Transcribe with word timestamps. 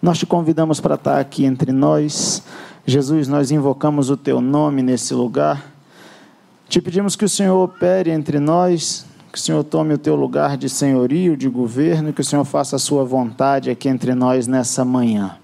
nós 0.00 0.18
te 0.18 0.26
convidamos 0.26 0.80
para 0.80 0.94
estar 0.94 1.18
aqui 1.18 1.44
entre 1.44 1.72
nós. 1.72 2.42
Jesus, 2.86 3.28
nós 3.28 3.50
invocamos 3.50 4.10
o 4.10 4.16
teu 4.16 4.40
nome 4.40 4.82
nesse 4.82 5.14
lugar. 5.14 5.72
Te 6.68 6.80
pedimos 6.80 7.16
que 7.16 7.24
o 7.24 7.28
Senhor 7.28 7.56
opere 7.62 8.10
entre 8.10 8.38
nós, 8.38 9.06
que 9.32 9.38
o 9.38 9.40
Senhor 9.40 9.64
tome 9.64 9.94
o 9.94 9.98
teu 9.98 10.14
lugar 10.14 10.56
de 10.56 10.68
senhorio, 10.68 11.36
de 11.36 11.48
governo, 11.48 12.12
que 12.12 12.20
o 12.20 12.24
Senhor 12.24 12.44
faça 12.44 12.76
a 12.76 12.78
sua 12.78 13.04
vontade 13.04 13.70
aqui 13.70 13.88
entre 13.88 14.14
nós 14.14 14.46
nessa 14.46 14.84
manhã. 14.84 15.36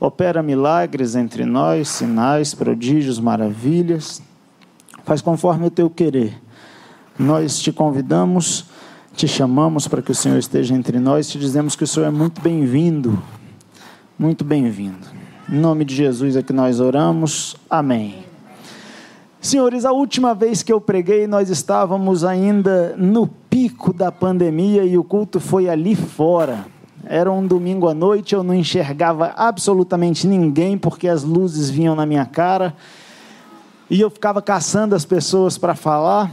Opera 0.00 0.42
milagres 0.42 1.14
entre 1.14 1.44
nós, 1.44 1.88
sinais, 1.88 2.54
prodígios, 2.54 3.20
maravilhas. 3.20 4.20
Faz 5.04 5.22
conforme 5.22 5.66
o 5.66 5.70
teu 5.70 5.88
querer. 5.88 6.40
Nós 7.18 7.60
te 7.60 7.70
convidamos, 7.70 8.66
te 9.14 9.28
chamamos 9.28 9.86
para 9.86 10.02
que 10.02 10.10
o 10.10 10.14
Senhor 10.14 10.38
esteja 10.38 10.74
entre 10.74 10.98
nós, 10.98 11.28
te 11.28 11.38
dizemos 11.38 11.76
que 11.76 11.84
o 11.84 11.86
Senhor 11.86 12.06
é 12.06 12.10
muito 12.10 12.40
bem-vindo. 12.40 13.22
Muito 14.16 14.44
bem-vindo. 14.44 15.08
Em 15.50 15.58
nome 15.58 15.84
de 15.84 15.92
Jesus 15.92 16.36
é 16.36 16.42
que 16.42 16.52
nós 16.52 16.78
oramos. 16.78 17.56
Amém. 17.68 18.24
Senhores, 19.40 19.84
a 19.84 19.90
última 19.90 20.32
vez 20.32 20.62
que 20.62 20.72
eu 20.72 20.80
preguei, 20.80 21.26
nós 21.26 21.50
estávamos 21.50 22.24
ainda 22.24 22.94
no 22.96 23.26
pico 23.26 23.92
da 23.92 24.12
pandemia 24.12 24.84
e 24.84 24.96
o 24.96 25.02
culto 25.02 25.40
foi 25.40 25.68
ali 25.68 25.96
fora. 25.96 26.64
Era 27.04 27.30
um 27.32 27.44
domingo 27.44 27.88
à 27.88 27.92
noite, 27.92 28.36
eu 28.36 28.44
não 28.44 28.54
enxergava 28.54 29.34
absolutamente 29.36 30.28
ninguém 30.28 30.78
porque 30.78 31.08
as 31.08 31.24
luzes 31.24 31.68
vinham 31.68 31.96
na 31.96 32.06
minha 32.06 32.24
cara 32.24 32.72
e 33.90 34.00
eu 34.00 34.08
ficava 34.08 34.40
caçando 34.40 34.94
as 34.94 35.04
pessoas 35.04 35.58
para 35.58 35.74
falar. 35.74 36.30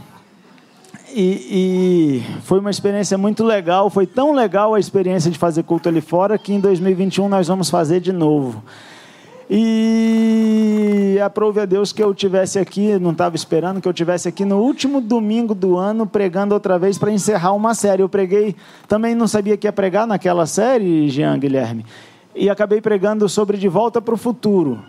E, 1.14 2.22
e, 2.24 2.40
foi 2.42 2.58
uma 2.58 2.70
experiência 2.70 3.18
muito 3.18 3.44
legal. 3.44 3.90
Foi 3.90 4.06
tão 4.06 4.32
legal 4.32 4.74
a 4.74 4.80
experiência 4.80 5.30
de 5.30 5.38
fazer 5.38 5.62
culto 5.62 5.88
ali 5.88 6.00
fora 6.00 6.38
que 6.38 6.54
em 6.54 6.60
2021 6.60 7.28
nós 7.28 7.48
vamos 7.48 7.68
fazer 7.68 8.00
de 8.00 8.12
novo. 8.12 8.62
E 9.50 11.18
aprove 11.22 11.60
a 11.60 11.66
Deus 11.66 11.92
que 11.92 12.02
eu 12.02 12.14
tivesse 12.14 12.58
aqui, 12.58 12.98
não 12.98 13.10
estava 13.10 13.36
esperando 13.36 13.82
que 13.82 13.88
eu 13.88 13.92
tivesse 13.92 14.26
aqui 14.26 14.46
no 14.46 14.58
último 14.60 14.98
domingo 14.98 15.54
do 15.54 15.76
ano 15.76 16.06
pregando 16.06 16.54
outra 16.54 16.78
vez 16.78 16.96
para 16.96 17.12
encerrar 17.12 17.52
uma 17.52 17.74
série. 17.74 18.02
Eu 18.02 18.08
preguei, 18.08 18.56
também 18.88 19.14
não 19.14 19.28
sabia 19.28 19.56
que 19.58 19.66
ia 19.66 19.72
pregar 19.72 20.06
naquela 20.06 20.46
série, 20.46 21.10
Jean 21.10 21.38
Guilherme, 21.38 21.84
e 22.34 22.48
acabei 22.48 22.80
pregando 22.80 23.28
sobre 23.28 23.58
De 23.58 23.68
Volta 23.68 24.00
para 24.00 24.14
o 24.14 24.16
Futuro, 24.16 24.82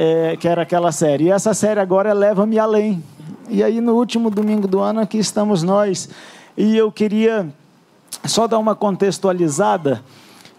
é, 0.00 0.36
que 0.36 0.46
era 0.46 0.62
aquela 0.62 0.92
série. 0.92 1.24
E 1.24 1.30
essa 1.30 1.52
série 1.52 1.80
agora 1.80 2.10
é 2.10 2.14
Leva-me 2.14 2.56
Além. 2.56 3.02
E 3.48 3.64
aí 3.64 3.80
no 3.80 3.94
último 3.94 4.30
domingo 4.30 4.68
do 4.68 4.78
ano 4.78 5.00
aqui 5.00 5.18
estamos 5.18 5.64
nós. 5.64 6.08
E 6.56 6.76
eu 6.76 6.92
queria 6.92 7.48
só 8.24 8.46
dar 8.46 8.60
uma 8.60 8.76
contextualizada. 8.76 10.00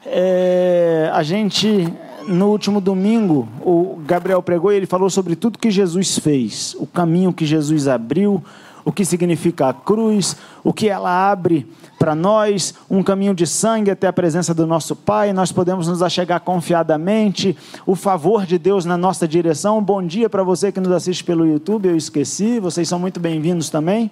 É, 0.05 1.09
a 1.13 1.23
gente 1.23 1.87
no 2.27 2.49
último 2.49 2.81
domingo, 2.81 3.47
o 3.61 4.01
Gabriel 4.05 4.43
pregou 4.43 4.73
e 4.73 4.75
ele 4.75 4.85
falou 4.85 5.09
sobre 5.09 5.37
tudo 5.37 5.57
que 5.57 5.71
Jesus 5.71 6.19
fez, 6.19 6.75
o 6.77 6.85
caminho 6.85 7.31
que 7.31 7.45
Jesus 7.45 7.87
abriu, 7.87 8.43
o 8.83 8.91
que 8.91 9.03
significa 9.03 9.69
a 9.69 9.73
cruz, 9.73 10.35
o 10.63 10.73
que 10.73 10.89
ela 10.89 11.31
abre 11.31 11.67
para 11.97 12.15
nós, 12.15 12.73
um 12.89 13.03
caminho 13.03 13.33
de 13.33 13.45
sangue 13.45 13.91
até 13.91 14.07
a 14.07 14.13
presença 14.13 14.53
do 14.53 14.65
nosso 14.65 14.95
Pai, 14.95 15.33
nós 15.33 15.51
podemos 15.51 15.87
nos 15.87 16.01
achegar 16.01 16.39
confiadamente, 16.39 17.57
o 17.85 17.95
favor 17.95 18.45
de 18.45 18.57
Deus 18.57 18.85
na 18.85 18.97
nossa 18.97 19.27
direção. 19.27 19.83
Bom 19.83 20.05
dia 20.05 20.29
para 20.29 20.43
você 20.43 20.71
que 20.71 20.79
nos 20.79 20.91
assiste 20.91 21.23
pelo 21.23 21.45
YouTube, 21.45 21.89
eu 21.89 21.97
esqueci, 21.97 22.59
vocês 22.59 22.87
são 22.87 22.99
muito 22.99 23.19
bem-vindos 23.19 23.69
também. 23.69 24.09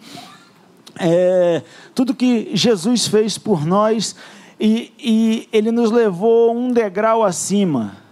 É, 1.00 1.62
tudo 1.94 2.14
que 2.14 2.52
Jesus 2.54 3.08
fez 3.08 3.38
por 3.38 3.66
nós 3.66 4.16
e, 4.60 4.92
e 5.00 5.50
ele 5.54 5.72
nos 5.72 5.92
levou 5.92 6.56
um 6.56 6.72
degrau 6.72 7.24
acima 7.24 8.07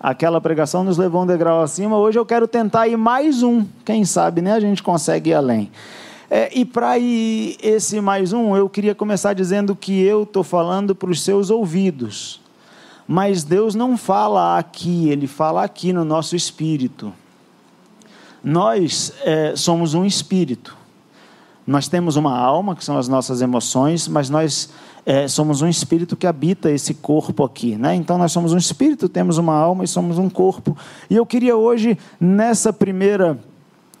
aquela 0.00 0.40
pregação 0.40 0.82
nos 0.82 0.96
levou 0.96 1.22
um 1.22 1.26
degrau 1.26 1.60
acima. 1.60 1.98
Hoje 1.98 2.18
eu 2.18 2.24
quero 2.24 2.48
tentar 2.48 2.88
ir 2.88 2.96
mais 2.96 3.42
um. 3.42 3.66
Quem 3.84 4.02
sabe, 4.06 4.40
né? 4.40 4.54
A 4.54 4.60
gente 4.60 4.82
consegue 4.82 5.30
ir 5.30 5.34
além. 5.34 5.70
É, 6.30 6.48
e 6.56 6.64
para 6.64 6.96
ir 6.98 7.58
esse 7.62 8.00
mais 8.00 8.32
um, 8.32 8.56
eu 8.56 8.68
queria 8.68 8.94
começar 8.94 9.34
dizendo 9.34 9.76
que 9.76 10.00
eu 10.00 10.22
estou 10.22 10.42
falando 10.42 10.94
para 10.94 11.10
os 11.10 11.20
seus 11.20 11.50
ouvidos. 11.50 12.40
Mas 13.06 13.44
Deus 13.44 13.74
não 13.74 13.98
fala 13.98 14.56
aqui, 14.56 15.10
Ele 15.10 15.26
fala 15.26 15.64
aqui 15.64 15.92
no 15.92 16.04
nosso 16.04 16.34
espírito. 16.34 17.12
Nós 18.42 19.12
é, 19.22 19.54
somos 19.54 19.92
um 19.92 20.04
espírito. 20.04 20.79
Nós 21.70 21.86
temos 21.86 22.16
uma 22.16 22.36
alma, 22.36 22.74
que 22.74 22.84
são 22.84 22.98
as 22.98 23.06
nossas 23.06 23.40
emoções, 23.40 24.08
mas 24.08 24.28
nós 24.28 24.70
é, 25.06 25.28
somos 25.28 25.62
um 25.62 25.68
espírito 25.68 26.16
que 26.16 26.26
habita 26.26 26.68
esse 26.68 26.94
corpo 26.94 27.44
aqui. 27.44 27.76
Né? 27.76 27.94
Então, 27.94 28.18
nós 28.18 28.32
somos 28.32 28.52
um 28.52 28.56
espírito, 28.56 29.08
temos 29.08 29.38
uma 29.38 29.54
alma 29.54 29.84
e 29.84 29.86
somos 29.86 30.18
um 30.18 30.28
corpo. 30.28 30.76
E 31.08 31.14
eu 31.14 31.24
queria 31.24 31.56
hoje, 31.56 31.96
nessa 32.20 32.72
primeira, 32.72 33.38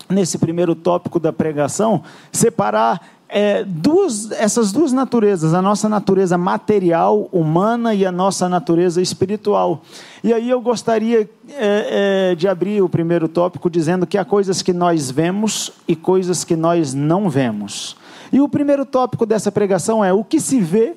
nesse 0.08 0.36
primeiro 0.36 0.74
tópico 0.74 1.20
da 1.20 1.32
pregação, 1.32 2.02
separar 2.32 3.00
é, 3.30 3.62
duas, 3.64 4.32
essas 4.32 4.72
duas 4.72 4.92
naturezas, 4.92 5.54
a 5.54 5.62
nossa 5.62 5.88
natureza 5.88 6.36
material, 6.36 7.28
humana, 7.32 7.94
e 7.94 8.04
a 8.04 8.10
nossa 8.10 8.48
natureza 8.48 9.00
espiritual. 9.00 9.82
E 10.22 10.32
aí 10.32 10.50
eu 10.50 10.60
gostaria 10.60 11.30
é, 11.48 12.30
é, 12.32 12.34
de 12.34 12.48
abrir 12.48 12.82
o 12.82 12.88
primeiro 12.88 13.28
tópico 13.28 13.70
dizendo 13.70 14.06
que 14.06 14.18
há 14.18 14.24
coisas 14.24 14.62
que 14.62 14.72
nós 14.72 15.10
vemos 15.10 15.72
e 15.86 15.94
coisas 15.94 16.42
que 16.42 16.56
nós 16.56 16.92
não 16.92 17.30
vemos. 17.30 17.96
E 18.32 18.40
o 18.40 18.48
primeiro 18.48 18.84
tópico 18.84 19.24
dessa 19.24 19.52
pregação 19.52 20.04
é 20.04 20.12
o 20.12 20.24
que 20.24 20.40
se 20.40 20.60
vê 20.60 20.96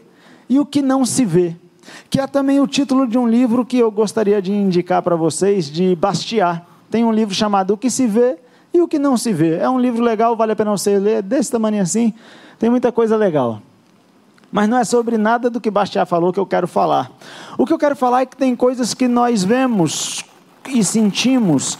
e 0.49 0.59
o 0.59 0.65
que 0.65 0.81
não 0.81 1.05
se 1.05 1.25
vê. 1.25 1.55
Que 2.09 2.19
é 2.19 2.25
também 2.25 2.59
o 2.59 2.67
título 2.67 3.07
de 3.07 3.17
um 3.17 3.27
livro 3.27 3.65
que 3.65 3.77
eu 3.77 3.91
gostaria 3.91 4.41
de 4.41 4.51
indicar 4.51 5.01
para 5.03 5.15
vocês, 5.15 5.69
de 5.69 5.95
Bastiat. 5.95 6.63
Tem 6.89 7.03
um 7.03 7.11
livro 7.11 7.33
chamado 7.33 7.73
O 7.73 7.77
que 7.77 7.89
se 7.89 8.07
vê 8.07 8.37
e 8.73 8.81
o 8.81 8.87
que 8.87 8.97
não 8.97 9.15
se 9.15 9.31
vê. 9.31 9.57
É 9.57 9.69
um 9.69 9.79
livro 9.79 10.03
legal, 10.03 10.35
vale 10.35 10.53
a 10.53 10.55
pena 10.55 10.71
você 10.71 10.97
ler, 10.97 11.21
desse 11.21 11.51
tamanho 11.51 11.81
assim. 11.81 12.13
Tem 12.57 12.69
muita 12.69 12.91
coisa 12.91 13.15
legal. 13.15 13.61
Mas 14.51 14.69
não 14.69 14.77
é 14.77 14.83
sobre 14.83 15.17
nada 15.17 15.49
do 15.49 15.59
que 15.59 15.71
Bastiat 15.71 16.09
falou 16.09 16.31
que 16.31 16.39
eu 16.39 16.45
quero 16.45 16.67
falar. 16.67 17.11
O 17.57 17.65
que 17.65 17.73
eu 17.73 17.77
quero 17.77 17.95
falar 17.95 18.21
é 18.21 18.25
que 18.25 18.37
tem 18.37 18.55
coisas 18.55 18.93
que 18.93 19.07
nós 19.07 19.43
vemos 19.43 20.23
e 20.67 20.83
sentimos, 20.83 21.77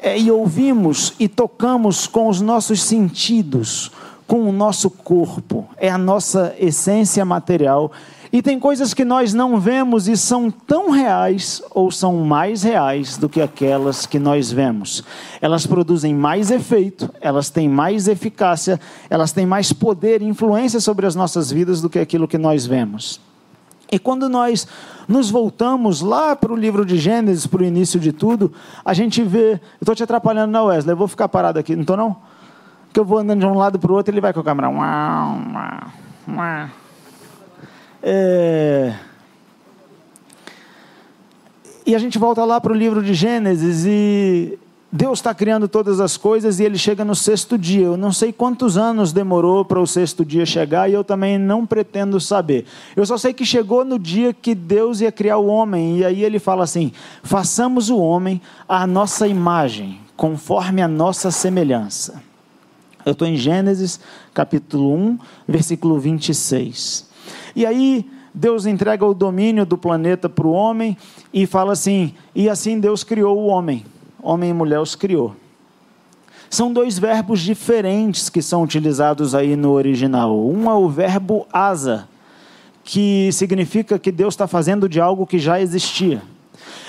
é, 0.00 0.18
e 0.18 0.30
ouvimos 0.30 1.14
e 1.18 1.28
tocamos 1.28 2.06
com 2.06 2.28
os 2.28 2.40
nossos 2.40 2.82
sentidos, 2.82 3.90
com 4.26 4.48
o 4.48 4.52
nosso 4.52 4.90
corpo, 4.90 5.68
é 5.76 5.88
a 5.88 5.96
nossa 5.96 6.54
essência 6.58 7.24
material. 7.24 7.90
E 8.32 8.42
tem 8.42 8.58
coisas 8.58 8.92
que 8.92 9.04
nós 9.04 9.32
não 9.32 9.58
vemos 9.58 10.08
e 10.08 10.16
são 10.16 10.50
tão 10.50 10.90
reais 10.90 11.62
ou 11.70 11.90
são 11.90 12.16
mais 12.24 12.62
reais 12.62 13.16
do 13.16 13.28
que 13.28 13.40
aquelas 13.40 14.06
que 14.06 14.18
nós 14.18 14.52
vemos. 14.52 15.02
Elas 15.40 15.66
produzem 15.66 16.14
mais 16.14 16.50
efeito, 16.50 17.10
elas 17.20 17.50
têm 17.50 17.68
mais 17.68 18.06
eficácia, 18.06 18.78
elas 19.08 19.32
têm 19.32 19.46
mais 19.46 19.72
poder 19.72 20.20
e 20.22 20.26
influência 20.26 20.80
sobre 20.80 21.06
as 21.06 21.14
nossas 21.14 21.50
vidas 21.50 21.80
do 21.80 21.88
que 21.88 21.98
aquilo 21.98 22.28
que 22.28 22.38
nós 22.38 22.66
vemos. 22.66 23.20
E 23.90 23.98
quando 23.98 24.28
nós 24.28 24.68
nos 25.08 25.30
voltamos 25.30 26.02
lá 26.02 26.36
para 26.36 26.52
o 26.52 26.56
livro 26.56 26.84
de 26.84 26.98
Gênesis, 26.98 27.46
para 27.46 27.62
o 27.62 27.64
início 27.64 27.98
de 27.98 28.12
tudo, 28.12 28.52
a 28.84 28.92
gente 28.92 29.22
vê. 29.22 29.52
Eu 29.52 29.60
estou 29.80 29.94
te 29.94 30.02
atrapalhando, 30.02 30.52
não, 30.52 30.66
Wesley? 30.66 30.92
Eu 30.92 30.96
vou 30.98 31.08
ficar 31.08 31.28
parado 31.28 31.58
aqui, 31.58 31.74
não 31.74 31.82
estou 31.82 31.96
não? 31.96 32.16
que 32.92 33.00
eu 33.00 33.04
vou 33.04 33.18
andando 33.18 33.40
de 33.40 33.46
um 33.46 33.54
lado 33.54 33.78
para 33.78 33.92
o 33.92 33.94
outro, 33.94 34.12
ele 34.12 34.20
vai 34.20 34.32
com 34.32 34.40
a 34.40 34.44
câmera. 34.44 34.68
É... 38.02 38.94
E 41.86 41.94
a 41.94 41.98
gente 41.98 42.18
volta 42.18 42.44
lá 42.44 42.60
para 42.60 42.72
o 42.72 42.76
livro 42.76 43.02
de 43.02 43.14
Gênesis 43.14 43.86
e 43.86 44.58
Deus 44.90 45.18
está 45.18 45.34
criando 45.34 45.68
todas 45.68 46.00
as 46.00 46.16
coisas 46.16 46.58
e 46.58 46.64
ele 46.64 46.78
chega 46.78 47.04
no 47.04 47.14
sexto 47.14 47.58
dia. 47.58 47.86
Eu 47.86 47.96
não 47.96 48.12
sei 48.12 48.32
quantos 48.32 48.78
anos 48.78 49.12
demorou 49.12 49.64
para 49.64 49.80
o 49.80 49.86
sexto 49.86 50.24
dia 50.24 50.46
chegar 50.46 50.88
e 50.88 50.94
eu 50.94 51.04
também 51.04 51.38
não 51.38 51.66
pretendo 51.66 52.18
saber. 52.20 52.66
Eu 52.96 53.04
só 53.04 53.18
sei 53.18 53.34
que 53.34 53.44
chegou 53.44 53.84
no 53.84 53.98
dia 53.98 54.32
que 54.32 54.54
Deus 54.54 55.00
ia 55.00 55.12
criar 55.12 55.38
o 55.38 55.46
homem 55.46 55.98
e 55.98 56.04
aí 56.04 56.24
ele 56.24 56.38
fala 56.38 56.64
assim: 56.64 56.92
façamos 57.22 57.90
o 57.90 57.98
homem 57.98 58.40
à 58.68 58.86
nossa 58.86 59.26
imagem, 59.26 60.00
conforme 60.16 60.80
a 60.80 60.88
nossa 60.88 61.30
semelhança. 61.30 62.22
Eu 63.04 63.12
estou 63.12 63.28
em 63.28 63.36
Gênesis 63.36 64.00
capítulo 64.32 64.94
1, 64.94 65.18
versículo 65.46 65.98
26. 65.98 67.07
E 67.58 67.66
aí, 67.66 68.08
Deus 68.32 68.66
entrega 68.66 69.04
o 69.04 69.12
domínio 69.12 69.66
do 69.66 69.76
planeta 69.76 70.28
para 70.28 70.46
o 70.46 70.52
homem 70.52 70.96
e 71.34 71.44
fala 71.44 71.72
assim: 71.72 72.14
e 72.32 72.48
assim 72.48 72.78
Deus 72.78 73.02
criou 73.02 73.36
o 73.36 73.46
homem. 73.48 73.84
Homem 74.22 74.50
e 74.50 74.52
mulher 74.52 74.78
os 74.78 74.94
criou. 74.94 75.34
São 76.48 76.72
dois 76.72 77.00
verbos 77.00 77.40
diferentes 77.40 78.28
que 78.30 78.40
são 78.40 78.62
utilizados 78.62 79.34
aí 79.34 79.56
no 79.56 79.72
original. 79.72 80.38
Um 80.38 80.70
é 80.70 80.74
o 80.74 80.88
verbo 80.88 81.48
asa, 81.52 82.08
que 82.84 83.28
significa 83.32 83.98
que 83.98 84.12
Deus 84.12 84.34
está 84.34 84.46
fazendo 84.46 84.88
de 84.88 85.00
algo 85.00 85.26
que 85.26 85.40
já 85.40 85.60
existia. 85.60 86.22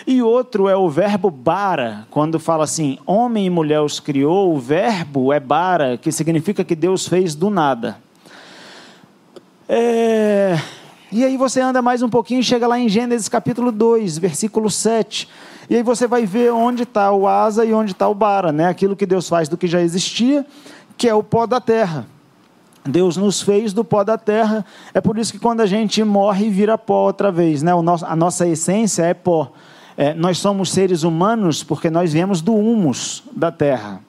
E 0.05 0.21
outro 0.21 0.69
é 0.69 0.75
o 0.75 0.87
verbo 0.87 1.31
bara, 1.31 2.05
quando 2.11 2.39
fala 2.39 2.63
assim, 2.63 2.99
homem 3.07 3.47
e 3.47 3.49
mulher 3.49 3.81
os 3.81 3.99
criou, 3.99 4.53
o 4.53 4.59
verbo 4.59 5.33
é 5.33 5.39
bara, 5.39 5.97
que 5.97 6.11
significa 6.11 6.63
que 6.63 6.75
Deus 6.75 7.07
fez 7.07 7.33
do 7.33 7.49
nada. 7.49 7.97
É... 9.71 10.57
E 11.11 11.23
aí 11.23 11.37
você 11.37 11.61
anda 11.61 11.79
mais 11.79 12.01
um 12.01 12.09
pouquinho 12.09 12.39
e 12.39 12.43
chega 12.43 12.65
lá 12.67 12.79
em 12.79 12.89
Gênesis 12.89 13.29
capítulo 13.29 13.71
2, 13.71 14.17
versículo 14.17 14.67
7. 14.67 15.29
E 15.69 15.75
aí 15.75 15.83
você 15.83 16.07
vai 16.07 16.25
ver 16.25 16.51
onde 16.51 16.83
está 16.83 17.11
o 17.11 17.27
asa 17.27 17.63
e 17.63 17.71
onde 17.71 17.91
está 17.91 18.07
o 18.09 18.15
bara, 18.15 18.51
né? 18.51 18.67
aquilo 18.67 18.95
que 18.95 19.05
Deus 19.05 19.29
faz 19.29 19.47
do 19.47 19.55
que 19.55 19.67
já 19.67 19.79
existia, 19.79 20.43
que 20.97 21.07
é 21.07 21.13
o 21.13 21.21
pó 21.21 21.45
da 21.45 21.61
terra. 21.61 22.07
Deus 22.83 23.15
nos 23.15 23.41
fez 23.41 23.71
do 23.71 23.83
pó 23.83 24.03
da 24.03 24.17
terra, 24.17 24.65
é 24.91 24.99
por 24.99 25.19
isso 25.19 25.31
que 25.31 25.37
quando 25.37 25.61
a 25.61 25.67
gente 25.67 26.03
morre 26.03 26.49
vira 26.49 26.75
pó 26.75 27.05
outra 27.05 27.31
vez, 27.31 27.61
né? 27.61 27.71
Nosso, 27.79 28.05
a 28.05 28.15
nossa 28.15 28.47
essência 28.47 29.03
é 29.03 29.13
pó. 29.13 29.51
É, 29.95 30.15
nós 30.15 30.39
somos 30.39 30.71
seres 30.71 31.03
humanos 31.03 31.63
porque 31.63 31.91
nós 31.91 32.13
viemos 32.13 32.41
do 32.41 32.55
humus 32.55 33.21
da 33.35 33.51
terra. 33.51 34.01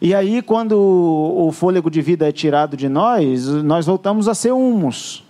E 0.00 0.14
aí, 0.14 0.40
quando 0.40 0.72
o 0.78 1.52
fôlego 1.52 1.90
de 1.90 2.00
vida 2.00 2.26
é 2.26 2.32
tirado 2.32 2.76
de 2.76 2.88
nós, 2.88 3.46
nós 3.46 3.84
voltamos 3.84 4.28
a 4.28 4.34
ser 4.34 4.52
humus. 4.52 5.22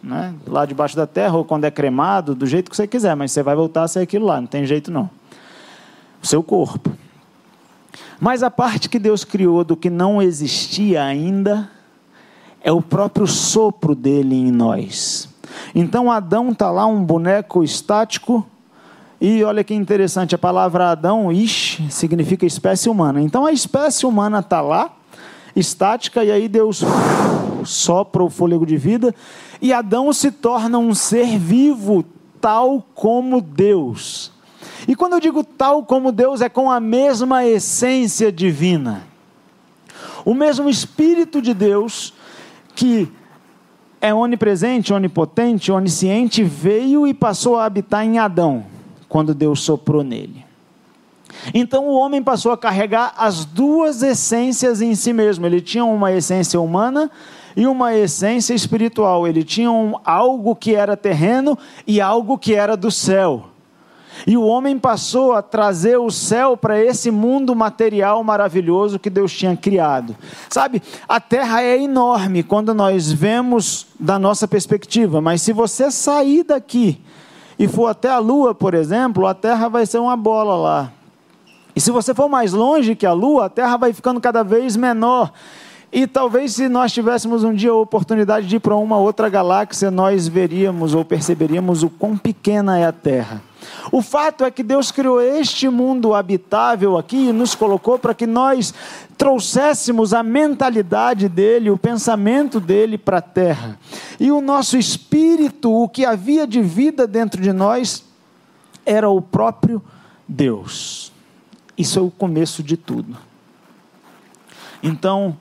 Né? 0.00 0.32
Lá 0.46 0.64
debaixo 0.64 0.94
da 0.94 1.06
terra, 1.06 1.36
ou 1.36 1.44
quando 1.44 1.64
é 1.64 1.70
cremado, 1.70 2.34
do 2.34 2.46
jeito 2.46 2.70
que 2.70 2.76
você 2.76 2.86
quiser, 2.86 3.16
mas 3.16 3.32
você 3.32 3.42
vai 3.42 3.56
voltar 3.56 3.82
a 3.82 3.88
ser 3.88 4.00
aquilo 4.00 4.26
lá, 4.26 4.40
não 4.40 4.46
tem 4.46 4.64
jeito 4.66 4.90
não. 4.90 5.10
O 6.22 6.26
seu 6.26 6.42
corpo. 6.42 6.92
Mas 8.20 8.42
a 8.42 8.50
parte 8.50 8.88
que 8.88 8.98
Deus 8.98 9.24
criou 9.24 9.64
do 9.64 9.76
que 9.76 9.90
não 9.90 10.22
existia 10.22 11.02
ainda 11.02 11.68
é 12.62 12.70
o 12.70 12.80
próprio 12.80 13.26
sopro 13.26 13.94
dele 13.94 14.36
em 14.36 14.52
nós. 14.52 15.28
Então 15.74 16.10
Adão 16.10 16.50
está 16.50 16.70
lá, 16.70 16.86
um 16.86 17.02
boneco 17.02 17.64
estático, 17.64 18.46
e 19.20 19.42
olha 19.42 19.64
que 19.64 19.74
interessante, 19.74 20.34
a 20.34 20.38
palavra 20.38 20.90
Adão, 20.90 21.32
significa 21.90 22.46
espécie 22.46 22.88
humana. 22.88 23.20
Então 23.20 23.46
a 23.46 23.52
espécie 23.52 24.06
humana 24.06 24.40
está 24.40 24.60
lá, 24.60 24.94
estática, 25.54 26.24
e 26.24 26.30
aí 26.30 26.48
Deus 26.48 26.82
sopra 27.64 28.22
o 28.22 28.30
fôlego 28.30 28.66
de 28.66 28.76
vida, 28.76 29.14
e 29.60 29.72
Adão 29.72 30.12
se 30.12 30.30
torna 30.30 30.78
um 30.78 30.94
ser 30.94 31.38
vivo, 31.38 32.04
tal 32.40 32.84
como 32.94 33.40
Deus. 33.40 34.32
E 34.86 34.94
quando 34.94 35.14
eu 35.14 35.20
digo 35.20 35.42
tal 35.42 35.84
como 35.84 36.12
Deus, 36.12 36.40
é 36.40 36.48
com 36.48 36.70
a 36.70 36.78
mesma 36.78 37.44
essência 37.44 38.30
divina. 38.30 39.02
O 40.24 40.34
mesmo 40.34 40.68
Espírito 40.68 41.40
de 41.40 41.54
Deus, 41.54 42.12
que 42.74 43.10
é 44.00 44.12
onipresente, 44.12 44.92
onipotente, 44.92 45.72
onisciente, 45.72 46.42
veio 46.42 47.06
e 47.06 47.14
passou 47.14 47.56
a 47.56 47.64
habitar 47.64 48.04
em 48.04 48.18
Adão 48.18 48.66
quando 49.08 49.34
Deus 49.34 49.60
soprou 49.60 50.02
nele. 50.02 50.43
Então 51.52 51.86
o 51.86 51.94
homem 51.94 52.22
passou 52.22 52.52
a 52.52 52.58
carregar 52.58 53.14
as 53.16 53.44
duas 53.44 54.02
essências 54.02 54.80
em 54.80 54.94
si 54.94 55.12
mesmo. 55.12 55.46
Ele 55.46 55.60
tinha 55.60 55.84
uma 55.84 56.12
essência 56.12 56.60
humana 56.60 57.10
e 57.56 57.66
uma 57.66 57.94
essência 57.94 58.54
espiritual. 58.54 59.26
Ele 59.26 59.44
tinha 59.44 59.70
um, 59.70 59.94
algo 60.04 60.54
que 60.54 60.74
era 60.74 60.96
terreno 60.96 61.58
e 61.86 62.00
algo 62.00 62.38
que 62.38 62.54
era 62.54 62.76
do 62.76 62.90
céu. 62.90 63.46
E 64.26 64.36
o 64.36 64.42
homem 64.42 64.78
passou 64.78 65.32
a 65.32 65.42
trazer 65.42 65.96
o 65.96 66.10
céu 66.10 66.56
para 66.56 66.80
esse 66.80 67.10
mundo 67.10 67.54
material 67.54 68.22
maravilhoso 68.22 68.98
que 68.98 69.10
Deus 69.10 69.32
tinha 69.32 69.56
criado. 69.56 70.16
Sabe, 70.48 70.80
a 71.08 71.20
terra 71.20 71.62
é 71.62 71.82
enorme 71.82 72.42
quando 72.42 72.72
nós 72.72 73.10
vemos 73.10 73.88
da 73.98 74.18
nossa 74.18 74.46
perspectiva, 74.46 75.20
mas 75.20 75.42
se 75.42 75.52
você 75.52 75.90
sair 75.90 76.44
daqui 76.44 77.00
e 77.58 77.68
for 77.68 77.86
até 77.86 78.08
a 78.08 78.18
Lua, 78.18 78.54
por 78.54 78.74
exemplo, 78.74 79.26
a 79.26 79.34
Terra 79.34 79.68
vai 79.68 79.86
ser 79.86 79.98
uma 79.98 80.16
bola 80.16 80.56
lá. 80.56 80.92
E 81.74 81.80
se 81.80 81.90
você 81.90 82.14
for 82.14 82.28
mais 82.28 82.52
longe 82.52 82.94
que 82.94 83.06
a 83.06 83.12
Lua, 83.12 83.46
a 83.46 83.48
Terra 83.48 83.76
vai 83.76 83.92
ficando 83.92 84.20
cada 84.20 84.42
vez 84.42 84.76
menor. 84.76 85.32
E 85.92 86.06
talvez 86.06 86.54
se 86.54 86.68
nós 86.68 86.92
tivéssemos 86.92 87.44
um 87.44 87.54
dia 87.54 87.70
a 87.70 87.74
oportunidade 87.74 88.48
de 88.48 88.56
ir 88.56 88.60
para 88.60 88.74
uma 88.74 88.98
outra 88.98 89.28
galáxia, 89.28 89.90
nós 89.90 90.26
veríamos 90.26 90.92
ou 90.94 91.04
perceberíamos 91.04 91.84
o 91.84 91.88
quão 91.88 92.16
pequena 92.16 92.78
é 92.78 92.84
a 92.84 92.92
Terra. 92.92 93.40
O 93.92 94.02
fato 94.02 94.44
é 94.44 94.50
que 94.50 94.62
Deus 94.62 94.90
criou 94.90 95.20
este 95.20 95.68
mundo 95.68 96.14
habitável 96.14 96.98
aqui 96.98 97.28
e 97.28 97.32
nos 97.32 97.54
colocou 97.54 97.98
para 97.98 98.14
que 98.14 98.26
nós 98.26 98.74
trouxéssemos 99.16 100.12
a 100.12 100.22
mentalidade 100.22 101.28
dele, 101.28 101.70
o 101.70 101.78
pensamento 101.78 102.60
dele 102.60 102.98
para 102.98 103.18
a 103.18 103.22
terra. 103.22 103.78
E 104.18 104.30
o 104.32 104.40
nosso 104.40 104.76
espírito, 104.76 105.72
o 105.72 105.88
que 105.88 106.04
havia 106.04 106.46
de 106.46 106.60
vida 106.60 107.06
dentro 107.06 107.40
de 107.40 107.52
nós, 107.52 108.04
era 108.84 109.08
o 109.08 109.22
próprio 109.22 109.80
Deus. 110.26 111.13
Isso 111.76 111.98
é 111.98 112.02
o 112.02 112.10
começo 112.10 112.62
de 112.62 112.76
tudo. 112.76 113.16
Então, 114.82 115.36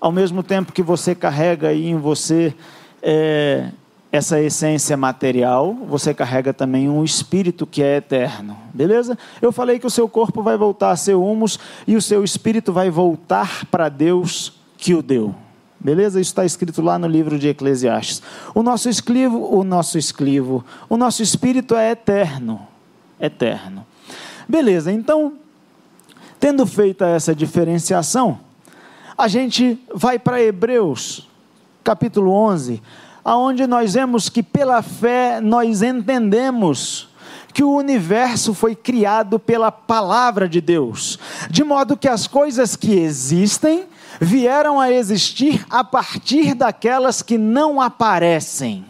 ao 0.00 0.12
mesmo 0.12 0.42
tempo 0.42 0.72
que 0.72 0.82
você 0.82 1.14
carrega 1.14 1.68
aí 1.68 1.86
em 1.86 1.96
você 1.96 2.54
é, 3.02 3.70
essa 4.10 4.40
essência 4.40 4.96
material, 4.96 5.74
você 5.74 6.14
carrega 6.14 6.52
também 6.52 6.88
um 6.88 7.04
espírito 7.04 7.66
que 7.66 7.82
é 7.82 7.96
eterno. 7.96 8.56
Beleza? 8.72 9.18
Eu 9.40 9.52
falei 9.52 9.78
que 9.78 9.86
o 9.86 9.90
seu 9.90 10.08
corpo 10.08 10.42
vai 10.42 10.56
voltar 10.56 10.90
a 10.90 10.96
ser 10.96 11.14
humus 11.14 11.58
e 11.86 11.96
o 11.96 12.02
seu 12.02 12.24
espírito 12.24 12.72
vai 12.72 12.90
voltar 12.90 13.66
para 13.66 13.88
Deus 13.88 14.58
que 14.76 14.94
o 14.94 15.02
deu. 15.02 15.34
Beleza? 15.80 16.20
Isso 16.20 16.30
está 16.30 16.44
escrito 16.44 16.82
lá 16.82 16.98
no 16.98 17.06
livro 17.06 17.38
de 17.38 17.48
Eclesiastes. 17.48 18.22
O 18.54 18.62
nosso 18.62 18.88
esclivo, 18.88 19.54
o 19.54 19.62
nosso 19.62 19.96
esclivo, 19.96 20.64
o 20.88 20.96
nosso 20.96 21.22
espírito 21.22 21.76
é 21.76 21.92
eterno. 21.92 22.66
Eterno. 23.20 23.86
Beleza, 24.48 24.90
então, 24.90 25.34
tendo 26.38 26.66
feita 26.66 27.06
essa 27.06 27.34
diferenciação, 27.34 28.40
a 29.16 29.26
gente 29.26 29.78
vai 29.94 30.18
para 30.18 30.42
Hebreus, 30.42 31.28
capítulo 31.82 32.30
11, 32.32 32.82
aonde 33.24 33.66
nós 33.66 33.94
vemos 33.94 34.28
que 34.28 34.42
pela 34.42 34.80
fé 34.80 35.40
nós 35.40 35.82
entendemos 35.82 37.08
que 37.52 37.64
o 37.64 37.74
universo 37.74 38.54
foi 38.54 38.76
criado 38.76 39.38
pela 39.38 39.72
palavra 39.72 40.48
de 40.48 40.60
Deus, 40.60 41.18
de 41.50 41.64
modo 41.64 41.96
que 41.96 42.06
as 42.06 42.26
coisas 42.26 42.76
que 42.76 42.92
existem 42.92 43.86
vieram 44.20 44.78
a 44.80 44.92
existir 44.92 45.66
a 45.68 45.82
partir 45.82 46.54
daquelas 46.54 47.20
que 47.20 47.36
não 47.36 47.80
aparecem. 47.80 48.84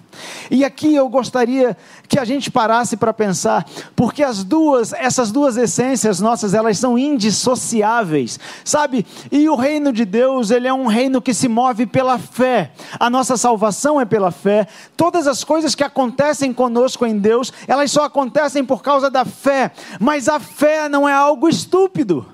E 0.51 0.65
aqui 0.65 0.95
eu 0.95 1.09
gostaria 1.09 1.77
que 2.09 2.19
a 2.19 2.25
gente 2.25 2.51
parasse 2.51 2.97
para 2.97 3.13
pensar, 3.13 3.67
porque 3.95 4.23
as 4.23 4.43
duas, 4.43 4.93
essas 4.93 5.31
duas 5.31 5.57
essências 5.57 6.21
nossas, 6.21 6.55
elas 6.55 6.79
são 6.79 6.99
indissociáveis, 6.99 8.39
sabe? 8.65 9.07
E 9.31 9.49
o 9.49 9.55
reino 9.55 9.93
de 9.93 10.05
Deus, 10.05 10.51
ele 10.51 10.67
é 10.69 10.73
um 10.73 10.87
reino 10.87 11.21
que 11.21 11.35
se 11.35 11.49
move 11.49 11.87
pela 11.87 12.19
fé. 12.19 12.73
A 12.99 13.11
nossa 13.11 13.37
salvação 13.37 14.01
é 14.01 14.05
pela 14.05 14.31
fé. 14.31 14.67
Todas 14.97 15.27
as 15.27 15.45
coisas 15.45 15.75
que 15.75 15.85
acontecem 15.85 16.53
conosco 16.53 17.07
em 17.07 17.19
Deus, 17.19 17.53
elas 17.67 17.91
só 17.91 18.05
acontecem 18.05 18.65
por 18.65 18.83
causa 18.83 19.11
da 19.11 19.25
fé. 19.25 19.73
Mas 20.01 20.29
a 20.29 20.41
fé 20.41 20.89
não 20.89 21.09
é 21.09 21.13
algo 21.13 21.49
estúpido. 21.49 22.27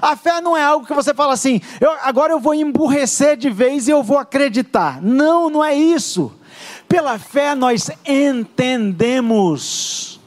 A 0.00 0.16
fé 0.16 0.40
não 0.40 0.56
é 0.56 0.62
algo 0.62 0.86
que 0.86 0.94
você 0.94 1.12
fala 1.12 1.32
assim, 1.32 1.60
eu, 1.80 1.90
agora 2.02 2.32
eu 2.32 2.40
vou 2.40 2.54
emburrecer 2.54 3.36
de 3.36 3.50
vez 3.50 3.86
e 3.86 3.90
eu 3.90 4.02
vou 4.02 4.18
acreditar. 4.18 5.00
Não, 5.02 5.50
não 5.50 5.64
é 5.64 5.74
isso. 5.74 6.32
Pela 6.88 7.18
fé 7.18 7.54
nós 7.54 7.90
entendemos. 8.06 10.20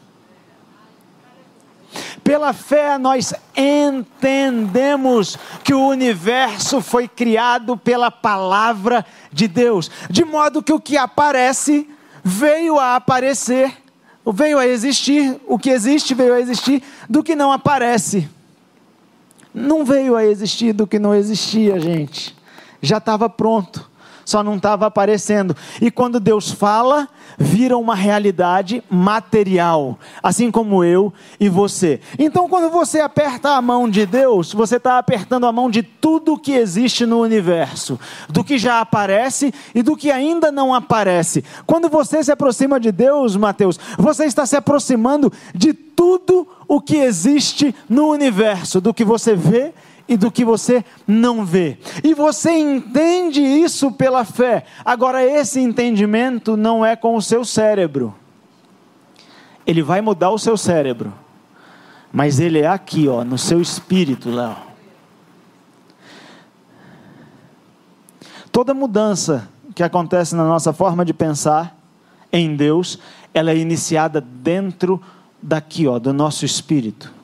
Pela 2.23 2.51
fé 2.51 2.97
nós 2.97 3.33
entendemos 3.55 5.37
que 5.63 5.73
o 5.73 5.87
universo 5.87 6.81
foi 6.81 7.07
criado 7.07 7.77
pela 7.77 8.11
palavra 8.11 9.05
de 9.31 9.47
Deus, 9.47 9.89
de 10.09 10.25
modo 10.25 10.61
que 10.61 10.73
o 10.73 10.79
que 10.79 10.97
aparece 10.97 11.89
veio 12.23 12.77
a 12.77 12.97
aparecer, 12.97 13.73
veio 14.25 14.59
a 14.59 14.67
existir, 14.67 15.39
o 15.47 15.57
que 15.57 15.69
existe 15.69 16.13
veio 16.13 16.33
a 16.33 16.41
existir 16.41 16.83
do 17.09 17.23
que 17.23 17.35
não 17.35 17.51
aparece. 17.51 18.29
Não 19.53 19.85
veio 19.85 20.15
a 20.15 20.25
existir 20.25 20.73
do 20.73 20.85
que 20.85 20.99
não 20.99 21.15
existia, 21.15 21.79
gente. 21.79 22.35
Já 22.81 22.97
estava 22.97 23.29
pronto 23.29 23.89
só 24.27 24.43
não 24.43 24.57
estava 24.57 24.85
aparecendo. 24.85 25.55
E 25.81 25.89
quando 25.89 26.19
Deus 26.19 26.51
fala, 26.51 27.07
vira 27.37 27.77
uma 27.77 27.95
realidade 27.95 28.83
material, 28.89 29.97
assim 30.21 30.51
como 30.51 30.83
eu 30.83 31.13
e 31.39 31.47
você. 31.47 32.01
Então, 32.19 32.49
quando 32.49 32.69
você 32.69 32.99
aperta 32.99 33.51
a 33.51 33.61
mão 33.61 33.89
de 33.89 34.05
Deus, 34.05 34.51
você 34.51 34.75
está 34.75 34.97
apertando 34.97 35.45
a 35.45 35.51
mão 35.53 35.71
de 35.71 35.81
tudo 35.81 36.37
que 36.37 36.51
existe 36.51 37.05
no 37.05 37.21
universo, 37.21 37.97
do 38.27 38.43
que 38.43 38.57
já 38.57 38.81
aparece 38.81 39.53
e 39.73 39.81
do 39.81 39.95
que 39.95 40.11
ainda 40.11 40.51
não 40.51 40.73
aparece. 40.73 41.41
Quando 41.65 41.87
você 41.87 42.21
se 42.21 42.31
aproxima 42.31 42.81
de 42.81 42.91
Deus, 42.91 43.37
Mateus, 43.37 43.79
você 43.97 44.25
está 44.25 44.45
se 44.45 44.57
aproximando 44.57 45.31
de 45.55 45.73
tudo 45.73 46.45
o 46.67 46.81
que 46.81 46.97
existe 46.97 47.73
no 47.87 48.09
universo, 48.09 48.81
do 48.81 48.93
que 48.93 49.05
você 49.05 49.33
vê 49.33 49.73
e 50.07 50.15
do 50.15 50.31
que 50.31 50.45
você 50.45 50.85
não 51.05 51.45
vê. 51.45 51.77
E 52.03 52.13
você 52.13 52.51
entende 52.51 53.41
isso 53.41 53.91
pela 53.91 54.23
fé. 54.23 54.65
Agora, 54.85 55.23
esse 55.23 55.59
entendimento 55.59 56.55
não 56.55 56.85
é 56.85 56.95
com 56.95 57.15
o 57.15 57.21
seu 57.21 57.43
cérebro. 57.43 58.15
Ele 59.65 59.81
vai 59.81 59.99
mudar 59.99 60.29
o 60.29 60.39
seu 60.39 60.55
cérebro. 60.55 61.13
Mas 62.11 62.39
ele 62.39 62.59
é 62.59 62.67
aqui, 62.67 63.07
ó, 63.07 63.23
no 63.23 63.37
seu 63.37 63.59
espírito, 63.59 64.29
Léo. 64.29 64.55
Toda 68.49 68.73
mudança 68.73 69.49
que 69.75 69.83
acontece 69.83 70.35
na 70.35 70.45
nossa 70.45 70.71
forma 70.71 71.03
de 71.03 71.13
pensar 71.13 71.77
em 72.31 72.55
Deus, 72.55 72.97
ela 73.33 73.51
é 73.51 73.57
iniciada 73.57 74.21
dentro 74.21 75.01
daqui, 75.43 75.85
ó, 75.85 75.99
do 75.99 76.13
nosso 76.13 76.45
espírito 76.45 77.16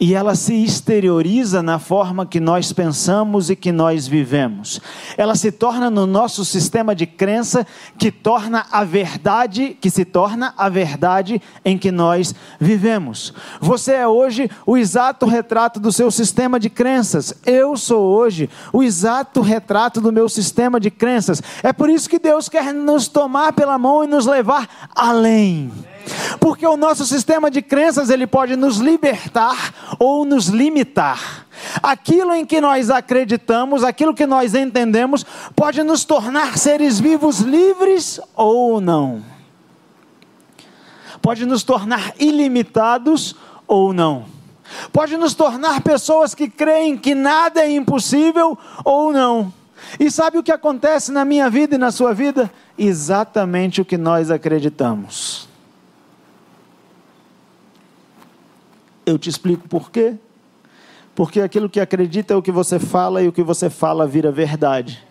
e 0.00 0.14
ela 0.14 0.34
se 0.34 0.54
exterioriza 0.54 1.62
na 1.62 1.78
forma 1.78 2.26
que 2.26 2.38
nós 2.38 2.72
pensamos 2.72 3.50
e 3.50 3.56
que 3.56 3.72
nós 3.72 4.06
vivemos. 4.06 4.80
Ela 5.16 5.34
se 5.34 5.50
torna 5.50 5.90
no 5.90 6.06
nosso 6.06 6.44
sistema 6.44 6.94
de 6.94 7.06
crença 7.06 7.66
que 7.98 8.10
torna 8.10 8.66
a 8.70 8.84
verdade, 8.84 9.76
que 9.80 9.90
se 9.90 10.04
torna 10.04 10.54
a 10.56 10.68
verdade 10.68 11.42
em 11.64 11.76
que 11.76 11.90
nós 11.90 12.34
vivemos. 12.60 13.32
Você 13.60 13.92
é 13.92 14.06
hoje 14.06 14.50
o 14.64 14.76
exato 14.76 15.26
retrato 15.26 15.80
do 15.80 15.90
seu 15.90 16.10
sistema 16.10 16.60
de 16.60 16.70
crenças. 16.70 17.34
Eu 17.44 17.76
sou 17.76 18.02
hoje 18.02 18.48
o 18.72 18.82
exato 18.82 19.40
retrato 19.40 20.00
do 20.00 20.12
meu 20.12 20.28
sistema 20.28 20.78
de 20.78 20.90
crenças. 20.90 21.42
É 21.62 21.72
por 21.72 21.90
isso 21.90 22.08
que 22.08 22.18
Deus 22.18 22.48
quer 22.48 22.72
nos 22.72 23.08
tomar 23.08 23.52
pela 23.52 23.78
mão 23.78 24.04
e 24.04 24.06
nos 24.06 24.26
levar 24.26 24.68
além. 24.94 25.72
Porque 26.40 26.66
o 26.66 26.76
nosso 26.76 27.04
sistema 27.04 27.50
de 27.50 27.62
crenças 27.62 28.10
ele 28.10 28.26
pode 28.26 28.56
nos 28.56 28.78
libertar 28.78 29.96
ou 29.98 30.24
nos 30.24 30.46
limitar. 30.48 31.46
Aquilo 31.82 32.34
em 32.34 32.46
que 32.46 32.60
nós 32.60 32.90
acreditamos, 32.90 33.82
aquilo 33.82 34.14
que 34.14 34.26
nós 34.26 34.54
entendemos, 34.54 35.24
pode 35.54 35.82
nos 35.82 36.04
tornar 36.04 36.56
seres 36.56 37.00
vivos 37.00 37.40
livres 37.40 38.20
ou 38.34 38.80
não. 38.80 39.22
Pode 41.20 41.44
nos 41.44 41.62
tornar 41.62 42.14
ilimitados 42.18 43.34
ou 43.66 43.92
não. 43.92 44.24
Pode 44.92 45.16
nos 45.16 45.34
tornar 45.34 45.80
pessoas 45.80 46.34
que 46.34 46.48
creem 46.48 46.96
que 46.96 47.14
nada 47.14 47.60
é 47.60 47.70
impossível 47.70 48.56
ou 48.84 49.12
não. 49.12 49.52
E 49.98 50.10
sabe 50.10 50.38
o 50.38 50.42
que 50.42 50.52
acontece 50.52 51.10
na 51.10 51.24
minha 51.24 51.48
vida 51.48 51.76
e 51.76 51.78
na 51.78 51.90
sua 51.90 52.12
vida? 52.12 52.50
Exatamente 52.76 53.80
o 53.80 53.84
que 53.84 53.96
nós 53.96 54.30
acreditamos. 54.30 55.47
Eu 59.08 59.18
te 59.18 59.30
explico 59.30 59.66
por 59.66 59.90
quê. 59.90 60.16
Porque 61.14 61.40
aquilo 61.40 61.68
que 61.68 61.80
acredita 61.80 62.34
é 62.34 62.36
o 62.36 62.42
que 62.42 62.52
você 62.52 62.78
fala 62.78 63.22
e 63.22 63.28
o 63.28 63.32
que 63.32 63.42
você 63.42 63.70
fala 63.70 64.06
vira 64.06 64.30
verdade. 64.30 65.02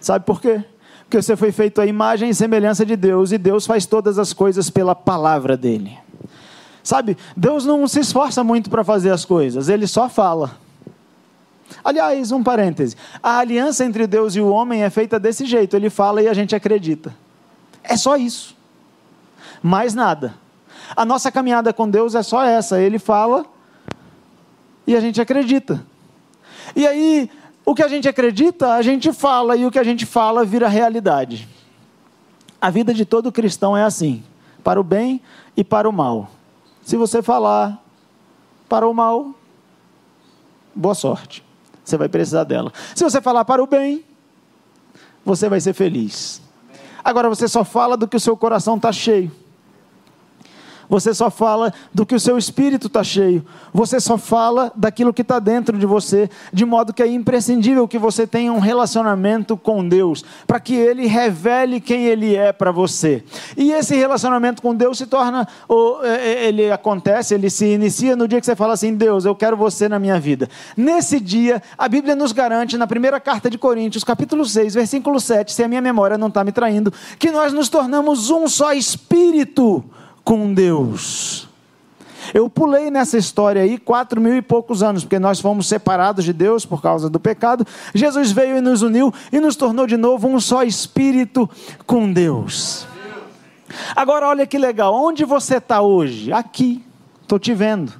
Sabe 0.00 0.24
por 0.24 0.40
quê? 0.40 0.64
Porque 1.04 1.22
você 1.22 1.36
foi 1.36 1.52
feito 1.52 1.80
à 1.80 1.86
imagem 1.86 2.30
e 2.30 2.34
semelhança 2.34 2.84
de 2.84 2.96
Deus 2.96 3.30
e 3.30 3.38
Deus 3.38 3.64
faz 3.64 3.86
todas 3.86 4.18
as 4.18 4.32
coisas 4.32 4.70
pela 4.70 4.94
palavra 4.94 5.56
dele. 5.56 5.96
Sabe, 6.82 7.16
Deus 7.36 7.64
não 7.64 7.86
se 7.86 8.00
esforça 8.00 8.42
muito 8.42 8.68
para 8.68 8.82
fazer 8.82 9.10
as 9.10 9.24
coisas, 9.24 9.68
ele 9.68 9.86
só 9.86 10.08
fala. 10.08 10.58
Aliás, 11.84 12.32
um 12.32 12.42
parêntese: 12.42 12.96
a 13.22 13.38
aliança 13.38 13.84
entre 13.84 14.06
Deus 14.08 14.34
e 14.34 14.40
o 14.40 14.48
homem 14.48 14.82
é 14.82 14.90
feita 14.90 15.18
desse 15.18 15.46
jeito, 15.46 15.76
ele 15.76 15.88
fala 15.88 16.20
e 16.20 16.28
a 16.28 16.34
gente 16.34 16.56
acredita. 16.56 17.14
É 17.84 17.96
só 17.96 18.16
isso. 18.16 18.56
Mais 19.62 19.94
nada. 19.94 20.34
A 20.96 21.04
nossa 21.04 21.30
caminhada 21.30 21.72
com 21.72 21.88
Deus 21.88 22.14
é 22.14 22.22
só 22.22 22.44
essa: 22.44 22.80
Ele 22.80 22.98
fala 22.98 23.44
e 24.86 24.94
a 24.94 25.00
gente 25.00 25.20
acredita. 25.20 25.84
E 26.74 26.86
aí, 26.86 27.30
o 27.64 27.74
que 27.74 27.82
a 27.82 27.88
gente 27.88 28.08
acredita, 28.08 28.74
a 28.74 28.82
gente 28.82 29.12
fala, 29.12 29.56
e 29.56 29.66
o 29.66 29.70
que 29.70 29.78
a 29.78 29.84
gente 29.84 30.04
fala 30.04 30.44
vira 30.44 30.68
realidade. 30.68 31.48
A 32.60 32.70
vida 32.70 32.94
de 32.94 33.04
todo 33.04 33.32
cristão 33.32 33.76
é 33.76 33.82
assim: 33.82 34.22
para 34.62 34.80
o 34.80 34.84
bem 34.84 35.20
e 35.56 35.64
para 35.64 35.88
o 35.88 35.92
mal. 35.92 36.30
Se 36.82 36.96
você 36.96 37.22
falar 37.22 37.82
para 38.68 38.86
o 38.86 38.94
mal, 38.94 39.34
boa 40.74 40.94
sorte. 40.94 41.44
Você 41.84 41.96
vai 41.96 42.08
precisar 42.08 42.44
dela. 42.44 42.72
Se 42.94 43.04
você 43.04 43.20
falar 43.20 43.44
para 43.44 43.62
o 43.62 43.66
bem, 43.66 44.04
você 45.24 45.48
vai 45.48 45.60
ser 45.60 45.74
feliz. 45.74 46.40
Agora 47.02 47.28
você 47.28 47.46
só 47.46 47.62
fala 47.64 47.96
do 47.96 48.08
que 48.08 48.16
o 48.16 48.20
seu 48.20 48.36
coração 48.36 48.76
está 48.76 48.90
cheio. 48.90 49.30
Você 50.88 51.14
só 51.14 51.30
fala 51.30 51.72
do 51.92 52.04
que 52.04 52.14
o 52.14 52.20
seu 52.20 52.36
espírito 52.38 52.86
está 52.86 53.02
cheio. 53.02 53.44
Você 53.72 54.00
só 54.00 54.16
fala 54.16 54.72
daquilo 54.74 55.12
que 55.12 55.22
está 55.22 55.38
dentro 55.38 55.78
de 55.78 55.86
você, 55.86 56.28
de 56.52 56.64
modo 56.64 56.92
que 56.92 57.02
é 57.02 57.06
imprescindível 57.06 57.88
que 57.88 57.98
você 57.98 58.26
tenha 58.26 58.52
um 58.52 58.58
relacionamento 58.58 59.56
com 59.56 59.86
Deus, 59.86 60.24
para 60.46 60.60
que 60.60 60.74
Ele 60.74 61.06
revele 61.06 61.80
quem 61.80 62.06
Ele 62.06 62.36
é 62.36 62.52
para 62.52 62.70
você. 62.70 63.24
E 63.56 63.72
esse 63.72 63.94
relacionamento 63.94 64.62
com 64.62 64.74
Deus 64.74 64.98
se 64.98 65.06
torna, 65.06 65.46
é, 66.02 66.08
é, 66.08 66.48
ele 66.48 66.70
acontece, 66.70 67.34
ele 67.34 67.50
se 67.50 67.66
inicia 67.66 68.16
no 68.16 68.28
dia 68.28 68.40
que 68.40 68.46
você 68.46 68.56
fala 68.56 68.74
assim: 68.74 68.94
Deus, 68.94 69.24
eu 69.24 69.34
quero 69.34 69.56
você 69.56 69.88
na 69.88 69.98
minha 69.98 70.18
vida. 70.18 70.48
Nesse 70.76 71.20
dia, 71.20 71.62
a 71.76 71.88
Bíblia 71.88 72.14
nos 72.14 72.32
garante, 72.32 72.76
na 72.76 72.86
primeira 72.86 73.20
carta 73.20 73.50
de 73.50 73.58
Coríntios, 73.58 74.04
capítulo 74.04 74.44
6, 74.44 74.74
versículo 74.74 75.20
7, 75.20 75.52
se 75.52 75.62
a 75.62 75.68
minha 75.68 75.80
memória 75.80 76.18
não 76.18 76.28
está 76.28 76.44
me 76.44 76.52
traindo, 76.52 76.92
que 77.18 77.30
nós 77.30 77.52
nos 77.52 77.68
tornamos 77.68 78.30
um 78.30 78.48
só 78.48 78.72
espírito 78.72 79.84
com 80.24 80.52
Deus. 80.54 81.48
Eu 82.32 82.48
pulei 82.48 82.90
nessa 82.90 83.18
história 83.18 83.62
aí 83.62 83.76
quatro 83.76 84.20
mil 84.20 84.34
e 84.34 84.40
poucos 84.40 84.82
anos, 84.82 85.04
porque 85.04 85.18
nós 85.18 85.40
fomos 85.40 85.66
separados 85.66 86.24
de 86.24 86.32
Deus 86.32 86.64
por 86.64 86.80
causa 86.80 87.10
do 87.10 87.20
pecado. 87.20 87.66
Jesus 87.94 88.32
veio 88.32 88.56
e 88.56 88.60
nos 88.60 88.82
uniu 88.82 89.12
e 89.30 89.38
nos 89.38 89.56
tornou 89.56 89.86
de 89.86 89.96
novo 89.96 90.26
um 90.26 90.40
só 90.40 90.62
espírito 90.62 91.48
com 91.86 92.10
Deus. 92.10 92.86
Agora 93.94 94.28
olha 94.28 94.46
que 94.46 94.56
legal, 94.56 94.94
onde 94.94 95.24
você 95.24 95.56
está 95.56 95.82
hoje? 95.82 96.32
Aqui, 96.32 96.82
estou 97.22 97.38
te 97.38 97.52
vendo. 97.52 97.92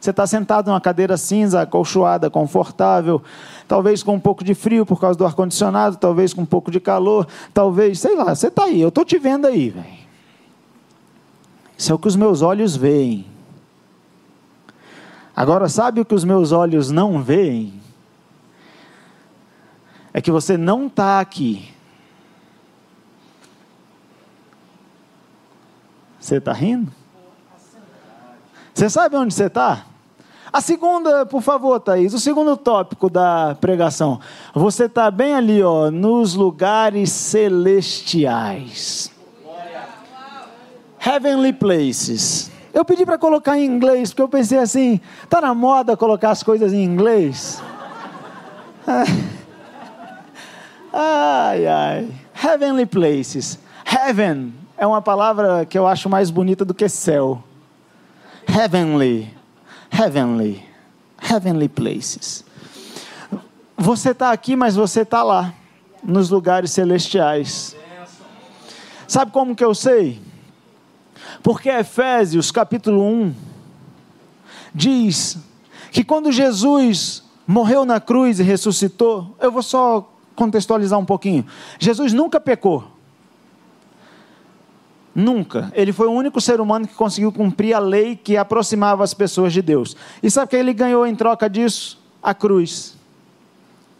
Você 0.00 0.10
está 0.10 0.26
sentado 0.26 0.68
numa 0.68 0.80
cadeira 0.80 1.16
cinza, 1.18 1.60
acolchoada, 1.60 2.30
confortável, 2.30 3.22
talvez 3.68 4.02
com 4.02 4.14
um 4.14 4.20
pouco 4.20 4.42
de 4.42 4.54
frio 4.54 4.86
por 4.86 4.98
causa 4.98 5.18
do 5.18 5.26
ar-condicionado, 5.26 5.96
talvez 5.96 6.32
com 6.32 6.40
um 6.40 6.46
pouco 6.46 6.70
de 6.70 6.80
calor, 6.80 7.26
talvez, 7.52 8.00
sei 8.00 8.16
lá, 8.16 8.34
você 8.34 8.46
está 8.46 8.64
aí, 8.64 8.80
eu 8.80 8.88
estou 8.88 9.04
te 9.04 9.18
vendo 9.18 9.46
aí, 9.46 9.68
velho. 9.68 9.99
Isso 11.80 11.92
é 11.92 11.94
o 11.94 11.98
que 11.98 12.08
os 12.08 12.14
meus 12.14 12.42
olhos 12.42 12.76
veem. 12.76 13.24
Agora, 15.34 15.66
sabe 15.66 16.02
o 16.02 16.04
que 16.04 16.14
os 16.14 16.24
meus 16.24 16.52
olhos 16.52 16.90
não 16.90 17.22
veem? 17.22 17.80
É 20.12 20.20
que 20.20 20.30
você 20.30 20.58
não 20.58 20.88
está 20.88 21.20
aqui. 21.20 21.72
Você 26.20 26.36
está 26.36 26.52
rindo? 26.52 26.92
Você 28.74 28.90
sabe 28.90 29.16
onde 29.16 29.32
você 29.32 29.46
está? 29.46 29.86
A 30.52 30.60
segunda, 30.60 31.24
por 31.24 31.40
favor, 31.40 31.80
Thaís, 31.80 32.12
o 32.12 32.20
segundo 32.20 32.58
tópico 32.58 33.08
da 33.08 33.56
pregação. 33.58 34.20
Você 34.52 34.84
está 34.84 35.10
bem 35.10 35.32
ali, 35.32 35.62
ó, 35.62 35.90
nos 35.90 36.34
lugares 36.34 37.10
celestiais. 37.10 39.18
Heavenly 41.04 41.52
Places. 41.52 42.50
Eu 42.72 42.84
pedi 42.84 43.04
para 43.04 43.18
colocar 43.18 43.58
em 43.58 43.64
inglês, 43.64 44.10
porque 44.10 44.22
eu 44.22 44.28
pensei 44.28 44.58
assim, 44.58 45.00
tá 45.28 45.40
na 45.40 45.54
moda 45.54 45.96
colocar 45.96 46.30
as 46.30 46.42
coisas 46.42 46.72
em 46.72 46.84
inglês. 46.84 47.62
Ai, 50.92 51.68
ai. 51.68 52.08
Heavenly 52.42 52.84
Places. 52.84 53.60
Heaven 53.86 54.52
é 54.76 54.84
uma 54.84 55.00
palavra 55.00 55.64
que 55.64 55.78
eu 55.78 55.86
acho 55.86 56.08
mais 56.08 56.30
bonita 56.30 56.64
do 56.64 56.74
que 56.74 56.88
céu. 56.88 57.44
Heavenly. 58.48 59.32
Heavenly. 59.92 60.64
Heavenly 61.22 61.68
Places. 61.68 62.44
Você 63.76 64.10
está 64.10 64.32
aqui, 64.32 64.56
mas 64.56 64.74
você 64.74 65.02
está 65.02 65.22
lá, 65.22 65.54
nos 66.02 66.28
lugares 66.28 66.72
celestiais. 66.72 67.76
Sabe 69.06 69.30
como 69.30 69.54
que 69.54 69.64
eu 69.64 69.74
sei? 69.74 70.20
Porque 71.42 71.68
Efésios 71.68 72.50
capítulo 72.50 73.02
1 73.02 73.34
diz 74.74 75.38
que 75.90 76.04
quando 76.04 76.30
Jesus 76.30 77.24
morreu 77.46 77.84
na 77.84 77.98
cruz 77.98 78.38
e 78.38 78.42
ressuscitou, 78.42 79.34
eu 79.40 79.50
vou 79.50 79.62
só 79.62 80.12
contextualizar 80.36 80.98
um 80.98 81.04
pouquinho. 81.04 81.44
Jesus 81.78 82.12
nunca 82.12 82.38
pecou. 82.38 82.84
Nunca. 85.14 85.72
Ele 85.74 85.92
foi 85.92 86.06
o 86.06 86.12
único 86.12 86.40
ser 86.40 86.60
humano 86.60 86.86
que 86.86 86.94
conseguiu 86.94 87.32
cumprir 87.32 87.74
a 87.74 87.78
lei 87.78 88.14
que 88.14 88.36
aproximava 88.36 89.02
as 89.02 89.12
pessoas 89.12 89.52
de 89.52 89.60
Deus. 89.60 89.96
E 90.22 90.30
sabe 90.30 90.46
o 90.46 90.48
que 90.48 90.56
ele 90.56 90.72
ganhou 90.72 91.06
em 91.06 91.14
troca 91.14 91.50
disso? 91.50 91.98
A 92.22 92.32
cruz, 92.32 92.96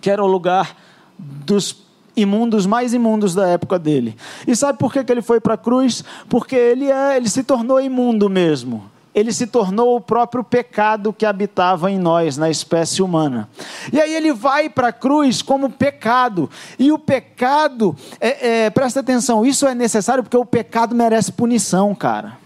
que 0.01 0.09
era 0.09 0.23
o 0.23 0.27
lugar 0.27 0.77
dos 1.19 1.73
imundos 2.17 2.67
mais 2.67 2.93
imundos 2.93 3.35
da 3.35 3.49
época 3.49 3.79
dele. 3.79 4.17
E 4.47 4.55
sabe 4.55 4.79
por 4.79 4.93
que, 4.93 5.05
que 5.05 5.13
ele 5.13 5.23
foi 5.23 5.41
para 5.41 5.55
a 5.55 5.59
cruz? 5.59 6.05
Porque 6.29 6.57
ele, 6.57 6.91
é, 6.91 7.17
ele 7.17 7.29
se 7.29 7.43
tornou 7.43 7.81
imundo 7.81 8.29
mesmo 8.29 8.91
ele 9.15 9.33
se 9.33 9.47
tornou 9.47 9.97
o 9.97 10.01
próprio 10.01 10.43
pecado 10.43 11.13
que 11.13 11.27
habitava 11.27 11.91
em 11.91 11.99
nós, 11.99 12.37
na 12.37 12.49
espécie 12.49 13.03
humana. 13.03 13.49
E 13.93 14.01
aí 14.01 14.15
ele 14.15 14.33
vai 14.33 14.69
para 14.69 14.89
a 14.89 14.93
cruz 14.93 15.43
como 15.43 15.69
pecado. 15.69 16.49
E 16.79 16.93
o 16.93 16.99
pecado, 16.99 17.97
é, 18.21 18.67
é, 18.67 18.71
presta 18.71 19.01
atenção, 19.01 19.45
isso 19.45 19.67
é 19.67 19.75
necessário 19.75 20.23
porque 20.23 20.37
o 20.37 20.45
pecado 20.45 20.95
merece 20.95 21.33
punição, 21.33 21.95
cara. 21.95 22.39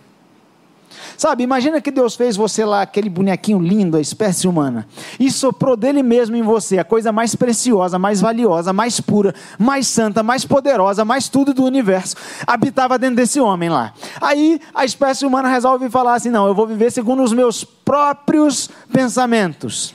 Sabe, 1.16 1.44
imagina 1.44 1.80
que 1.80 1.90
Deus 1.90 2.14
fez 2.14 2.36
você 2.36 2.64
lá, 2.64 2.82
aquele 2.82 3.08
bonequinho 3.08 3.60
lindo, 3.60 3.96
a 3.96 4.00
espécie 4.00 4.48
humana, 4.48 4.86
e 5.18 5.30
soprou 5.30 5.76
dele 5.76 6.02
mesmo 6.02 6.36
em 6.36 6.42
você 6.42 6.78
a 6.78 6.84
coisa 6.84 7.12
mais 7.12 7.34
preciosa, 7.34 7.98
mais 7.98 8.20
valiosa, 8.20 8.72
mais 8.72 9.00
pura, 9.00 9.34
mais 9.58 9.86
santa, 9.86 10.22
mais 10.22 10.44
poderosa, 10.44 11.04
mais 11.04 11.28
tudo 11.28 11.54
do 11.54 11.64
universo, 11.64 12.16
habitava 12.46 12.98
dentro 12.98 13.16
desse 13.16 13.40
homem 13.40 13.68
lá. 13.68 13.92
Aí 14.20 14.60
a 14.74 14.84
espécie 14.84 15.24
humana 15.24 15.48
resolve 15.48 15.88
falar 15.88 16.14
assim: 16.14 16.30
não, 16.30 16.46
eu 16.46 16.54
vou 16.54 16.66
viver 16.66 16.90
segundo 16.90 17.22
os 17.22 17.32
meus 17.32 17.64
próprios 17.64 18.68
pensamentos. 18.92 19.94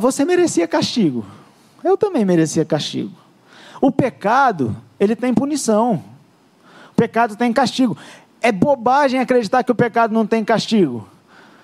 Você 0.00 0.24
merecia 0.24 0.66
castigo. 0.66 1.24
Eu 1.82 1.96
também 1.96 2.24
merecia 2.24 2.64
castigo. 2.64 3.12
O 3.80 3.92
pecado, 3.92 4.76
ele 4.98 5.14
tem 5.14 5.32
punição. 5.32 6.02
O 6.90 6.94
pecado 6.96 7.36
tem 7.36 7.52
castigo. 7.52 7.96
É 8.46 8.52
bobagem 8.52 9.18
acreditar 9.18 9.64
que 9.64 9.72
o 9.72 9.74
pecado 9.74 10.14
não 10.14 10.24
tem 10.24 10.44
castigo. 10.44 11.08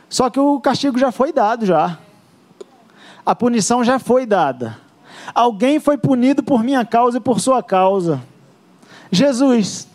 Só 0.08 0.28
que 0.28 0.40
o 0.40 0.58
castigo 0.58 0.98
já 0.98 1.12
foi 1.12 1.32
dado 1.32 1.64
já. 1.64 1.96
A 3.24 3.36
punição 3.36 3.84
já 3.84 4.00
foi 4.00 4.26
dada. 4.26 4.76
Alguém 5.32 5.78
foi 5.78 5.96
punido 5.96 6.42
por 6.42 6.64
minha 6.64 6.84
causa 6.84 7.18
e 7.18 7.20
por 7.20 7.38
sua 7.38 7.62
causa. 7.62 8.20
Jesus. 9.12 9.86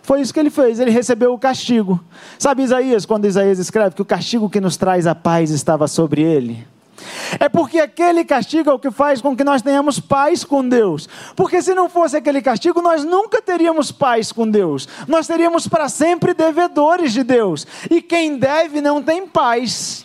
Foi 0.00 0.22
isso 0.22 0.32
que 0.32 0.40
ele 0.40 0.48
fez, 0.48 0.80
ele 0.80 0.90
recebeu 0.90 1.34
o 1.34 1.38
castigo. 1.38 2.02
Sabe 2.38 2.62
Isaías, 2.62 3.04
quando 3.04 3.26
Isaías 3.26 3.58
escreve 3.58 3.94
que 3.94 4.00
o 4.00 4.06
castigo 4.06 4.48
que 4.48 4.62
nos 4.62 4.78
traz 4.78 5.06
a 5.06 5.14
paz 5.14 5.50
estava 5.50 5.86
sobre 5.86 6.22
ele? 6.22 6.66
É 7.38 7.48
porque 7.48 7.80
aquele 7.80 8.24
castigo 8.24 8.70
é 8.70 8.72
o 8.72 8.78
que 8.78 8.90
faz 8.90 9.20
com 9.20 9.36
que 9.36 9.44
nós 9.44 9.62
tenhamos 9.62 9.98
paz 9.98 10.44
com 10.44 10.66
Deus. 10.66 11.08
Porque 11.34 11.62
se 11.62 11.74
não 11.74 11.88
fosse 11.88 12.16
aquele 12.16 12.40
castigo, 12.40 12.80
nós 12.80 13.04
nunca 13.04 13.42
teríamos 13.42 13.90
paz 13.90 14.32
com 14.32 14.48
Deus. 14.48 14.88
Nós 15.06 15.26
teríamos 15.26 15.66
para 15.68 15.88
sempre 15.88 16.34
devedores 16.34 17.12
de 17.12 17.22
Deus. 17.22 17.66
E 17.90 18.00
quem 18.00 18.36
deve 18.36 18.80
não 18.80 19.02
tem 19.02 19.26
paz. 19.26 20.04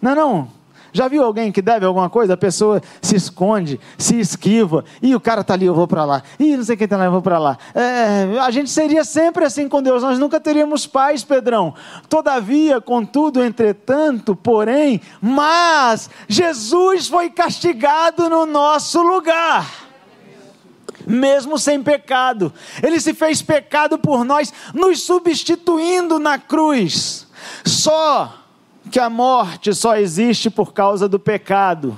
Não, 0.00 0.14
não. 0.14 0.61
Já 0.92 1.08
viu 1.08 1.24
alguém 1.24 1.50
que 1.50 1.62
deve 1.62 1.86
alguma 1.86 2.10
coisa? 2.10 2.34
A 2.34 2.36
pessoa 2.36 2.80
se 3.00 3.16
esconde, 3.16 3.80
se 3.96 4.20
esquiva, 4.20 4.84
e 5.00 5.14
o 5.14 5.20
cara 5.20 5.40
está 5.40 5.54
ali, 5.54 5.64
eu 5.64 5.74
vou 5.74 5.88
para 5.88 6.04
lá, 6.04 6.22
e 6.38 6.56
não 6.56 6.64
sei 6.64 6.76
quem 6.76 6.84
está 6.84 6.96
lá, 6.96 7.06
eu 7.06 7.10
vou 7.10 7.22
para 7.22 7.38
lá. 7.38 7.56
É, 7.74 8.38
a 8.40 8.50
gente 8.50 8.70
seria 8.70 9.02
sempre 9.04 9.44
assim 9.44 9.68
com 9.68 9.82
Deus, 9.82 10.02
nós 10.02 10.18
nunca 10.18 10.38
teríamos 10.38 10.86
paz, 10.86 11.24
Pedrão. 11.24 11.74
Todavia, 12.08 12.80
contudo, 12.80 13.42
entretanto, 13.42 14.36
porém, 14.36 15.00
mas 15.20 16.10
Jesus 16.28 17.08
foi 17.08 17.30
castigado 17.30 18.28
no 18.28 18.44
nosso 18.44 19.02
lugar 19.02 19.66
mesmo 21.04 21.58
sem 21.58 21.82
pecado. 21.82 22.52
Ele 22.80 23.00
se 23.00 23.12
fez 23.12 23.42
pecado 23.42 23.98
por 23.98 24.24
nós, 24.24 24.52
nos 24.72 25.02
substituindo 25.02 26.20
na 26.20 26.38
cruz. 26.38 27.26
Só 27.64 28.41
que 28.90 28.98
a 28.98 29.08
morte 29.08 29.72
só 29.74 29.96
existe 29.96 30.50
por 30.50 30.72
causa 30.72 31.08
do 31.08 31.18
pecado. 31.18 31.96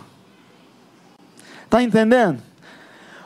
Está 1.65 1.83
entendendo? 1.83 2.43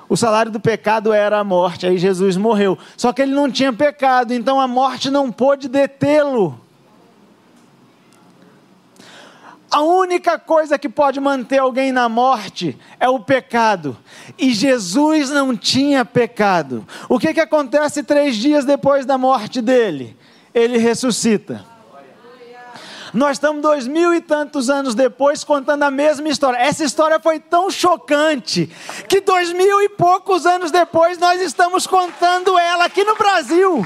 O 0.09 0.17
salário 0.17 0.50
do 0.50 0.59
pecado 0.59 1.12
era 1.12 1.38
a 1.38 1.45
morte, 1.45 1.87
aí 1.87 1.99
Jesus 1.99 2.37
morreu. 2.37 2.79
Só 2.97 3.12
que 3.12 3.21
ele 3.21 3.35
não 3.35 3.50
tinha 3.50 3.73
pecado, 3.73 4.33
então 4.33 4.59
a 4.59 4.67
morte 4.67 5.11
não 5.11 5.31
pôde 5.31 5.69
detê-lo. 5.69 6.59
A 9.71 9.83
única 9.83 10.38
coisa 10.38 10.79
que 10.79 10.88
pode 10.88 11.21
manter 11.21 11.59
alguém 11.59 11.93
na 11.93 12.09
morte 12.09 12.78
é 12.99 13.06
o 13.06 13.21
pecado. 13.21 13.99
E 14.39 14.54
Jesus 14.54 15.28
não 15.28 15.54
tinha 15.54 16.06
pecado. 16.06 16.87
O 17.06 17.19
que, 17.19 17.35
que 17.35 17.41
acontece 17.41 18.02
três 18.02 18.37
dias 18.37 18.65
depois 18.65 19.04
da 19.04 19.19
morte 19.19 19.61
dele? 19.61 20.17
Ele 20.54 20.78
ressuscita. 20.78 21.77
Nós 23.19 23.33
estamos 23.33 23.61
dois 23.61 23.85
mil 23.85 24.15
e 24.15 24.21
tantos 24.21 24.71
anos 24.71 24.95
depois 24.95 25.43
contando 25.43 25.83
a 25.83 25.91
mesma 25.91 26.28
história. 26.28 26.57
Essa 26.57 26.85
história 26.85 27.19
foi 27.19 27.41
tão 27.41 27.69
chocante 27.69 28.71
que 29.09 29.21
dois 29.21 29.52
mil 29.52 29.83
e 29.83 29.89
poucos 29.89 30.47
anos 30.47 30.71
depois 30.71 31.19
nós 31.19 31.41
estamos 31.41 31.85
contando 31.85 32.57
ela 32.57 32.85
aqui 32.85 33.02
no 33.02 33.17
Brasil. 33.17 33.85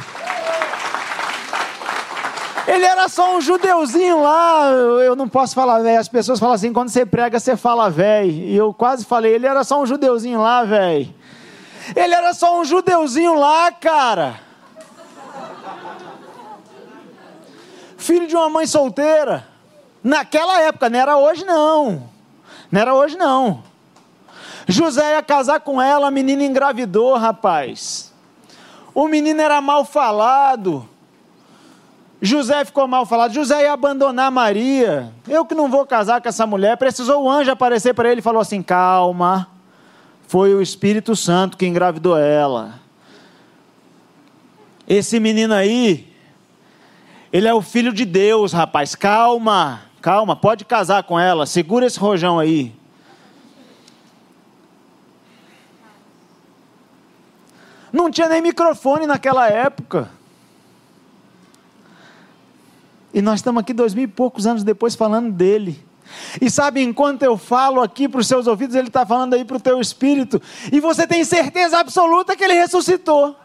Ele 2.68 2.84
era 2.84 3.08
só 3.08 3.34
um 3.34 3.40
judeuzinho 3.40 4.22
lá, 4.22 4.70
eu 5.02 5.16
não 5.16 5.26
posso 5.26 5.54
falar 5.54 5.78
velho. 5.78 5.98
As 5.98 6.08
pessoas 6.08 6.38
falam 6.38 6.54
assim: 6.54 6.70
quando 6.70 6.90
você 6.90 7.06
prega, 7.06 7.40
você 7.40 7.56
fala 7.56 7.88
velho. 7.88 8.30
E 8.30 8.54
eu 8.54 8.74
quase 8.74 9.02
falei: 9.06 9.32
ele 9.32 9.46
era 9.46 9.64
só 9.64 9.80
um 9.80 9.86
judeuzinho 9.86 10.42
lá, 10.42 10.62
velho. 10.62 11.08
Ele 11.96 12.14
era 12.14 12.34
só 12.34 12.60
um 12.60 12.66
judeuzinho 12.66 13.32
lá, 13.32 13.72
cara. 13.72 14.51
Filho 18.12 18.26
de 18.26 18.36
uma 18.36 18.50
mãe 18.50 18.66
solteira. 18.66 19.48
Naquela 20.04 20.60
época, 20.60 20.90
não 20.90 20.98
era 20.98 21.16
hoje 21.16 21.46
não. 21.46 22.10
Não 22.70 22.80
era 22.80 22.94
hoje 22.94 23.16
não. 23.16 23.62
José 24.68 25.14
ia 25.14 25.22
casar 25.22 25.60
com 25.60 25.80
ela, 25.80 26.08
a 26.08 26.10
menina 26.10 26.44
engravidou, 26.44 27.16
rapaz. 27.16 28.12
O 28.94 29.08
menino 29.08 29.40
era 29.40 29.62
mal 29.62 29.84
falado. 29.86 30.86
José 32.20 32.64
ficou 32.66 32.86
mal 32.86 33.06
falado. 33.06 33.32
José 33.32 33.62
ia 33.62 33.72
abandonar 33.72 34.30
Maria. 34.30 35.10
Eu 35.26 35.46
que 35.46 35.54
não 35.54 35.70
vou 35.70 35.86
casar 35.86 36.20
com 36.20 36.28
essa 36.28 36.46
mulher. 36.46 36.76
Precisou 36.76 37.24
o 37.24 37.30
anjo 37.30 37.50
aparecer 37.50 37.94
para 37.94 38.10
ele 38.10 38.20
e 38.20 38.22
falou 38.22 38.42
assim: 38.42 38.62
calma. 38.62 39.48
Foi 40.28 40.54
o 40.54 40.60
Espírito 40.60 41.16
Santo 41.16 41.56
que 41.56 41.66
engravidou 41.66 42.16
ela. 42.16 42.74
Esse 44.86 45.18
menino 45.18 45.54
aí 45.54 46.11
ele 47.32 47.48
é 47.48 47.54
o 47.54 47.62
filho 47.62 47.92
de 47.92 48.04
Deus, 48.04 48.52
rapaz. 48.52 48.94
Calma, 48.94 49.82
calma, 50.02 50.36
pode 50.36 50.66
casar 50.66 51.02
com 51.04 51.18
ela. 51.18 51.46
Segura 51.46 51.86
esse 51.86 51.98
rojão 51.98 52.38
aí. 52.38 52.74
Não 57.90 58.10
tinha 58.10 58.28
nem 58.28 58.42
microfone 58.42 59.06
naquela 59.06 59.48
época. 59.48 60.10
E 63.14 63.20
nós 63.20 63.40
estamos 63.40 63.60
aqui 63.60 63.72
dois 63.72 63.94
mil 63.94 64.04
e 64.04 64.08
poucos 64.08 64.46
anos 64.46 64.62
depois 64.62 64.94
falando 64.94 65.30
dele. 65.30 65.82
E 66.40 66.50
sabe, 66.50 66.82
enquanto 66.82 67.22
eu 67.22 67.38
falo 67.38 67.80
aqui 67.80 68.08
para 68.08 68.20
os 68.20 68.26
seus 68.26 68.46
ouvidos, 68.46 68.76
ele 68.76 68.88
está 68.88 69.06
falando 69.06 69.34
aí 69.34 69.44
para 69.44 69.56
o 69.56 69.60
teu 69.60 69.80
espírito. 69.80 70.40
E 70.70 70.80
você 70.80 71.06
tem 71.06 71.24
certeza 71.24 71.78
absoluta 71.78 72.36
que 72.36 72.44
ele 72.44 72.54
ressuscitou. 72.54 73.36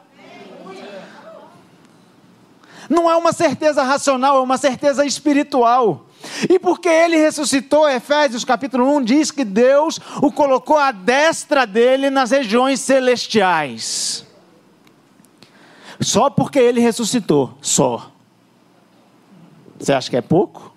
Não 2.90 3.10
é 3.10 3.16
uma 3.16 3.34
certeza 3.34 3.84
racional, 3.84 4.38
é 4.38 4.42
uma 4.42 4.58
certeza 4.58 5.06
espiritual. 5.06 6.06
E 6.50 6.58
porque 6.60 6.90
ele 6.90 7.18
ressuscitou, 7.18 7.88
Efésios 7.88 8.44
capítulo 8.44 8.96
1 8.98 9.04
diz 9.04 9.32
que 9.32 9.44
Deus 9.44 10.00
o 10.22 10.32
colocou 10.32 10.78
à 10.78 10.92
destra 10.92 11.66
dele 11.66 12.10
nas 12.10 12.32
regiões 12.32 12.80
celestiais. 12.80 14.26
Só 16.00 16.30
porque 16.30 16.60
ele 16.60 16.80
ressuscitou, 16.80 17.58
só. 17.62 18.12
Você 19.80 19.94
acha 19.94 20.10
que 20.10 20.18
é 20.18 20.22
pouco? 20.22 20.76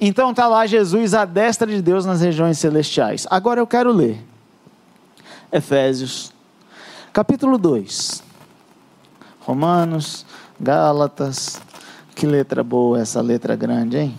Então 0.00 0.30
está 0.30 0.48
lá 0.48 0.66
Jesus 0.66 1.12
à 1.12 1.24
destra 1.24 1.66
de 1.66 1.82
Deus 1.82 2.06
nas 2.06 2.20
regiões 2.20 2.58
celestiais. 2.58 3.26
Agora 3.30 3.60
eu 3.60 3.66
quero 3.66 3.92
ler 3.92 4.18
Efésios, 5.52 6.32
capítulo 7.12 7.58
2. 7.58 8.29
Romanos, 9.50 10.24
Gálatas. 10.60 11.60
Que 12.14 12.24
letra 12.24 12.62
boa 12.62 13.00
essa 13.00 13.20
letra 13.20 13.56
grande, 13.56 13.98
hein? 13.98 14.14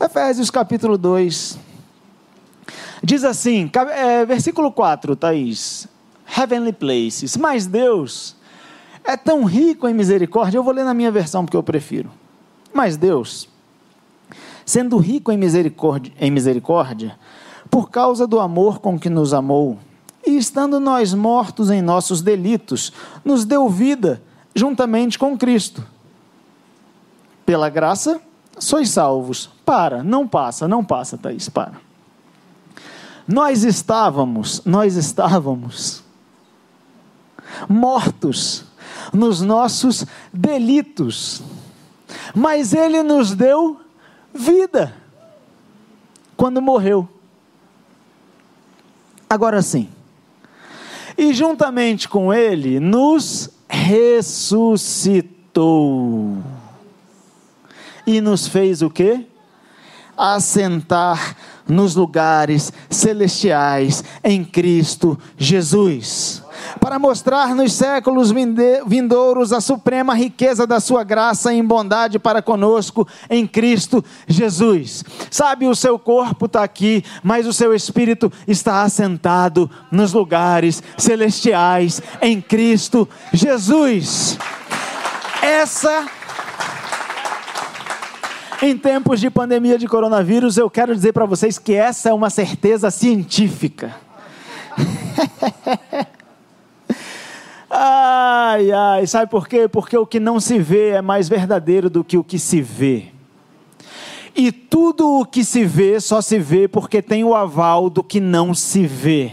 Efésios 0.00 0.52
capítulo 0.52 0.96
2. 0.96 1.58
Diz 3.02 3.24
assim, 3.24 3.68
é, 3.90 4.24
versículo 4.24 4.70
4, 4.70 5.16
Thaís. 5.16 5.88
Heavenly 6.38 6.72
places. 6.72 7.36
Mas 7.36 7.66
Deus 7.66 8.36
é 9.02 9.16
tão 9.16 9.42
rico 9.42 9.88
em 9.88 9.94
misericórdia. 9.94 10.58
Eu 10.58 10.62
vou 10.62 10.72
ler 10.72 10.84
na 10.84 10.94
minha 10.94 11.10
versão 11.10 11.44
porque 11.44 11.56
eu 11.56 11.62
prefiro. 11.62 12.08
Mas 12.72 12.96
Deus, 12.96 13.48
sendo 14.64 14.96
rico 14.96 15.32
em 15.32 15.36
misericórdia, 15.36 16.12
em 16.20 16.30
misericórdia, 16.30 17.18
por 17.68 17.90
causa 17.90 18.28
do 18.28 18.38
amor 18.38 18.78
com 18.78 18.96
que 18.96 19.10
nos 19.10 19.34
amou, 19.34 19.76
e 20.26 20.36
estando 20.36 20.80
nós 20.80 21.12
mortos 21.14 21.70
em 21.70 21.82
nossos 21.82 22.22
delitos, 22.22 22.92
nos 23.24 23.44
deu 23.44 23.68
vida 23.68 24.22
juntamente 24.54 25.18
com 25.18 25.36
Cristo. 25.36 25.84
Pela 27.44 27.68
graça, 27.68 28.20
sois 28.58 28.90
salvos. 28.90 29.50
Para, 29.64 30.02
não 30.02 30.26
passa, 30.26 30.68
não 30.68 30.84
passa, 30.84 31.18
Thaís, 31.18 31.48
para. 31.48 31.74
Nós 33.26 33.64
estávamos, 33.64 34.62
nós 34.64 34.96
estávamos 34.96 36.04
mortos 37.68 38.64
nos 39.12 39.40
nossos 39.40 40.04
delitos, 40.32 41.42
mas 42.34 42.72
Ele 42.72 43.02
nos 43.02 43.34
deu 43.34 43.80
vida 44.32 44.94
quando 46.36 46.60
morreu. 46.60 47.08
Agora 49.28 49.62
sim, 49.62 49.88
e 51.16 51.32
juntamente 51.32 52.08
com 52.08 52.32
Ele 52.32 52.78
nos 52.78 53.50
ressuscitou 53.68 55.22
e 58.06 58.20
nos 58.20 58.46
fez 58.46 58.82
o 58.82 58.90
quê? 58.90 59.26
Assentar 60.16 61.36
nos 61.66 61.96
lugares 61.96 62.72
celestiais 62.90 64.04
em 64.22 64.44
Cristo 64.44 65.18
Jesus 65.36 66.43
para 66.80 66.98
mostrar 66.98 67.54
nos 67.54 67.72
séculos 67.72 68.32
vindouros 68.86 69.52
a 69.52 69.60
suprema 69.60 70.14
riqueza 70.14 70.66
da 70.66 70.80
sua 70.80 71.04
graça 71.04 71.52
em 71.52 71.64
bondade 71.64 72.18
para 72.18 72.42
conosco 72.42 73.06
em 73.28 73.46
Cristo 73.46 74.04
Jesus. 74.26 75.04
Sabe, 75.30 75.66
o 75.66 75.74
seu 75.74 75.98
corpo 75.98 76.46
está 76.46 76.62
aqui, 76.62 77.04
mas 77.22 77.46
o 77.46 77.52
seu 77.52 77.74
espírito 77.74 78.32
está 78.46 78.82
assentado 78.82 79.70
nos 79.90 80.12
lugares 80.12 80.82
celestiais 80.96 82.00
em 82.20 82.40
Cristo 82.40 83.08
Jesus. 83.32 84.38
Essa 85.42 86.06
em 88.62 88.78
tempos 88.78 89.20
de 89.20 89.28
pandemia 89.28 89.76
de 89.76 89.86
coronavírus, 89.86 90.56
eu 90.56 90.70
quero 90.70 90.94
dizer 90.94 91.12
para 91.12 91.26
vocês 91.26 91.58
que 91.58 91.74
essa 91.74 92.08
é 92.08 92.14
uma 92.14 92.30
certeza 92.30 92.90
científica. 92.90 93.94
Ai, 97.76 98.70
ai, 98.70 99.04
sabe 99.04 99.28
por 99.28 99.48
quê? 99.48 99.66
Porque 99.66 99.98
o 99.98 100.06
que 100.06 100.20
não 100.20 100.38
se 100.38 100.60
vê 100.60 100.90
é 100.90 101.02
mais 101.02 101.28
verdadeiro 101.28 101.90
do 101.90 102.04
que 102.04 102.16
o 102.16 102.22
que 102.22 102.38
se 102.38 102.62
vê. 102.62 103.06
E 104.36 104.52
tudo 104.52 105.20
o 105.20 105.24
que 105.24 105.44
se 105.44 105.64
vê 105.64 105.98
só 105.98 106.20
se 106.20 106.38
vê 106.38 106.68
porque 106.68 107.02
tem 107.02 107.24
o 107.24 107.34
aval 107.34 107.90
do 107.90 108.02
que 108.02 108.20
não 108.20 108.54
se 108.54 108.86
vê. 108.86 109.32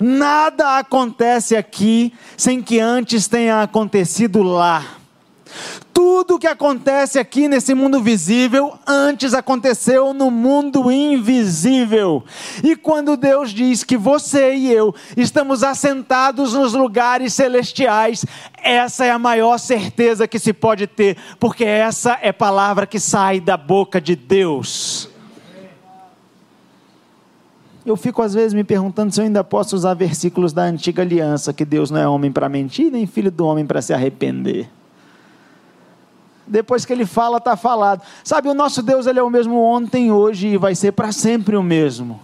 Nada 0.00 0.78
acontece 0.78 1.54
aqui 1.54 2.12
sem 2.36 2.60
que 2.60 2.80
antes 2.80 3.28
tenha 3.28 3.62
acontecido 3.62 4.42
lá. 4.42 4.84
Tudo 5.96 6.38
que 6.38 6.46
acontece 6.46 7.18
aqui 7.18 7.48
nesse 7.48 7.74
mundo 7.74 8.02
visível 8.02 8.74
antes 8.86 9.32
aconteceu 9.32 10.12
no 10.12 10.30
mundo 10.30 10.92
invisível. 10.92 12.22
E 12.62 12.76
quando 12.76 13.16
Deus 13.16 13.50
diz 13.50 13.82
que 13.82 13.96
você 13.96 14.54
e 14.54 14.70
eu 14.70 14.94
estamos 15.16 15.62
assentados 15.62 16.52
nos 16.52 16.74
lugares 16.74 17.32
celestiais, 17.32 18.26
essa 18.62 19.06
é 19.06 19.10
a 19.10 19.18
maior 19.18 19.56
certeza 19.56 20.28
que 20.28 20.38
se 20.38 20.52
pode 20.52 20.86
ter, 20.86 21.16
porque 21.40 21.64
essa 21.64 22.18
é 22.20 22.30
palavra 22.30 22.86
que 22.86 23.00
sai 23.00 23.40
da 23.40 23.56
boca 23.56 23.98
de 23.98 24.14
Deus. 24.14 25.08
Eu 27.86 27.96
fico 27.96 28.20
às 28.20 28.34
vezes 28.34 28.52
me 28.52 28.64
perguntando 28.64 29.14
se 29.14 29.18
eu 29.18 29.24
ainda 29.24 29.42
posso 29.42 29.74
usar 29.74 29.94
versículos 29.94 30.52
da 30.52 30.64
antiga 30.64 31.00
aliança, 31.00 31.54
que 31.54 31.64
Deus 31.64 31.90
não 31.90 31.98
é 31.98 32.06
homem 32.06 32.30
para 32.30 32.50
mentir, 32.50 32.92
nem 32.92 33.06
filho 33.06 33.30
do 33.30 33.46
homem 33.46 33.64
para 33.64 33.80
se 33.80 33.94
arrepender. 33.94 34.68
Depois 36.46 36.84
que 36.84 36.92
ele 36.92 37.04
fala, 37.04 37.38
está 37.38 37.56
falado. 37.56 38.02
Sabe, 38.22 38.48
o 38.48 38.54
nosso 38.54 38.82
Deus 38.82 39.06
ele 39.06 39.18
é 39.18 39.22
o 39.22 39.30
mesmo 39.30 39.60
ontem, 39.60 40.12
hoje 40.12 40.48
e 40.48 40.56
vai 40.56 40.74
ser 40.74 40.92
para 40.92 41.10
sempre 41.12 41.56
o 41.56 41.62
mesmo. 41.62 42.20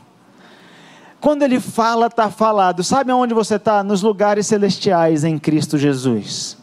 Quando 1.21 1.43
ele 1.43 1.61
fala, 1.61 2.07
está 2.07 2.31
falado. 2.31 2.83
Sabe 2.83 3.11
aonde 3.13 3.35
você 3.35 3.57
está? 3.57 3.83
Nos 3.83 4.03
lugares 4.03 4.47
celestiais 4.47 5.25
em 5.25 5.39
Cristo 5.39 5.79
Jesus. 5.79 6.57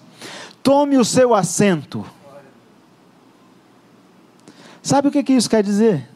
Tome 0.62 0.98
o 0.98 1.06
seu 1.06 1.34
assento. 1.34 2.06
Sabe 4.82 5.08
o 5.08 5.12
que, 5.12 5.24
que 5.24 5.34
isso 5.34 5.50
quer 5.50 5.64
dizer? 5.64 6.10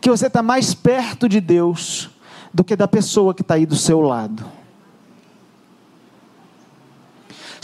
Que 0.00 0.10
você 0.10 0.26
está 0.26 0.42
mais 0.42 0.74
perto 0.74 1.28
de 1.28 1.40
Deus 1.40 2.10
do 2.52 2.62
que 2.62 2.76
da 2.76 2.86
pessoa 2.86 3.34
que 3.34 3.42
está 3.42 3.54
aí 3.54 3.66
do 3.66 3.76
seu 3.76 4.00
lado. 4.00 4.44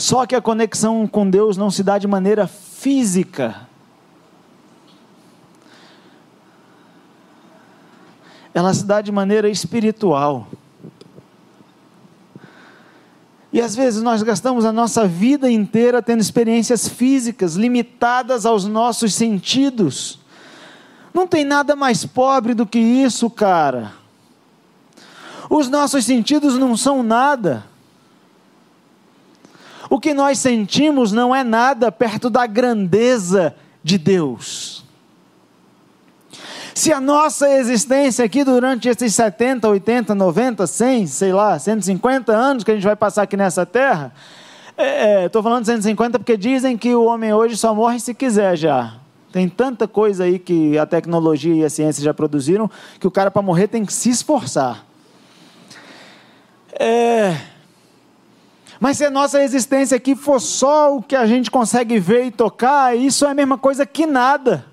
Só 0.01 0.25
que 0.25 0.35
a 0.35 0.41
conexão 0.41 1.05
com 1.05 1.29
Deus 1.29 1.57
não 1.57 1.69
se 1.69 1.83
dá 1.83 1.99
de 1.99 2.07
maneira 2.07 2.47
física. 2.47 3.67
Ela 8.51 8.73
se 8.73 8.83
dá 8.83 8.99
de 8.99 9.11
maneira 9.11 9.47
espiritual. 9.47 10.47
E 13.53 13.61
às 13.61 13.75
vezes 13.75 14.01
nós 14.01 14.23
gastamos 14.23 14.65
a 14.65 14.71
nossa 14.71 15.07
vida 15.07 15.51
inteira 15.51 16.01
tendo 16.01 16.19
experiências 16.19 16.89
físicas 16.89 17.53
limitadas 17.53 18.43
aos 18.43 18.65
nossos 18.65 19.13
sentidos. 19.13 20.19
Não 21.13 21.27
tem 21.27 21.45
nada 21.45 21.75
mais 21.75 22.07
pobre 22.07 22.55
do 22.55 22.65
que 22.65 22.79
isso, 22.79 23.29
cara. 23.29 23.93
Os 25.47 25.69
nossos 25.69 26.05
sentidos 26.05 26.57
não 26.57 26.75
são 26.75 27.03
nada. 27.03 27.69
O 29.91 29.99
que 29.99 30.13
nós 30.13 30.39
sentimos 30.39 31.11
não 31.11 31.35
é 31.35 31.43
nada 31.43 31.91
perto 31.91 32.29
da 32.29 32.47
grandeza 32.47 33.53
de 33.83 33.97
Deus. 33.97 34.85
Se 36.73 36.93
a 36.93 37.01
nossa 37.01 37.49
existência 37.49 38.23
aqui 38.23 38.45
durante 38.45 38.87
esses 38.87 39.13
70, 39.13 39.67
80, 39.67 40.15
90, 40.15 40.65
100, 40.65 41.07
sei 41.07 41.33
lá, 41.33 41.59
150 41.59 42.31
anos 42.31 42.63
que 42.63 42.71
a 42.71 42.73
gente 42.73 42.85
vai 42.85 42.95
passar 42.95 43.23
aqui 43.23 43.35
nessa 43.35 43.65
terra, 43.65 44.13
estou 44.69 44.85
é, 44.85 45.25
é 45.25 45.43
falando 45.43 45.65
150 45.65 46.19
porque 46.19 46.37
dizem 46.37 46.77
que 46.77 46.95
o 46.95 47.03
homem 47.03 47.33
hoje 47.33 47.57
só 47.57 47.75
morre 47.75 47.99
se 47.99 48.13
quiser 48.13 48.55
já. 48.55 48.93
Tem 49.29 49.49
tanta 49.49 49.89
coisa 49.89 50.23
aí 50.23 50.39
que 50.39 50.77
a 50.77 50.85
tecnologia 50.85 51.53
e 51.53 51.65
a 51.65 51.69
ciência 51.69 52.01
já 52.01 52.13
produziram 52.13 52.71
que 52.97 53.07
o 53.07 53.11
cara 53.11 53.29
para 53.29 53.41
morrer 53.41 53.67
tem 53.67 53.83
que 53.83 53.91
se 53.91 54.09
esforçar. 54.09 54.85
É, 56.79 57.35
mas 58.81 58.97
se 58.97 59.05
a 59.05 59.11
nossa 59.11 59.43
existência 59.43 59.95
aqui 59.95 60.15
for 60.15 60.41
só 60.41 60.95
o 60.95 61.03
que 61.03 61.15
a 61.15 61.27
gente 61.27 61.51
consegue 61.51 61.99
ver 61.99 62.25
e 62.25 62.31
tocar, 62.31 62.97
isso 62.97 63.27
é 63.27 63.29
a 63.29 63.33
mesma 63.35 63.55
coisa 63.55 63.85
que 63.85 64.07
nada. 64.07 64.65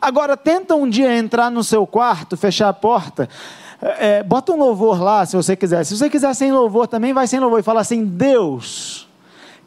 Agora, 0.00 0.36
tenta 0.36 0.76
um 0.76 0.88
dia 0.88 1.12
entrar 1.18 1.50
no 1.50 1.64
seu 1.64 1.84
quarto, 1.84 2.36
fechar 2.36 2.68
a 2.68 2.72
porta, 2.72 3.28
é, 3.82 4.22
bota 4.22 4.52
um 4.52 4.56
louvor 4.56 5.02
lá, 5.02 5.26
se 5.26 5.34
você 5.34 5.56
quiser. 5.56 5.82
Se 5.82 5.96
você 5.96 6.08
quiser 6.08 6.32
sem 6.34 6.52
louvor 6.52 6.86
também, 6.86 7.12
vai 7.12 7.26
sem 7.26 7.40
louvor 7.40 7.58
e 7.58 7.64
fala 7.64 7.80
assim: 7.80 8.04
Deus, 8.04 9.08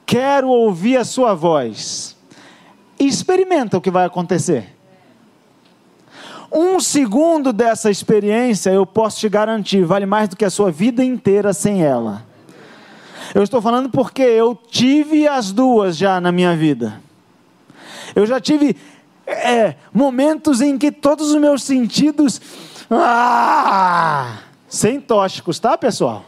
quero 0.06 0.48
ouvir 0.48 0.96
a 0.96 1.04
sua 1.04 1.34
voz. 1.34 2.16
E 2.98 3.06
experimenta 3.06 3.78
o 3.78 3.82
que 3.82 3.92
vai 3.92 4.06
acontecer. 4.06 4.74
Um 6.50 6.80
segundo 6.80 7.52
dessa 7.52 7.92
experiência, 7.92 8.70
eu 8.70 8.86
posso 8.86 9.20
te 9.20 9.28
garantir, 9.28 9.84
vale 9.84 10.06
mais 10.06 10.30
do 10.30 10.38
que 10.38 10.46
a 10.46 10.50
sua 10.50 10.72
vida 10.72 11.04
inteira 11.04 11.52
sem 11.52 11.84
ela. 11.84 12.31
Eu 13.34 13.44
estou 13.44 13.62
falando 13.62 13.90
porque 13.90 14.22
eu 14.22 14.56
tive 14.70 15.28
as 15.28 15.52
duas 15.52 15.96
já 15.96 16.20
na 16.20 16.32
minha 16.32 16.56
vida. 16.56 17.02
Eu 18.14 18.26
já 18.26 18.42
tive 18.42 18.76
é, 19.26 19.76
momentos 19.94 20.62
em 20.62 20.78
que 20.78 20.92
todos 20.92 21.32
os 21.32 21.40
meus 21.40 21.64
sentidos. 21.64 22.42
Ah, 22.90 24.40
sem 24.68 25.00
tóxicos, 25.00 25.60
tá, 25.60 25.78
pessoal? 25.78 26.26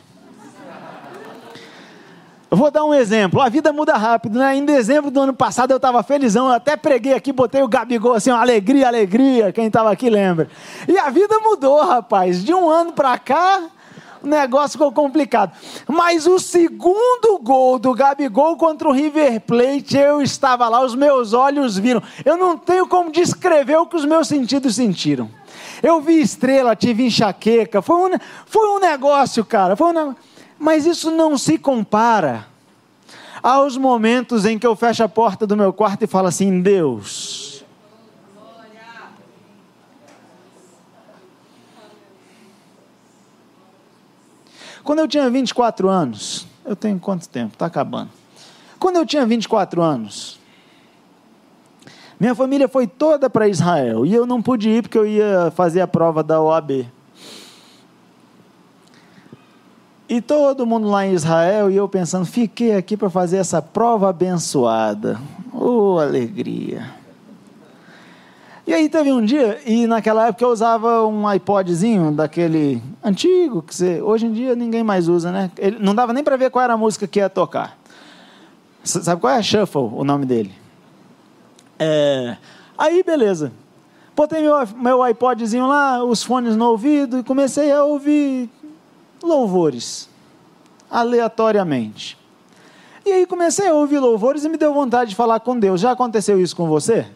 Eu 2.49 2.55
vou 2.55 2.69
dar 2.69 2.85
um 2.85 2.93
exemplo. 2.93 3.41
A 3.41 3.49
vida 3.49 3.73
muda 3.73 3.97
rápido, 3.97 4.37
né? 4.37 4.55
Em 4.55 4.63
dezembro 4.63 5.09
do 5.09 5.19
ano 5.19 5.33
passado 5.33 5.71
eu 5.71 5.77
estava 5.77 6.03
felizão, 6.03 6.47
eu 6.47 6.53
até 6.53 6.77
preguei 6.77 7.13
aqui, 7.13 7.33
botei 7.33 7.63
o 7.63 7.67
Gabigol 7.67 8.13
assim, 8.13 8.29
alegria, 8.29 8.87
alegria. 8.87 9.51
Quem 9.51 9.65
estava 9.65 9.91
aqui 9.91 10.07
lembra. 10.09 10.47
E 10.87 10.97
a 10.97 11.09
vida 11.09 11.39
mudou, 11.39 11.83
rapaz. 11.83 12.45
De 12.45 12.53
um 12.53 12.69
ano 12.69 12.93
para 12.93 13.17
cá, 13.17 13.63
o 14.23 14.27
negócio 14.27 14.71
ficou 14.71 14.91
complicado. 14.91 15.51
Mas 15.87 16.25
o 16.25 16.39
segundo 16.39 17.37
gol 17.41 17.77
do 17.77 17.93
Gabigol 17.93 18.55
contra 18.55 18.87
o 18.87 18.91
River 18.91 19.41
Plate, 19.41 19.97
eu 19.97 20.21
estava 20.21 20.69
lá, 20.69 20.83
os 20.83 20.95
meus 20.95 21.33
olhos 21.33 21.77
viram. 21.77 22.01
Eu 22.23 22.37
não 22.37 22.57
tenho 22.57 22.87
como 22.87 23.11
descrever 23.11 23.77
o 23.77 23.85
que 23.85 23.97
os 23.97 24.05
meus 24.05 24.27
sentidos 24.27 24.75
sentiram. 24.75 25.29
Eu 25.81 25.99
vi 25.99 26.21
estrela, 26.21 26.75
tive 26.75 27.05
enxaqueca, 27.05 27.81
foi 27.81 27.95
um, 27.95 28.17
foi 28.45 28.67
um 28.69 28.79
negócio, 28.79 29.43
cara. 29.43 29.75
Foi 29.75 29.93
um, 29.93 30.15
mas 30.57 30.85
isso 30.85 31.11
não 31.11 31.37
se 31.37 31.57
compara 31.57 32.47
aos 33.41 33.75
momentos 33.75 34.45
em 34.45 34.57
que 34.57 34.65
eu 34.65 34.77
fecho 34.77 35.03
a 35.03 35.09
porta 35.09 35.45
do 35.45 35.57
meu 35.57 35.73
quarto 35.73 36.03
e 36.03 36.07
falo 36.07 36.29
assim: 36.29 36.61
Deus, 36.61 37.52
Quando 44.83 44.99
eu 44.99 45.07
tinha 45.07 45.29
24 45.29 45.87
anos, 45.87 46.45
eu 46.65 46.75
tenho 46.75 46.99
quanto 46.99 47.27
tempo? 47.29 47.53
Está 47.53 47.67
acabando. 47.67 48.09
Quando 48.77 48.97
eu 48.97 49.05
tinha 49.05 49.25
24 49.25 49.81
anos, 49.81 50.39
minha 52.19 52.35
família 52.35 52.67
foi 52.67 52.85
toda 52.85 53.29
para 53.29 53.47
Israel 53.47 54.05
e 54.05 54.13
eu 54.13 54.25
não 54.25 54.41
pude 54.41 54.69
ir 54.69 54.81
porque 54.81 54.97
eu 54.97 55.05
ia 55.05 55.51
fazer 55.55 55.81
a 55.81 55.87
prova 55.87 56.21
da 56.21 56.41
OAB. 56.41 56.85
E 60.09 60.21
todo 60.21 60.65
mundo 60.65 60.89
lá 60.89 61.05
em 61.05 61.13
Israel 61.13 61.71
e 61.71 61.75
eu 61.77 61.87
pensando, 61.87 62.25
fiquei 62.25 62.75
aqui 62.75 62.97
para 62.97 63.09
fazer 63.09 63.37
essa 63.37 63.61
prova 63.61 64.09
abençoada. 64.09 65.19
Oh, 65.53 65.97
alegria. 65.97 67.02
E 68.65 68.73
aí 68.73 68.87
teve 68.87 69.11
um 69.11 69.23
dia, 69.23 69.59
e 69.65 69.85
naquela 69.85 70.27
época 70.27 70.45
eu 70.45 70.49
usava 70.49 71.05
um 71.05 71.31
iPodzinho 71.31 72.13
daquele 72.13 72.81
antigo, 73.03 73.61
que 73.61 73.75
você, 73.75 74.01
hoje 74.01 74.25
em 74.25 74.31
dia 74.31 74.55
ninguém 74.55 74.81
mais 74.81 75.09
usa, 75.09 75.33
né? 75.33 75.51
Ele, 75.57 75.77
não 75.79 75.93
dava 75.93 76.13
nem 76.13 76.23
para 76.23 76.37
ver 76.37 76.49
qual 76.49 76.63
era 76.63 76.73
a 76.73 76.77
música 76.77 77.05
que 77.05 77.19
ia 77.19 77.29
tocar. 77.29 77.77
Sabe 78.81 79.19
qual 79.19 79.33
é? 79.33 79.43
Shuffle, 79.43 79.89
o 79.93 80.05
nome 80.05 80.25
dele. 80.25 80.53
É, 81.77 82.37
aí, 82.77 83.03
beleza. 83.03 83.51
Botei 84.15 84.41
meu, 84.41 84.55
meu 84.77 85.07
iPodzinho 85.09 85.67
lá, 85.67 86.01
os 86.01 86.23
fones 86.23 86.55
no 86.55 86.65
ouvido 86.69 87.19
e 87.19 87.23
comecei 87.23 87.69
a 87.69 87.83
ouvir 87.83 88.49
louvores, 89.21 90.07
aleatoriamente. 90.89 92.17
E 93.05 93.11
aí 93.11 93.25
comecei 93.25 93.67
a 93.67 93.73
ouvir 93.73 93.99
louvores 93.99 94.45
e 94.45 94.49
me 94.49 94.55
deu 94.55 94.73
vontade 94.73 95.09
de 95.09 95.15
falar 95.17 95.41
com 95.41 95.59
Deus. 95.59 95.81
Já 95.81 95.91
aconteceu 95.91 96.39
isso 96.39 96.55
com 96.55 96.67
você? 96.67 97.07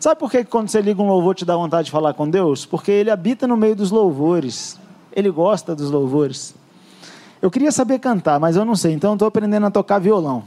Sabe 0.00 0.18
por 0.18 0.30
que 0.30 0.44
quando 0.44 0.68
você 0.68 0.80
liga 0.80 1.02
um 1.02 1.08
louvor 1.08 1.34
te 1.34 1.44
dá 1.44 1.56
vontade 1.56 1.86
de 1.86 1.90
falar 1.90 2.14
com 2.14 2.28
Deus? 2.28 2.64
Porque 2.64 2.90
ele 2.90 3.10
habita 3.10 3.46
no 3.46 3.56
meio 3.56 3.74
dos 3.74 3.90
louvores. 3.90 4.78
Ele 5.12 5.30
gosta 5.30 5.74
dos 5.74 5.90
louvores. 5.90 6.54
Eu 7.42 7.50
queria 7.50 7.72
saber 7.72 7.98
cantar, 7.98 8.38
mas 8.38 8.56
eu 8.56 8.64
não 8.64 8.76
sei, 8.76 8.92
então 8.92 9.12
estou 9.14 9.26
aprendendo 9.26 9.66
a 9.66 9.70
tocar 9.70 9.98
violão. 9.98 10.44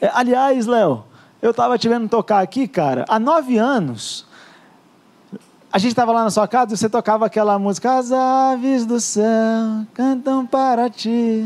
É, 0.00 0.10
aliás, 0.12 0.66
Léo, 0.66 1.04
eu 1.40 1.50
estava 1.50 1.78
te 1.78 1.88
vendo 1.88 2.08
tocar 2.08 2.40
aqui, 2.40 2.66
cara, 2.66 3.04
há 3.08 3.18
nove 3.18 3.58
anos. 3.58 4.26
A 5.72 5.78
gente 5.78 5.90
estava 5.90 6.12
lá 6.12 6.22
na 6.24 6.30
sua 6.30 6.46
casa 6.46 6.74
e 6.74 6.76
você 6.76 6.88
tocava 6.88 7.26
aquela 7.26 7.58
música 7.58 7.98
As 7.98 8.12
aves 8.12 8.86
do 8.86 9.00
céu 9.00 9.84
cantam 9.92 10.46
para 10.46 10.88
ti. 10.88 11.44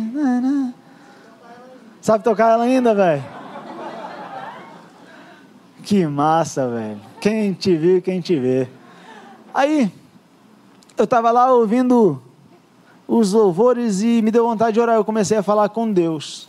Sabe 2.02 2.22
tocar 2.24 2.52
ela 2.52 2.64
ainda, 2.64 2.94
velho? 2.94 3.24
Que 5.88 6.06
massa, 6.06 6.68
velho. 6.68 7.00
Quem 7.18 7.54
te 7.54 7.74
viu, 7.74 8.02
quem 8.02 8.20
te 8.20 8.38
vê. 8.38 8.68
Aí, 9.54 9.90
eu 10.98 11.04
estava 11.04 11.30
lá 11.30 11.50
ouvindo 11.50 12.20
os 13.06 13.32
louvores 13.32 14.02
e 14.02 14.20
me 14.20 14.30
deu 14.30 14.44
vontade 14.44 14.74
de 14.74 14.80
orar. 14.80 14.96
Eu 14.96 15.04
comecei 15.04 15.38
a 15.38 15.42
falar 15.42 15.70
com 15.70 15.90
Deus. 15.90 16.46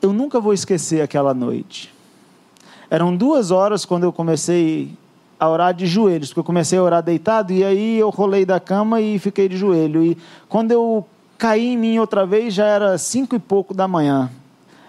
eu 0.00 0.12
nunca 0.12 0.40
vou 0.40 0.52
esquecer 0.52 1.00
aquela 1.00 1.32
noite. 1.34 1.92
Eram 2.88 3.16
duas 3.16 3.50
horas 3.50 3.84
quando 3.84 4.04
eu 4.04 4.12
comecei 4.12 4.96
a 5.38 5.48
orar 5.48 5.74
de 5.74 5.84
joelhos, 5.84 6.28
porque 6.28 6.40
eu 6.40 6.44
comecei 6.44 6.78
a 6.78 6.82
orar 6.82 7.02
deitado 7.02 7.52
e 7.52 7.64
aí 7.64 7.98
eu 7.98 8.10
rolei 8.10 8.44
da 8.44 8.60
cama 8.60 9.00
e 9.00 9.18
fiquei 9.18 9.48
de 9.48 9.56
joelho. 9.56 10.04
E 10.04 10.16
quando 10.48 10.70
eu 10.70 11.04
caí 11.38 11.72
em 11.72 11.76
mim 11.76 11.98
outra 11.98 12.24
vez, 12.24 12.54
já 12.54 12.66
era 12.66 12.98
cinco 12.98 13.34
e 13.34 13.38
pouco 13.38 13.72
da 13.72 13.88
manhã. 13.88 14.30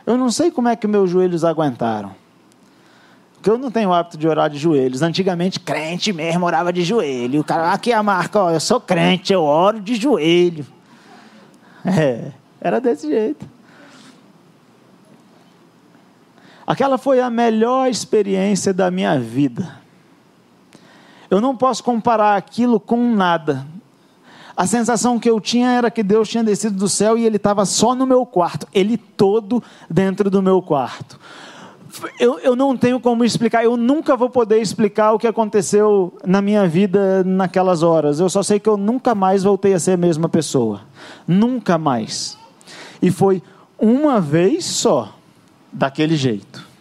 Eu 0.05 0.17
não 0.17 0.29
sei 0.29 0.51
como 0.51 0.67
é 0.67 0.75
que 0.75 0.87
meus 0.87 1.09
joelhos 1.09 1.43
aguentaram. 1.43 2.13
Porque 3.35 3.49
eu 3.49 3.57
não 3.57 3.69
tenho 3.69 3.89
o 3.89 3.93
hábito 3.93 4.17
de 4.17 4.27
orar 4.27 4.49
de 4.49 4.57
joelhos. 4.57 5.01
Antigamente, 5.01 5.59
crente 5.59 6.13
mesmo 6.13 6.45
orava 6.45 6.71
de 6.71 6.83
joelho. 6.83 7.41
O 7.41 7.43
cara, 7.43 7.73
aqui 7.73 7.91
é 7.91 7.95
a 7.95 8.03
marca, 8.03 8.39
ó, 8.39 8.51
eu 8.51 8.59
sou 8.59 8.79
crente, 8.79 9.33
eu 9.33 9.43
oro 9.43 9.81
de 9.81 9.95
joelho. 9.95 10.65
É, 11.85 12.31
era 12.61 12.79
desse 12.79 13.07
jeito. 13.07 13.45
Aquela 16.65 16.97
foi 16.97 17.19
a 17.19 17.29
melhor 17.29 17.89
experiência 17.89 18.73
da 18.73 18.89
minha 18.89 19.19
vida. 19.19 19.81
Eu 21.29 21.41
não 21.41 21.57
posso 21.57 21.83
comparar 21.83 22.37
aquilo 22.37 22.79
com 22.79 23.13
nada. 23.13 23.67
A 24.55 24.67
sensação 24.67 25.19
que 25.19 25.29
eu 25.29 25.39
tinha 25.39 25.71
era 25.71 25.89
que 25.89 26.03
Deus 26.03 26.29
tinha 26.29 26.43
descido 26.43 26.77
do 26.77 26.87
céu 26.87 27.17
e 27.17 27.25
Ele 27.25 27.37
estava 27.37 27.65
só 27.65 27.95
no 27.95 28.05
meu 28.05 28.25
quarto, 28.25 28.67
Ele 28.73 28.97
todo 28.97 29.63
dentro 29.89 30.29
do 30.29 30.41
meu 30.41 30.61
quarto. 30.61 31.19
Eu, 32.19 32.39
eu 32.39 32.55
não 32.55 32.75
tenho 32.75 32.99
como 32.99 33.23
explicar, 33.23 33.63
eu 33.63 33.77
nunca 33.77 34.15
vou 34.15 34.29
poder 34.29 34.59
explicar 34.59 35.13
o 35.13 35.19
que 35.19 35.27
aconteceu 35.27 36.13
na 36.25 36.41
minha 36.41 36.67
vida 36.67 37.23
naquelas 37.23 37.83
horas. 37.83 38.19
Eu 38.19 38.29
só 38.29 38.41
sei 38.41 38.59
que 38.59 38.67
eu 38.67 38.77
nunca 38.77 39.13
mais 39.13 39.43
voltei 39.43 39.73
a 39.73 39.79
ser 39.79 39.91
a 39.91 39.97
mesma 39.97 40.27
pessoa. 40.27 40.81
Nunca 41.27 41.77
mais. 41.77 42.37
E 43.01 43.11
foi 43.11 43.43
uma 43.77 44.19
vez 44.19 44.65
só 44.65 45.13
daquele 45.71 46.15
jeito. 46.15 46.72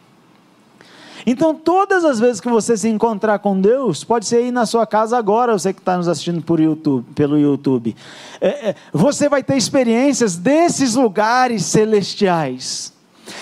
Então, 1.24 1.54
todas 1.54 2.04
as 2.04 2.18
vezes 2.18 2.40
que 2.40 2.48
você 2.48 2.76
se 2.76 2.88
encontrar 2.88 3.38
com 3.38 3.60
Deus, 3.60 4.02
pode 4.02 4.26
ser 4.26 4.36
aí 4.36 4.50
na 4.50 4.66
sua 4.66 4.86
casa 4.86 5.16
agora, 5.16 5.52
você 5.52 5.72
que 5.72 5.80
está 5.80 5.96
nos 5.96 6.08
assistindo 6.08 6.42
por 6.42 6.58
YouTube, 6.58 7.06
pelo 7.14 7.38
YouTube, 7.38 7.94
é, 8.40 8.70
é, 8.70 8.74
você 8.92 9.28
vai 9.28 9.42
ter 9.42 9.56
experiências 9.56 10.36
desses 10.36 10.94
lugares 10.94 11.64
celestiais. 11.64 12.92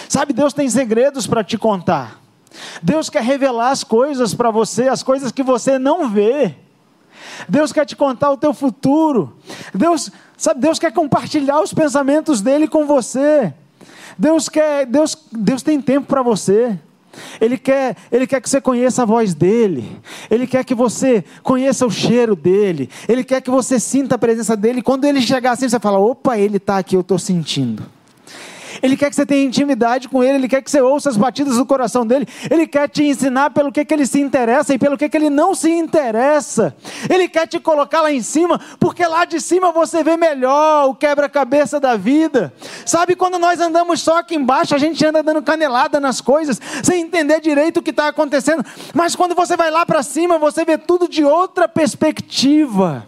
Sabe, 0.08 0.32
Deus 0.32 0.52
tem 0.52 0.68
segredos 0.68 1.26
para 1.26 1.42
te 1.42 1.56
contar. 1.56 2.20
Deus 2.82 3.08
quer 3.08 3.22
revelar 3.22 3.70
as 3.70 3.82
coisas 3.82 4.34
para 4.34 4.50
você, 4.50 4.88
as 4.88 5.02
coisas 5.02 5.32
que 5.32 5.42
você 5.42 5.78
não 5.78 6.08
vê. 6.10 6.54
Deus 7.48 7.72
quer 7.72 7.86
te 7.86 7.96
contar 7.96 8.30
o 8.30 8.36
teu 8.36 8.52
futuro. 8.52 9.36
Deus, 9.74 10.10
sabe, 10.36 10.60
Deus 10.60 10.78
quer 10.78 10.92
compartilhar 10.92 11.60
os 11.60 11.72
pensamentos 11.72 12.40
dele 12.40 12.68
com 12.68 12.86
você. 12.86 13.54
Deus 14.18 14.48
quer, 14.48 14.84
Deus, 14.84 15.16
Deus 15.32 15.62
tem 15.62 15.80
tempo 15.80 16.06
para 16.06 16.22
você. 16.22 16.78
Ele 17.40 17.58
quer, 17.58 17.96
ele 18.10 18.26
quer 18.26 18.40
que 18.40 18.48
você 18.48 18.60
conheça 18.60 19.02
a 19.02 19.04
voz 19.04 19.34
dele. 19.34 19.98
Ele 20.30 20.46
quer 20.46 20.64
que 20.64 20.74
você 20.74 21.24
conheça 21.42 21.86
o 21.86 21.90
cheiro 21.90 22.36
dele. 22.36 22.88
Ele 23.08 23.24
quer 23.24 23.40
que 23.40 23.50
você 23.50 23.78
sinta 23.80 24.14
a 24.14 24.18
presença 24.18 24.56
dele. 24.56 24.82
Quando 24.82 25.04
ele 25.04 25.20
chegar 25.20 25.52
assim, 25.52 25.68
você 25.68 25.80
fala: 25.80 25.98
opa, 25.98 26.38
ele 26.38 26.56
está 26.56 26.78
aqui, 26.78 26.96
eu 26.96 27.00
estou 27.00 27.18
sentindo. 27.18 27.99
Ele 28.82 28.96
quer 28.96 29.10
que 29.10 29.16
você 29.16 29.26
tenha 29.26 29.44
intimidade 29.44 30.08
com 30.08 30.22
Ele, 30.22 30.38
Ele 30.38 30.48
quer 30.48 30.62
que 30.62 30.70
você 30.70 30.80
ouça 30.80 31.10
as 31.10 31.16
batidas 31.16 31.56
do 31.56 31.66
coração 31.66 32.06
dele, 32.06 32.26
Ele 32.50 32.66
quer 32.66 32.88
te 32.88 33.04
ensinar 33.04 33.50
pelo 33.50 33.70
que, 33.72 33.84
que 33.84 33.94
Ele 33.94 34.06
se 34.06 34.20
interessa 34.20 34.74
e 34.74 34.78
pelo 34.78 34.96
que, 34.96 35.08
que 35.08 35.16
Ele 35.16 35.30
não 35.30 35.54
se 35.54 35.70
interessa. 35.70 36.74
Ele 37.08 37.28
quer 37.28 37.46
te 37.46 37.58
colocar 37.58 38.02
lá 38.02 38.12
em 38.12 38.22
cima, 38.22 38.60
porque 38.78 39.06
lá 39.06 39.24
de 39.24 39.40
cima 39.40 39.72
você 39.72 40.02
vê 40.02 40.16
melhor 40.16 40.88
o 40.88 40.94
quebra-cabeça 40.94 41.78
da 41.78 41.96
vida. 41.96 42.52
Sabe 42.84 43.14
quando 43.14 43.38
nós 43.38 43.60
andamos 43.60 44.00
só 44.00 44.18
aqui 44.18 44.34
embaixo, 44.34 44.74
a 44.74 44.78
gente 44.78 45.04
anda 45.04 45.22
dando 45.22 45.42
canelada 45.42 46.00
nas 46.00 46.20
coisas, 46.20 46.60
sem 46.82 47.02
entender 47.02 47.40
direito 47.40 47.78
o 47.78 47.82
que 47.82 47.90
está 47.90 48.08
acontecendo, 48.08 48.64
mas 48.94 49.14
quando 49.14 49.34
você 49.34 49.56
vai 49.56 49.70
lá 49.70 49.84
para 49.84 50.02
cima, 50.02 50.38
você 50.38 50.64
vê 50.64 50.78
tudo 50.78 51.08
de 51.08 51.24
outra 51.24 51.68
perspectiva. 51.68 53.06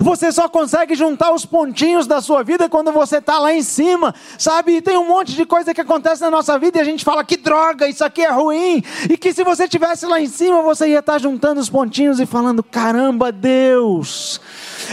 Você 0.00 0.32
só 0.32 0.48
consegue 0.48 0.94
juntar 0.94 1.32
os 1.32 1.44
pontinhos 1.44 2.06
da 2.06 2.20
sua 2.20 2.42
vida 2.42 2.68
quando 2.68 2.92
você 2.92 3.18
está 3.18 3.38
lá 3.38 3.52
em 3.52 3.62
cima, 3.62 4.14
sabe? 4.38 4.76
E 4.76 4.82
tem 4.82 4.96
um 4.96 5.06
monte 5.06 5.34
de 5.34 5.44
coisa 5.44 5.74
que 5.74 5.80
acontece 5.80 6.22
na 6.22 6.30
nossa 6.30 6.58
vida 6.58 6.78
e 6.78 6.80
a 6.80 6.84
gente 6.84 7.04
fala 7.04 7.24
que 7.24 7.36
droga, 7.36 7.86
isso 7.88 8.04
aqui 8.04 8.22
é 8.22 8.30
ruim. 8.30 8.82
E 9.08 9.16
que 9.16 9.32
se 9.32 9.44
você 9.44 9.64
estivesse 9.64 10.06
lá 10.06 10.20
em 10.20 10.26
cima, 10.26 10.62
você 10.62 10.88
ia 10.88 11.00
estar 11.00 11.14
tá 11.14 11.18
juntando 11.18 11.60
os 11.60 11.68
pontinhos 11.68 12.20
e 12.20 12.26
falando: 12.26 12.62
caramba, 12.62 13.30
Deus, 13.30 14.40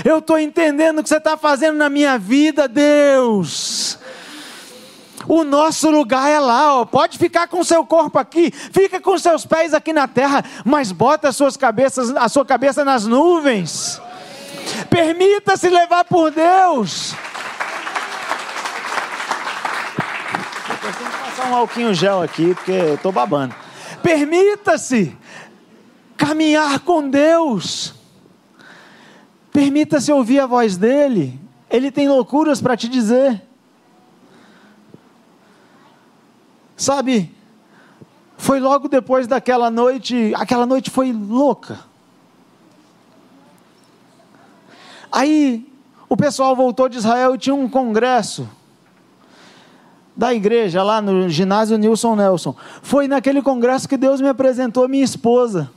eu 0.03 0.19
estou 0.19 0.37
entendendo 0.37 0.99
o 0.99 1.03
que 1.03 1.09
você 1.09 1.17
está 1.17 1.37
fazendo 1.37 1.77
na 1.77 1.89
minha 1.89 2.17
vida, 2.17 2.67
Deus. 2.67 3.97
O 5.27 5.43
nosso 5.43 5.89
lugar 5.89 6.29
é 6.29 6.39
lá, 6.39 6.79
ó. 6.79 6.85
pode 6.85 7.17
ficar 7.17 7.47
com 7.47 7.61
seu 7.63 7.85
corpo 7.85 8.17
aqui, 8.17 8.49
fica 8.51 8.99
com 8.99 9.17
seus 9.17 9.45
pés 9.45 9.73
aqui 9.73 9.91
na 9.91 10.07
terra, 10.07 10.43
mas 10.63 10.91
bota 10.93 11.27
as 11.27 11.35
suas 11.35 11.57
cabeças, 11.57 12.15
a 12.15 12.29
sua 12.29 12.45
cabeça 12.45 12.85
nas 12.85 13.05
nuvens. 13.05 14.01
Permita-se 14.89 15.69
levar 15.69 16.03
por 16.05 16.31
Deus. 16.31 17.13
Eu 20.69 20.93
tenho 20.93 21.11
que 21.11 21.17
passar 21.17 21.51
um 21.51 21.55
alquinho 21.55 21.93
gel 21.93 22.21
aqui, 22.21 22.53
porque 22.55 22.71
eu 22.71 22.95
estou 22.95 23.11
babando. 23.11 23.53
Permita-se 24.01 25.15
caminhar 26.15 26.79
com 26.79 27.09
Deus. 27.09 27.93
Permita-se 29.51 30.11
ouvir 30.11 30.39
a 30.39 30.45
voz 30.45 30.77
dEle. 30.77 31.39
Ele 31.69 31.91
tem 31.91 32.07
loucuras 32.07 32.61
para 32.61 32.77
te 32.77 32.87
dizer. 32.87 33.41
Sabe, 36.77 37.35
foi 38.37 38.59
logo 38.59 38.87
depois 38.87 39.25
daquela 39.25 39.71
noite, 39.71 40.31
aquela 40.35 40.65
noite 40.65 40.91
foi 40.91 41.11
louca. 41.11 41.79
Aí 45.11 45.67
o 46.09 46.15
pessoal 46.15 46.55
voltou 46.55 46.87
de 46.87 46.97
Israel 46.97 47.35
e 47.35 47.37
tinha 47.37 47.55
um 47.55 47.67
congresso 47.67 48.47
da 50.15 50.33
igreja 50.33 50.81
lá 50.81 50.99
no 51.01 51.29
ginásio 51.29 51.77
Nilson 51.77 52.15
Nelson. 52.15 52.55
Foi 52.81 53.07
naquele 53.07 53.41
congresso 53.41 53.87
que 53.87 53.95
Deus 53.95 54.19
me 54.19 54.27
apresentou 54.27 54.87
minha 54.89 55.03
esposa. 55.03 55.69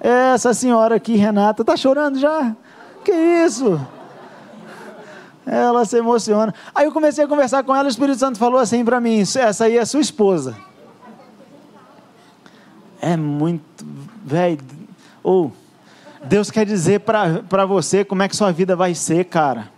Essa 0.00 0.54
senhora 0.54 0.94
aqui, 0.94 1.16
Renata, 1.16 1.64
tá 1.64 1.76
chorando 1.76 2.18
já? 2.18 2.54
Que 3.04 3.12
isso? 3.12 3.80
Ela 5.44 5.84
se 5.84 5.96
emociona. 5.96 6.54
Aí 6.74 6.86
eu 6.86 6.92
comecei 6.92 7.24
a 7.24 7.28
conversar 7.28 7.64
com 7.64 7.74
ela, 7.74 7.86
o 7.86 7.88
Espírito 7.90 8.18
Santo 8.18 8.38
falou 8.38 8.60
assim 8.60 8.84
para 8.84 9.00
mim: 9.00 9.20
essa 9.20 9.64
aí 9.64 9.76
é 9.76 9.84
sua 9.84 10.00
esposa. 10.00 10.56
É 13.00 13.16
muito, 13.16 13.84
velho. 14.24 14.60
Ou, 15.22 15.46
oh, 15.46 15.67
Deus 16.24 16.50
quer 16.50 16.66
dizer 16.66 17.00
para 17.00 17.64
você 17.66 18.04
como 18.04 18.22
é 18.22 18.28
que 18.28 18.36
sua 18.36 18.52
vida 18.52 18.74
vai 18.74 18.94
ser, 18.94 19.24
cara. 19.24 19.77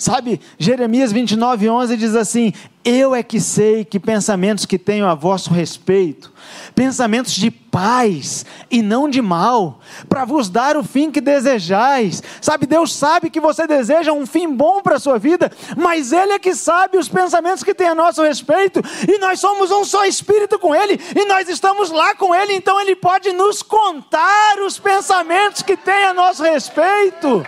Sabe, 0.00 0.40
Jeremias 0.58 1.12
29, 1.12 1.68
11 1.68 1.94
diz 1.94 2.16
assim: 2.16 2.54
Eu 2.82 3.14
é 3.14 3.22
que 3.22 3.38
sei 3.38 3.84
que 3.84 4.00
pensamentos 4.00 4.64
que 4.64 4.78
tenho 4.78 5.04
a 5.06 5.14
vosso 5.14 5.52
respeito, 5.52 6.32
pensamentos 6.74 7.34
de 7.34 7.50
paz 7.50 8.46
e 8.70 8.80
não 8.80 9.10
de 9.10 9.20
mal, 9.20 9.78
para 10.08 10.24
vos 10.24 10.48
dar 10.48 10.74
o 10.74 10.82
fim 10.82 11.10
que 11.10 11.20
desejais. 11.20 12.22
Sabe, 12.40 12.64
Deus 12.64 12.94
sabe 12.94 13.28
que 13.28 13.38
você 13.38 13.66
deseja 13.66 14.10
um 14.10 14.26
fim 14.26 14.48
bom 14.48 14.80
para 14.80 14.96
a 14.96 14.98
sua 14.98 15.18
vida, 15.18 15.52
mas 15.76 16.12
Ele 16.12 16.32
é 16.32 16.38
que 16.38 16.54
sabe 16.54 16.96
os 16.96 17.10
pensamentos 17.10 17.62
que 17.62 17.74
tem 17.74 17.88
a 17.88 17.94
nosso 17.94 18.22
respeito, 18.22 18.80
e 19.06 19.18
nós 19.18 19.38
somos 19.38 19.70
um 19.70 19.84
só 19.84 20.06
espírito 20.06 20.58
com 20.58 20.74
Ele, 20.74 20.98
e 21.14 21.26
nós 21.26 21.46
estamos 21.46 21.90
lá 21.90 22.14
com 22.14 22.34
Ele, 22.34 22.54
então 22.54 22.80
Ele 22.80 22.96
pode 22.96 23.34
nos 23.34 23.62
contar 23.62 24.60
os 24.66 24.78
pensamentos 24.78 25.60
que 25.60 25.76
tem 25.76 26.04
a 26.04 26.14
nosso 26.14 26.42
respeito. 26.42 27.44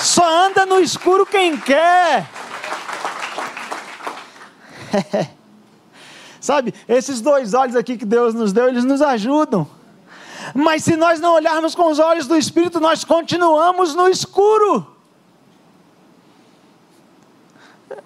Só 0.00 0.46
anda 0.46 0.64
no 0.64 0.80
escuro 0.80 1.26
quem 1.26 1.56
quer. 1.56 2.28
Sabe, 6.40 6.72
esses 6.88 7.20
dois 7.20 7.52
olhos 7.52 7.76
aqui 7.76 7.98
que 7.98 8.06
Deus 8.06 8.32
nos 8.34 8.52
deu, 8.52 8.68
eles 8.68 8.84
nos 8.84 9.02
ajudam. 9.02 9.68
Mas 10.54 10.84
se 10.84 10.96
nós 10.96 11.20
não 11.20 11.34
olharmos 11.34 11.74
com 11.74 11.90
os 11.90 11.98
olhos 11.98 12.26
do 12.26 12.34
Espírito, 12.34 12.80
nós 12.80 13.04
continuamos 13.04 13.94
no 13.94 14.08
escuro. 14.08 14.86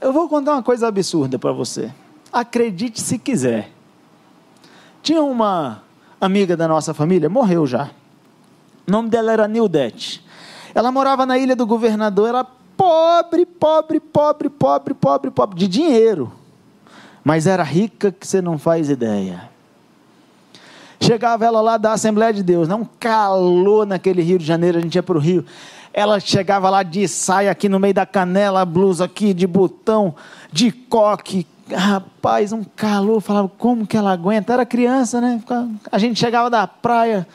Eu 0.01 0.13
vou 0.13 0.29
contar 0.29 0.53
uma 0.55 0.63
coisa 0.63 0.89
absurda 0.89 1.39
para 1.39 1.53
você. 1.53 1.93
Acredite 2.33 3.01
se 3.01 3.19
quiser. 3.19 3.71
Tinha 5.01 5.23
uma 5.23 5.83
amiga 6.21 6.57
da 6.57 6.67
nossa 6.67 6.93
família, 6.93 7.29
morreu 7.29 7.67
já. 7.67 7.91
O 8.87 8.91
nome 8.91 9.09
dela 9.09 9.33
era 9.33 9.47
Nildete. 9.47 10.24
Ela 10.75 10.91
morava 10.91 11.25
na 11.25 11.39
ilha 11.39 11.55
do 11.55 11.67
governador, 11.67 12.29
era 12.29 12.45
pobre, 12.77 13.47
pobre, 13.47 14.01
pobre, 14.01 14.51
pobre, 14.51 14.95
pobre, 14.95 15.31
pobre, 15.31 15.59
de 15.59 15.69
dinheiro. 15.69 16.33
Mas 17.23 17.47
era 17.47 17.63
rica 17.63 18.11
que 18.13 18.27
você 18.27 18.43
não 18.43 18.59
faz 18.59 18.91
ideia. 18.91 19.49
Chegava 21.01 21.45
ela 21.45 21.61
lá 21.61 21.77
da 21.77 21.93
Assembleia 21.93 22.33
de 22.33 22.43
Deus, 22.43 22.67
não 22.67 22.85
calor 22.99 23.87
naquele 23.87 24.23
Rio 24.23 24.39
de 24.39 24.45
Janeiro, 24.45 24.79
a 24.79 24.81
gente 24.81 24.95
ia 24.95 25.03
para 25.03 25.17
o 25.17 25.21
Rio. 25.21 25.45
Ela 25.93 26.19
chegava 26.19 26.69
lá 26.69 26.83
de 26.83 27.07
saia 27.07 27.51
aqui 27.51 27.69
no 27.69 27.79
meio 27.79 27.95
da 27.95 28.05
canela, 28.05 28.65
blusa 28.65 29.05
aqui 29.05 29.33
de 29.33 29.47
botão, 29.47 30.15
de 30.51 30.73
coque. 30.73 31.47
Rapaz, 31.73 32.53
um 32.53 32.65
calor. 32.65 33.21
Falava, 33.21 33.49
como 33.57 33.87
que 33.87 33.97
ela 33.97 34.13
aguenta? 34.13 34.53
Era 34.53 34.67
criança, 34.67 35.21
né? 35.21 35.41
A 35.93 35.99
gente 35.99 36.19
chegava 36.19 36.51
da 36.51 36.67
praia, 36.67 37.27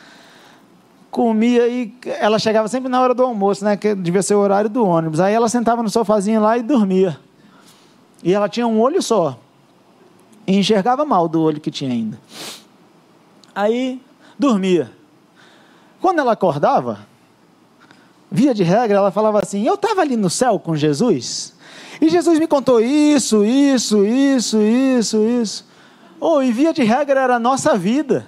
comia 1.12 1.68
e 1.68 1.94
ela 2.20 2.40
chegava 2.40 2.68
sempre 2.68 2.90
na 2.90 3.02
hora 3.02 3.14
do 3.14 3.24
almoço, 3.24 3.64
né? 3.64 3.76
Que 3.76 3.96
devia 3.96 4.22
ser 4.22 4.36
o 4.36 4.40
horário 4.40 4.70
do 4.70 4.86
ônibus. 4.86 5.20
Aí 5.20 5.34
ela 5.34 5.50
sentava 5.50 5.84
no 5.84 5.90
sofazinho 5.90 6.42
lá 6.42 6.58
e 6.58 6.64
dormia. 6.64 7.20
E 8.24 8.34
ela 8.34 8.50
tinha 8.50 8.68
um 8.68 8.80
olho 8.80 9.02
só. 9.02 9.38
E 10.46 10.58
enxergava 10.58 11.06
mal 11.06 11.28
do 11.28 11.42
olho 11.42 11.60
que 11.60 11.72
tinha 11.72 11.92
ainda. 11.92 12.20
Aí 13.54 14.02
dormia. 14.38 14.92
Quando 16.02 16.20
ela 16.20 16.34
acordava, 16.34 17.00
via 18.32 18.54
de 18.54 18.64
regra, 18.64 18.98
ela 18.98 19.12
falava 19.12 19.40
assim: 19.40 19.66
Eu 19.66 19.76
estava 19.76 20.02
ali 20.02 20.16
no 20.16 20.30
céu 20.30 20.60
com 20.60 20.76
Jesus. 20.76 21.54
E 22.02 22.10
Jesus 22.10 22.40
me 22.40 22.48
contou 22.48 22.80
isso, 22.80 23.44
isso, 23.44 24.06
isso, 24.06 24.62
isso, 24.62 25.18
isso. 25.26 25.66
Oh, 26.20 26.42
e 26.42 26.52
via 26.52 26.74
de 26.74 26.84
regra 26.84 27.22
era 27.22 27.36
a 27.36 27.40
nossa 27.40 27.78
vida. 27.78 28.26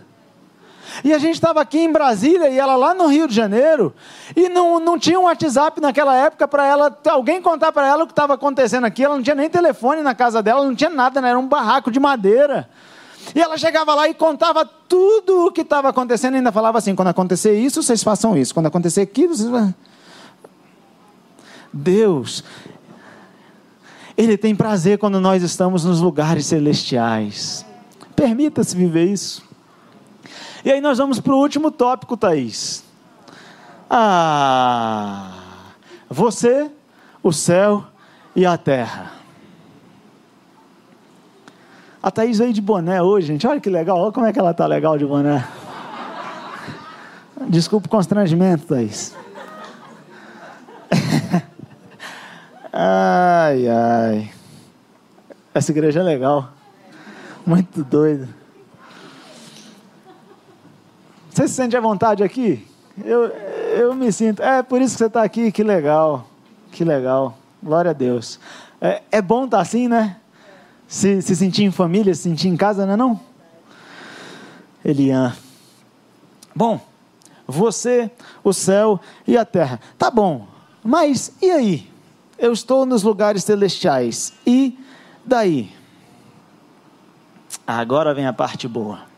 E 1.04 1.14
a 1.14 1.18
gente 1.18 1.36
estava 1.36 1.62
aqui 1.62 1.80
em 1.80 1.92
Brasília 1.92 2.50
e 2.50 2.60
ela 2.60 2.76
lá 2.76 2.94
no 2.94 3.08
Rio 3.08 3.28
de 3.28 3.34
Janeiro, 3.34 3.94
e 4.36 4.50
não, 4.50 4.80
não 4.80 5.00
tinha 5.00 5.20
um 5.20 5.24
WhatsApp 5.24 5.80
naquela 5.80 6.16
época 6.16 6.48
para 6.48 6.66
ela, 6.66 6.96
alguém 7.10 7.42
contar 7.42 7.72
para 7.72 7.88
ela 7.88 8.04
o 8.04 8.08
que 8.08 8.12
estava 8.14 8.34
acontecendo 8.34 8.86
aqui. 8.86 9.04
Ela 9.04 9.16
não 9.16 9.24
tinha 9.24 9.36
nem 9.36 9.50
telefone 9.50 10.02
na 10.02 10.14
casa 10.14 10.42
dela, 10.44 10.66
não 10.66 10.76
tinha 10.76 10.90
nada, 10.90 11.22
né? 11.22 11.30
era 11.30 11.40
um 11.40 11.48
barraco 11.48 11.90
de 11.90 12.00
madeira. 12.00 12.70
E 13.36 13.40
ela 13.40 13.58
chegava 13.58 13.94
lá 13.94 14.10
e 14.10 14.14
contava 14.14 14.66
tudo 14.66 15.46
o 15.46 15.52
que 15.52 15.62
estava 15.62 15.90
acontecendo, 15.90 16.34
e 16.34 16.38
ainda 16.38 16.52
falava 16.52 16.78
assim: 16.78 16.96
quando 16.96 17.10
acontecer 17.10 17.54
isso, 17.54 17.82
vocês 17.82 18.04
façam 18.04 18.38
isso, 18.38 18.54
quando 18.54 18.66
acontecer 18.66 19.02
aquilo, 19.02 19.36
vocês. 19.36 19.74
Deus, 21.74 22.44
Ele 24.18 24.38
tem 24.38 24.54
prazer 24.54 24.98
quando 24.98 25.22
nós 25.22 25.42
estamos 25.42 25.86
nos 25.86 26.02
lugares 26.02 26.46
celestiais. 26.48 27.66
Permita-se 28.16 28.76
viver 28.76 29.06
isso. 29.06 29.51
E 30.64 30.72
aí 30.72 30.80
nós 30.80 31.00
vamos 31.00 31.20
para 31.20 31.34
o 31.34 31.38
último 31.38 31.72
tópico, 31.72 32.16
Thaís. 32.16 32.84
Ah, 33.90 35.32
você, 36.10 36.70
o 37.24 37.34
céu 37.34 37.84
e 38.36 38.46
a 38.46 38.58
terra. 38.58 39.12
A 42.02 42.10
Thaís 42.12 42.38
veio 42.38 42.54
de 42.54 42.62
boné 42.62 43.02
hoje, 43.02 43.28
gente. 43.28 43.46
Olha 43.48 43.60
que 43.60 43.70
legal. 43.70 43.98
Olha 43.98 44.12
como 44.12 44.26
é 44.26 44.34
que 44.34 44.40
ela 44.40 44.54
tá 44.54 44.66
legal 44.66 44.98
de 44.98 45.06
boné. 45.06 45.46
Desculpa 47.50 47.88
o 47.88 47.90
constrangimento, 47.90 48.68
Thaís. 48.68 49.16
ai, 52.72 53.68
ai. 53.68 54.32
Essa 55.54 55.72
igreja 55.72 56.00
é 56.00 56.04
legal. 56.04 56.50
Muito 57.46 57.84
doida. 57.84 58.41
Você 61.32 61.48
se 61.48 61.54
sente 61.54 61.78
à 61.78 61.82
vontade 61.82 62.22
aqui? 62.24 62.68
Eu, 63.04 63.24
eu 63.24 63.96
me 63.96 64.12
sinto. 64.12 64.44
É 64.44 64.62
por 64.62 64.82
isso 64.82 64.96
que 64.96 64.98
você 65.00 65.06
está 65.06 65.24
aqui, 65.24 65.50
que 65.50 65.64
legal. 65.64 66.28
Que 66.72 66.84
legal. 66.84 67.38
Glória 67.64 67.92
a 67.92 67.94
Deus. 67.94 68.38
É, 68.82 69.02
é 69.10 69.22
bom 69.22 69.46
estar 69.46 69.58
tá 69.58 69.62
assim, 69.64 69.88
né? 69.88 70.18
Se, 70.88 71.22
se 71.22 71.36
sentir 71.38 71.64
em 71.64 71.72
família, 71.72 72.14
se 72.14 72.24
sentir 72.24 72.50
em 72.50 72.58
casa, 72.58 72.86
não 72.86 72.94
é 72.94 72.98
não? 72.98 73.20
Elian. 74.84 75.34
Bom, 76.54 76.82
você, 77.48 78.12
o 78.44 78.52
céu 78.52 79.00
e 79.26 79.38
a 79.38 79.46
terra. 79.46 79.80
Tá 79.98 80.12
bom, 80.12 80.48
mas 80.84 81.32
e 81.42 81.50
aí? 81.50 81.92
Eu 82.38 82.52
estou 82.52 82.86
nos 82.86 83.04
lugares 83.04 83.46
celestiais. 83.46 84.34
E 84.46 84.78
daí? 85.24 85.72
Agora 87.66 88.14
vem 88.14 88.26
a 88.26 88.34
parte 88.34 88.68
boa. 88.68 89.11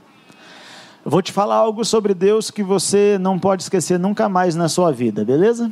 Vou 1.05 1.21
te 1.21 1.31
falar 1.31 1.55
algo 1.55 1.83
sobre 1.83 2.13
Deus 2.13 2.49
que 2.49 2.63
você 2.63 3.17
não 3.19 3.37
pode 3.37 3.63
esquecer 3.63 3.99
nunca 3.99 4.29
mais 4.29 4.55
na 4.55 4.69
sua 4.69 4.91
vida, 4.91 5.23
beleza? 5.23 5.71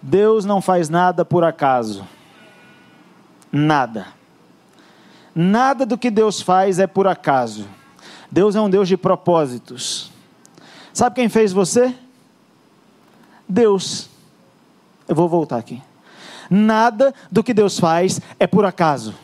Deus 0.00 0.44
não 0.44 0.60
faz 0.60 0.88
nada 0.88 1.24
por 1.24 1.44
acaso. 1.44 2.06
Nada. 3.52 4.08
Nada 5.34 5.84
do 5.84 5.98
que 5.98 6.10
Deus 6.10 6.40
faz 6.40 6.78
é 6.78 6.86
por 6.86 7.06
acaso. 7.06 7.66
Deus 8.30 8.56
é 8.56 8.60
um 8.60 8.70
Deus 8.70 8.88
de 8.88 8.96
propósitos. 8.96 10.10
Sabe 10.92 11.16
quem 11.16 11.28
fez 11.28 11.52
você? 11.52 11.94
Deus. 13.48 14.08
Eu 15.06 15.14
vou 15.14 15.28
voltar 15.28 15.58
aqui. 15.58 15.82
Nada 16.48 17.14
do 17.30 17.42
que 17.42 17.52
Deus 17.52 17.78
faz 17.78 18.20
é 18.38 18.46
por 18.46 18.64
acaso. 18.64 19.14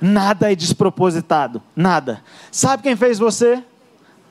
Nada 0.00 0.52
é 0.52 0.54
despropositado. 0.54 1.62
Nada. 1.74 2.22
Sabe 2.50 2.82
quem 2.82 2.96
fez 2.96 3.18
você? 3.18 3.62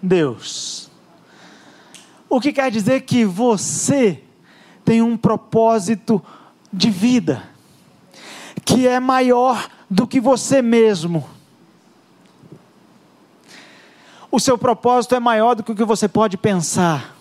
Deus. 0.03 0.91
O 2.29 2.41
que 2.41 2.51
quer 2.51 2.69
dizer 2.69 3.01
que 3.01 3.23
você 3.23 4.21
tem 4.83 5.01
um 5.01 5.15
propósito 5.15 6.21
de 6.71 6.89
vida 6.89 7.43
que 8.65 8.87
é 8.87 8.99
maior 8.99 9.69
do 9.89 10.05
que 10.05 10.19
você 10.19 10.61
mesmo. 10.61 11.27
O 14.31 14.39
seu 14.39 14.57
propósito 14.57 15.15
é 15.15 15.19
maior 15.19 15.53
do 15.53 15.63
que 15.63 15.71
o 15.71 15.75
que 15.75 15.83
você 15.83 16.07
pode 16.07 16.37
pensar. 16.37 17.15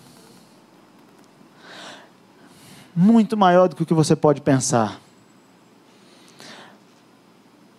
Muito 2.95 3.37
maior 3.37 3.69
do 3.69 3.75
que 3.75 3.83
o 3.83 3.85
que 3.85 3.93
você 3.93 4.15
pode 4.15 4.41
pensar. 4.41 4.99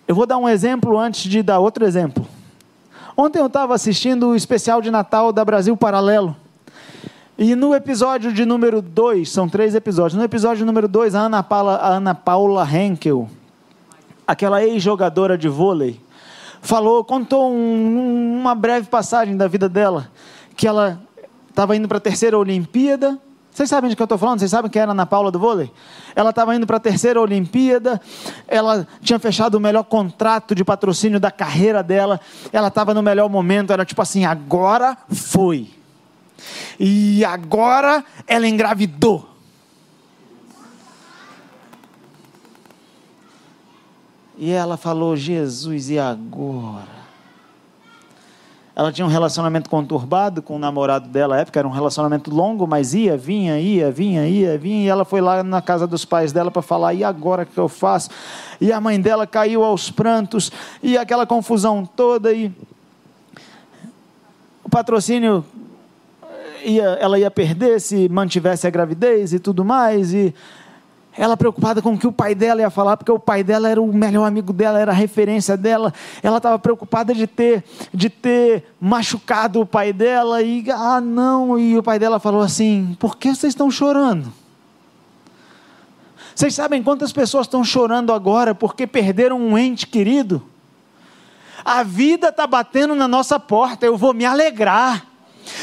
Eu 0.06 0.14
vou 0.14 0.26
dar 0.26 0.38
um 0.38 0.48
exemplo 0.48 0.98
antes 0.98 1.22
de 1.22 1.42
dar 1.42 1.58
outro 1.58 1.84
exemplo. 1.84 2.26
Ontem 3.16 3.38
eu 3.38 3.46
estava 3.46 3.74
assistindo 3.74 4.28
o 4.28 4.36
especial 4.36 4.82
de 4.82 4.90
Natal 4.90 5.32
da 5.32 5.44
Brasil 5.44 5.76
Paralelo. 5.76 6.34
E 7.38 7.54
no 7.54 7.72
episódio 7.72 8.32
de 8.32 8.44
número 8.44 8.82
2, 8.82 9.30
são 9.30 9.48
três 9.48 9.74
episódios. 9.74 10.14
No 10.14 10.24
episódio 10.24 10.66
número 10.66 10.88
2, 10.88 11.14
a 11.14 11.20
Ana 11.20 11.42
Paula, 11.42 11.76
a 11.76 11.88
Ana 11.94 12.14
Paula 12.14 12.68
Henkel, 12.68 13.30
aquela 14.26 14.64
ex-jogadora 14.64 15.38
de 15.38 15.48
vôlei, 15.48 16.00
falou, 16.60 17.04
contou 17.04 17.52
um, 17.52 18.36
uma 18.40 18.54
breve 18.54 18.88
passagem 18.88 19.36
da 19.36 19.46
vida 19.46 19.68
dela, 19.68 20.10
que 20.56 20.66
ela 20.66 21.00
estava 21.48 21.76
indo 21.76 21.86
para 21.86 21.98
a 21.98 22.00
terceira 22.00 22.36
Olimpíada. 22.36 23.16
Vocês 23.54 23.70
sabem 23.70 23.88
de 23.88 23.94
que 23.94 24.02
eu 24.02 24.04
estou 24.04 24.18
falando? 24.18 24.40
Vocês 24.40 24.50
sabem 24.50 24.68
que 24.68 24.76
era 24.76 24.92
na 24.92 25.06
Paula 25.06 25.30
do 25.30 25.38
vôlei? 25.38 25.70
Ela 26.16 26.30
estava 26.30 26.56
indo 26.56 26.66
para 26.66 26.76
a 26.76 26.80
terceira 26.80 27.20
Olimpíada, 27.20 28.00
ela 28.48 28.84
tinha 29.00 29.16
fechado 29.16 29.54
o 29.54 29.60
melhor 29.60 29.84
contrato 29.84 30.56
de 30.56 30.64
patrocínio 30.64 31.20
da 31.20 31.30
carreira 31.30 31.80
dela, 31.80 32.20
ela 32.52 32.66
estava 32.66 32.92
no 32.92 33.00
melhor 33.00 33.30
momento, 33.30 33.72
era 33.72 33.84
tipo 33.84 34.02
assim: 34.02 34.24
agora 34.24 34.98
foi. 35.08 35.70
E 36.80 37.24
agora 37.24 38.04
ela 38.26 38.48
engravidou. 38.48 39.30
E 44.36 44.50
ela 44.50 44.76
falou: 44.76 45.16
Jesus, 45.16 45.90
e 45.90 45.98
agora? 46.00 46.93
Ela 48.76 48.90
tinha 48.90 49.06
um 49.06 49.08
relacionamento 49.08 49.70
conturbado 49.70 50.42
com 50.42 50.56
o 50.56 50.58
namorado 50.58 51.08
dela, 51.08 51.36
à 51.36 51.38
época 51.38 51.60
era 51.60 51.68
um 51.68 51.70
relacionamento 51.70 52.28
longo, 52.34 52.66
mas 52.66 52.92
ia, 52.92 53.16
vinha, 53.16 53.58
ia, 53.60 53.88
vinha, 53.90 54.26
ia, 54.26 54.58
vinha, 54.58 54.84
e 54.84 54.88
ela 54.88 55.04
foi 55.04 55.20
lá 55.20 55.44
na 55.44 55.62
casa 55.62 55.86
dos 55.86 56.04
pais 56.04 56.32
dela 56.32 56.50
para 56.50 56.60
falar: 56.60 56.92
"E 56.92 57.04
agora 57.04 57.44
que 57.44 57.56
eu 57.56 57.68
faço?" 57.68 58.10
E 58.60 58.72
a 58.72 58.80
mãe 58.80 59.00
dela 59.00 59.28
caiu 59.28 59.62
aos 59.62 59.92
prantos, 59.92 60.50
e 60.82 60.98
aquela 60.98 61.24
confusão 61.24 61.86
toda 61.86 62.32
e 62.32 62.52
o 64.64 64.68
patrocínio 64.68 65.44
ia, 66.64 66.98
ela 67.00 67.16
ia 67.16 67.30
perder 67.30 67.80
se 67.80 68.08
mantivesse 68.08 68.66
a 68.66 68.70
gravidez 68.70 69.32
e 69.32 69.38
tudo 69.38 69.64
mais 69.64 70.12
e 70.12 70.34
ela 71.16 71.36
preocupada 71.36 71.80
com 71.80 71.94
o 71.94 71.98
que 71.98 72.06
o 72.06 72.12
pai 72.12 72.34
dela 72.34 72.60
ia 72.60 72.70
falar, 72.70 72.96
porque 72.96 73.12
o 73.12 73.18
pai 73.18 73.44
dela 73.44 73.68
era 73.68 73.80
o 73.80 73.92
melhor 73.92 74.26
amigo 74.26 74.52
dela, 74.52 74.80
era 74.80 74.90
a 74.90 74.94
referência 74.94 75.56
dela. 75.56 75.92
Ela 76.22 76.38
estava 76.38 76.58
preocupada 76.58 77.14
de 77.14 77.26
ter, 77.26 77.62
de 77.92 78.10
ter 78.10 78.64
machucado 78.80 79.60
o 79.60 79.66
pai 79.66 79.92
dela 79.92 80.42
e 80.42 80.64
ah 80.70 81.00
não, 81.00 81.58
e 81.58 81.78
o 81.78 81.82
pai 81.82 81.98
dela 81.98 82.18
falou 82.18 82.40
assim: 82.40 82.96
"Por 82.98 83.16
que 83.16 83.28
vocês 83.28 83.52
estão 83.52 83.70
chorando?" 83.70 84.32
Vocês 86.34 86.52
sabem 86.52 86.82
quantas 86.82 87.12
pessoas 87.12 87.46
estão 87.46 87.62
chorando 87.62 88.12
agora 88.12 88.54
porque 88.54 88.86
perderam 88.86 89.40
um 89.40 89.56
ente 89.56 89.86
querido? 89.86 90.42
A 91.64 91.84
vida 91.84 92.28
está 92.28 92.44
batendo 92.44 92.94
na 92.94 93.06
nossa 93.06 93.38
porta, 93.38 93.86
eu 93.86 93.96
vou 93.96 94.12
me 94.12 94.24
alegrar. 94.24 95.06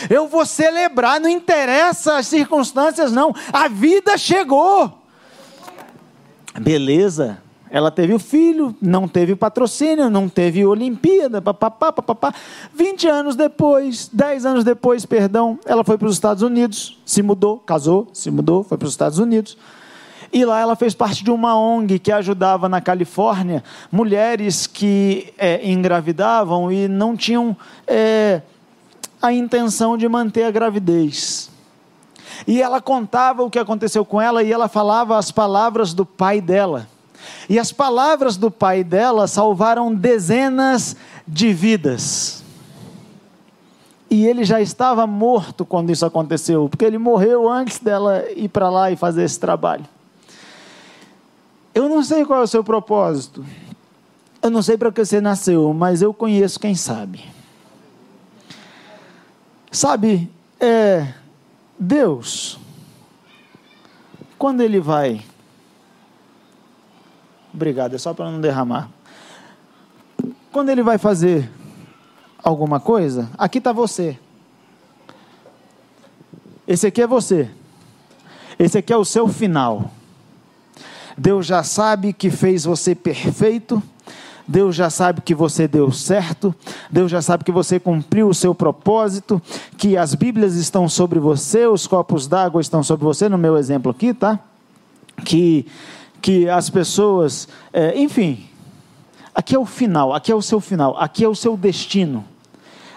Eu 0.10 0.28
vou 0.28 0.46
celebrar, 0.46 1.20
não 1.20 1.30
interessa 1.30 2.18
as 2.18 2.28
circunstâncias, 2.28 3.12
não. 3.12 3.34
A 3.52 3.68
vida 3.68 4.18
chegou. 4.18 5.01
Beleza. 6.60 7.40
Ela 7.70 7.90
teve 7.90 8.14
o 8.14 8.20
filho, 8.20 8.76
não 8.82 9.08
teve 9.08 9.34
patrocínio, 9.34 10.10
não 10.10 10.28
teve 10.28 10.66
Olimpíada, 10.66 11.42
papapá, 11.42 11.90
papapá. 11.94 12.34
20 12.76 13.08
anos 13.08 13.36
depois, 13.38 14.10
10 14.12 14.46
anos 14.46 14.64
depois, 14.66 15.06
perdão, 15.06 15.58
ela 15.66 15.82
foi 15.82 15.98
para 15.98 16.08
os 16.08 16.14
Estados 16.14 16.44
Unidos, 16.44 17.00
se 17.06 17.22
mudou, 17.22 17.60
casou, 17.60 18.10
se 18.12 18.30
mudou, 18.30 18.62
foi 18.62 18.78
para 18.78 18.88
os 18.88 18.92
Estados 18.92 19.20
Unidos. 19.20 19.58
E 20.34 20.44
lá 20.44 20.60
ela 20.60 20.76
fez 20.76 20.94
parte 20.94 21.24
de 21.24 21.32
uma 21.32 21.58
ONG 21.58 22.00
que 22.00 22.12
ajudava 22.12 22.68
na 22.68 22.82
Califórnia 22.82 23.64
mulheres 23.90 24.68
que 24.68 25.34
é, 25.38 25.70
engravidavam 25.70 26.72
e 26.72 26.90
não 26.90 27.16
tinham 27.16 27.56
é, 27.88 28.42
a 29.22 29.32
intenção 29.32 29.98
de 29.98 30.08
manter 30.10 30.44
a 30.44 30.52
gravidez. 30.52 31.51
E 32.48 32.62
ela 32.62 32.82
contava 32.82 33.44
o 33.44 33.50
que 33.50 33.60
aconteceu 33.60 34.04
com 34.04 34.22
ela 34.22 34.44
e 34.44 34.52
ela 34.52 34.68
falava 34.68 35.18
as 35.18 35.32
palavras 35.32 35.94
do 35.94 36.06
pai 36.06 36.42
dela. 36.42 36.88
E 37.48 37.60
as 37.60 37.72
palavras 37.72 38.38
do 38.38 38.50
pai 38.50 38.84
dela 38.84 39.28
salvaram 39.28 39.94
dezenas 39.94 40.96
de 41.28 41.54
vidas. 41.54 42.44
E 44.10 44.26
ele 44.26 44.44
já 44.44 44.60
estava 44.60 45.08
morto 45.08 45.66
quando 45.66 45.90
isso 45.90 46.06
aconteceu, 46.06 46.68
porque 46.68 46.84
ele 46.84 46.98
morreu 46.98 47.48
antes 47.50 47.80
dela 47.80 48.26
ir 48.36 48.50
para 48.50 48.70
lá 48.70 48.92
e 48.92 48.96
fazer 48.96 49.24
esse 49.24 49.40
trabalho. 49.40 49.86
Eu 51.74 51.88
não 51.88 52.04
sei 52.04 52.26
qual 52.26 52.42
é 52.42 52.44
o 52.44 52.48
seu 52.48 52.64
propósito. 52.64 53.46
Eu 54.42 54.50
não 54.50 54.62
sei 54.62 54.76
para 54.78 54.92
que 54.92 55.06
você 55.06 55.22
nasceu, 55.22 55.74
mas 55.74 56.02
eu 56.02 56.14
conheço 56.14 56.60
quem 56.60 56.76
sabe. 56.76 57.24
Sabe, 59.72 60.30
é, 60.60 61.14
Deus, 61.84 62.60
quando 64.38 64.62
Ele 64.62 64.80
vai. 64.80 65.26
Obrigado, 67.52 67.96
é 67.96 67.98
só 67.98 68.14
para 68.14 68.30
não 68.30 68.40
derramar. 68.40 68.88
Quando 70.52 70.70
Ele 70.70 70.84
vai 70.84 71.00
fazer 71.00 71.50
alguma 72.44 72.80
coisa, 72.80 73.32
aqui 73.36 73.58
está 73.58 73.72
você. 73.72 74.20
Esse 76.68 76.86
aqui 76.86 77.02
é 77.02 77.08
você. 77.08 77.50
Esse 78.60 78.78
aqui 78.78 78.94
é 78.94 78.98
o 78.98 79.04
seu 79.04 79.28
final. 79.28 79.90
Deus 81.18 81.48
já 81.48 81.64
sabe 81.64 82.14
que 82.14 82.30
fez 82.30 82.64
você 82.64 82.94
perfeito 82.94 83.82
Deus 84.48 84.76
já 84.76 84.90
sabe 84.90 85.22
que 85.22 85.34
você 85.34 85.68
deu 85.68 85.92
certo, 85.92 86.54
Deus 86.90 87.12
já 87.12 87.22
sabe 87.22 87.44
que 87.44 87.52
você 87.52 87.80
cumpriu 87.80 88.28
o 88.30 88.34
seu 88.34 88.54
propósito, 88.54 89.42
que 89.78 89.98
as 89.98 90.16
Bíblias 90.16 90.56
estão 90.56 90.88
sobre 90.90 91.20
você, 91.20 91.66
os 91.68 91.88
copos 91.88 92.28
d'água 92.28 92.62
estão 92.62 92.84
sobre 92.84 93.06
você, 93.06 93.30
no 93.30 93.38
meu 93.38 93.58
exemplo 93.58 93.92
aqui, 93.92 94.14
tá? 94.14 94.40
Que, 95.24 95.66
que 96.22 96.50
as 96.50 96.70
pessoas, 96.70 97.48
é, 97.72 97.98
enfim, 98.00 98.46
aqui 99.34 99.56
é 99.56 99.60
o 99.60 99.66
final, 99.66 100.14
aqui 100.14 100.32
é 100.32 100.36
o 100.36 100.42
seu 100.42 100.60
final, 100.60 100.98
aqui 100.98 101.24
é 101.24 101.28
o 101.28 101.36
seu 101.36 101.56
destino, 101.56 102.26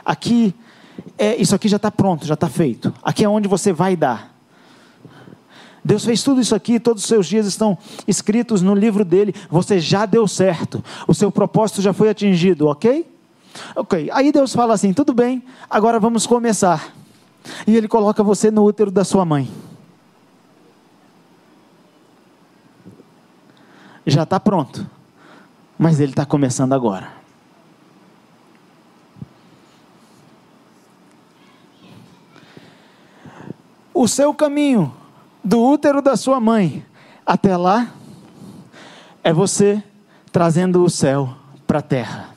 aqui, 0.04 0.54
é, 1.18 1.36
isso 1.36 1.54
aqui 1.54 1.68
já 1.68 1.76
está 1.76 1.90
pronto, 1.90 2.26
já 2.26 2.34
está 2.34 2.48
feito, 2.48 2.92
aqui 3.02 3.24
é 3.24 3.28
onde 3.28 3.48
você 3.48 3.72
vai 3.72 3.96
dar. 3.96 4.33
Deus 5.84 6.04
fez 6.04 6.22
tudo 6.22 6.40
isso 6.40 6.54
aqui, 6.54 6.80
todos 6.80 7.02
os 7.02 7.08
seus 7.08 7.26
dias 7.26 7.46
estão 7.46 7.76
escritos 8.08 8.62
no 8.62 8.74
livro 8.74 9.04
dele. 9.04 9.34
Você 9.50 9.78
já 9.78 10.06
deu 10.06 10.26
certo, 10.26 10.82
o 11.06 11.12
seu 11.12 11.30
propósito 11.30 11.82
já 11.82 11.92
foi 11.92 12.08
atingido, 12.08 12.68
ok? 12.68 13.06
Ok, 13.76 14.10
aí 14.12 14.32
Deus 14.32 14.54
fala 14.54 14.72
assim: 14.72 14.94
tudo 14.94 15.12
bem, 15.12 15.44
agora 15.68 16.00
vamos 16.00 16.26
começar. 16.26 16.94
E 17.66 17.76
Ele 17.76 17.86
coloca 17.86 18.22
você 18.22 18.50
no 18.50 18.64
útero 18.64 18.90
da 18.90 19.04
sua 19.04 19.26
mãe. 19.26 19.50
Já 24.06 24.22
está 24.22 24.40
pronto, 24.40 24.88
mas 25.78 26.00
Ele 26.00 26.12
está 26.12 26.24
começando 26.24 26.72
agora. 26.72 27.12
O 33.92 34.08
seu 34.08 34.34
caminho 34.34 34.92
do 35.44 35.62
útero 35.62 36.00
da 36.00 36.16
sua 36.16 36.40
mãe 36.40 36.84
até 37.26 37.56
lá, 37.56 37.88
é 39.22 39.32
você 39.32 39.82
trazendo 40.32 40.82
o 40.82 40.90
céu 40.90 41.30
para 41.66 41.78
a 41.80 41.82
terra. 41.82 42.30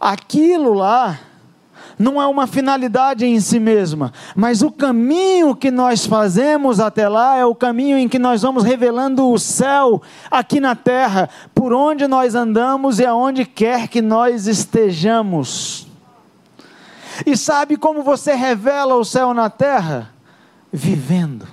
Aquilo 0.00 0.74
lá 0.74 1.18
não 1.98 2.20
é 2.20 2.26
uma 2.26 2.46
finalidade 2.46 3.24
em 3.24 3.40
si 3.40 3.58
mesma, 3.58 4.12
mas 4.34 4.62
o 4.62 4.70
caminho 4.70 5.54
que 5.54 5.70
nós 5.70 6.04
fazemos 6.04 6.80
até 6.80 7.08
lá 7.08 7.36
é 7.36 7.44
o 7.44 7.54
caminho 7.54 7.96
em 7.96 8.08
que 8.08 8.18
nós 8.18 8.42
vamos 8.42 8.64
revelando 8.64 9.30
o 9.30 9.38
céu 9.38 10.02
aqui 10.30 10.60
na 10.60 10.74
terra, 10.74 11.30
por 11.54 11.72
onde 11.72 12.06
nós 12.06 12.34
andamos 12.34 12.98
e 12.98 13.06
aonde 13.06 13.46
quer 13.46 13.88
que 13.88 14.02
nós 14.02 14.46
estejamos. 14.46 15.86
E 17.24 17.36
sabe 17.36 17.76
como 17.76 18.02
você 18.02 18.34
revela 18.34 18.94
o 18.96 19.04
céu 19.04 19.32
na 19.32 19.48
terra? 19.48 20.10
Vivendo. 20.72 21.46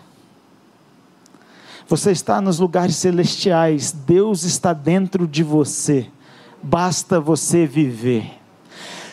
Você 1.88 2.12
está 2.12 2.39
nos 2.39 2.57
lugares 2.57 2.95
celestiais, 2.95 3.91
Deus 3.91 4.43
está 4.43 4.72
dentro 4.72 5.28
de 5.28 5.43
você, 5.43 6.09
basta 6.64 7.20
você 7.20 7.66
viver. 7.66 8.40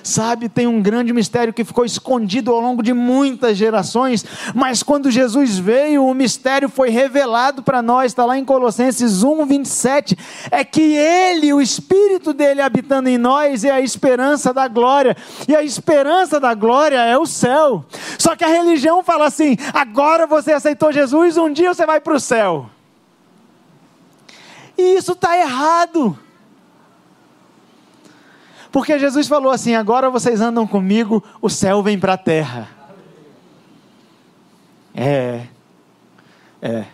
Sabe, 0.08 0.48
tem 0.48 0.66
um 0.66 0.80
grande 0.80 1.12
mistério 1.12 1.52
que 1.52 1.62
ficou 1.62 1.84
escondido 1.84 2.50
ao 2.50 2.58
longo 2.58 2.82
de 2.82 2.94
muitas 2.94 3.58
gerações, 3.58 4.24
mas 4.54 4.82
quando 4.82 5.10
Jesus 5.10 5.58
veio, 5.58 6.06
o 6.06 6.14
mistério 6.14 6.66
foi 6.66 6.88
revelado 6.88 7.62
para 7.62 7.82
nós, 7.82 8.06
está 8.06 8.24
lá 8.24 8.38
em 8.38 8.44
Colossenses 8.44 9.22
1, 9.22 9.44
27, 9.44 10.16
é 10.50 10.64
que 10.64 10.96
Ele, 10.96 11.52
o 11.52 11.60
Espírito 11.60 12.32
dele 12.32 12.62
habitando 12.62 13.10
em 13.10 13.18
nós, 13.18 13.64
é 13.64 13.70
a 13.70 13.82
esperança 13.82 14.50
da 14.50 14.66
glória, 14.66 15.14
e 15.46 15.54
a 15.54 15.62
esperança 15.62 16.40
da 16.40 16.54
glória 16.54 17.04
é 17.04 17.18
o 17.18 17.26
céu. 17.26 17.84
Só 18.18 18.34
que 18.34 18.44
a 18.44 18.48
religião 18.48 19.04
fala 19.04 19.26
assim: 19.26 19.58
agora 19.74 20.26
você 20.26 20.52
aceitou 20.52 20.90
Jesus, 20.90 21.36
um 21.36 21.52
dia 21.52 21.74
você 21.74 21.84
vai 21.84 22.00
para 22.00 22.14
o 22.14 22.20
céu. 22.20 22.70
E 24.78 24.96
isso 24.96 25.12
está 25.12 25.36
errado. 25.36 26.18
Porque 28.70 28.98
Jesus 28.98 29.26
falou 29.26 29.50
assim: 29.50 29.74
agora 29.74 30.10
vocês 30.10 30.40
andam 30.40 30.66
comigo, 30.66 31.22
o 31.40 31.48
céu 31.48 31.82
vem 31.82 31.98
para 31.98 32.14
a 32.14 32.18
terra. 32.18 32.68
É, 34.94 35.46
é, 36.60 36.86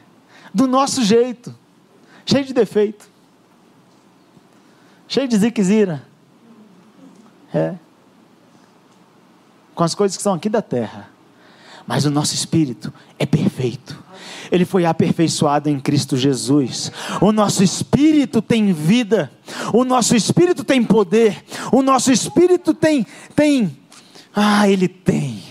do 0.53 0.66
nosso 0.66 1.03
jeito, 1.03 1.55
cheio 2.27 2.45
de 2.45 2.53
defeito, 2.53 3.09
cheio 5.09 5.27
de 5.27 5.37
ziquezira. 5.37 6.05
É. 7.57 7.77
com 9.77 9.85
as 9.85 9.95
coisas 9.95 10.16
que 10.16 10.22
são 10.25 10.35
aqui 10.35 10.49
da 10.49 10.61
terra. 10.61 11.09
Mas 11.87 12.05
o 12.05 12.11
nosso 12.11 12.35
espírito 12.35 12.93
é 13.16 13.25
perfeito. 13.25 14.04
Ele 14.55 14.65
foi 14.65 14.85
aperfeiçoado 14.85 15.69
em 15.69 15.81
Cristo 15.81 16.17
Jesus. 16.17 16.93
O 17.21 17.33
nosso 17.33 17.65
espírito 17.65 18.41
tem 18.41 18.73
vida. 18.73 19.31
O 19.73 19.85
nosso 19.85 20.15
espírito 20.15 20.63
tem 20.63 20.85
poder. 20.85 21.43
O 21.73 21.83
nosso 21.83 22.13
espírito 22.13 22.73
tem 22.73 23.05
tem 23.35 23.77
ah, 24.37 24.69
ele 24.69 24.89
tem 24.89 25.43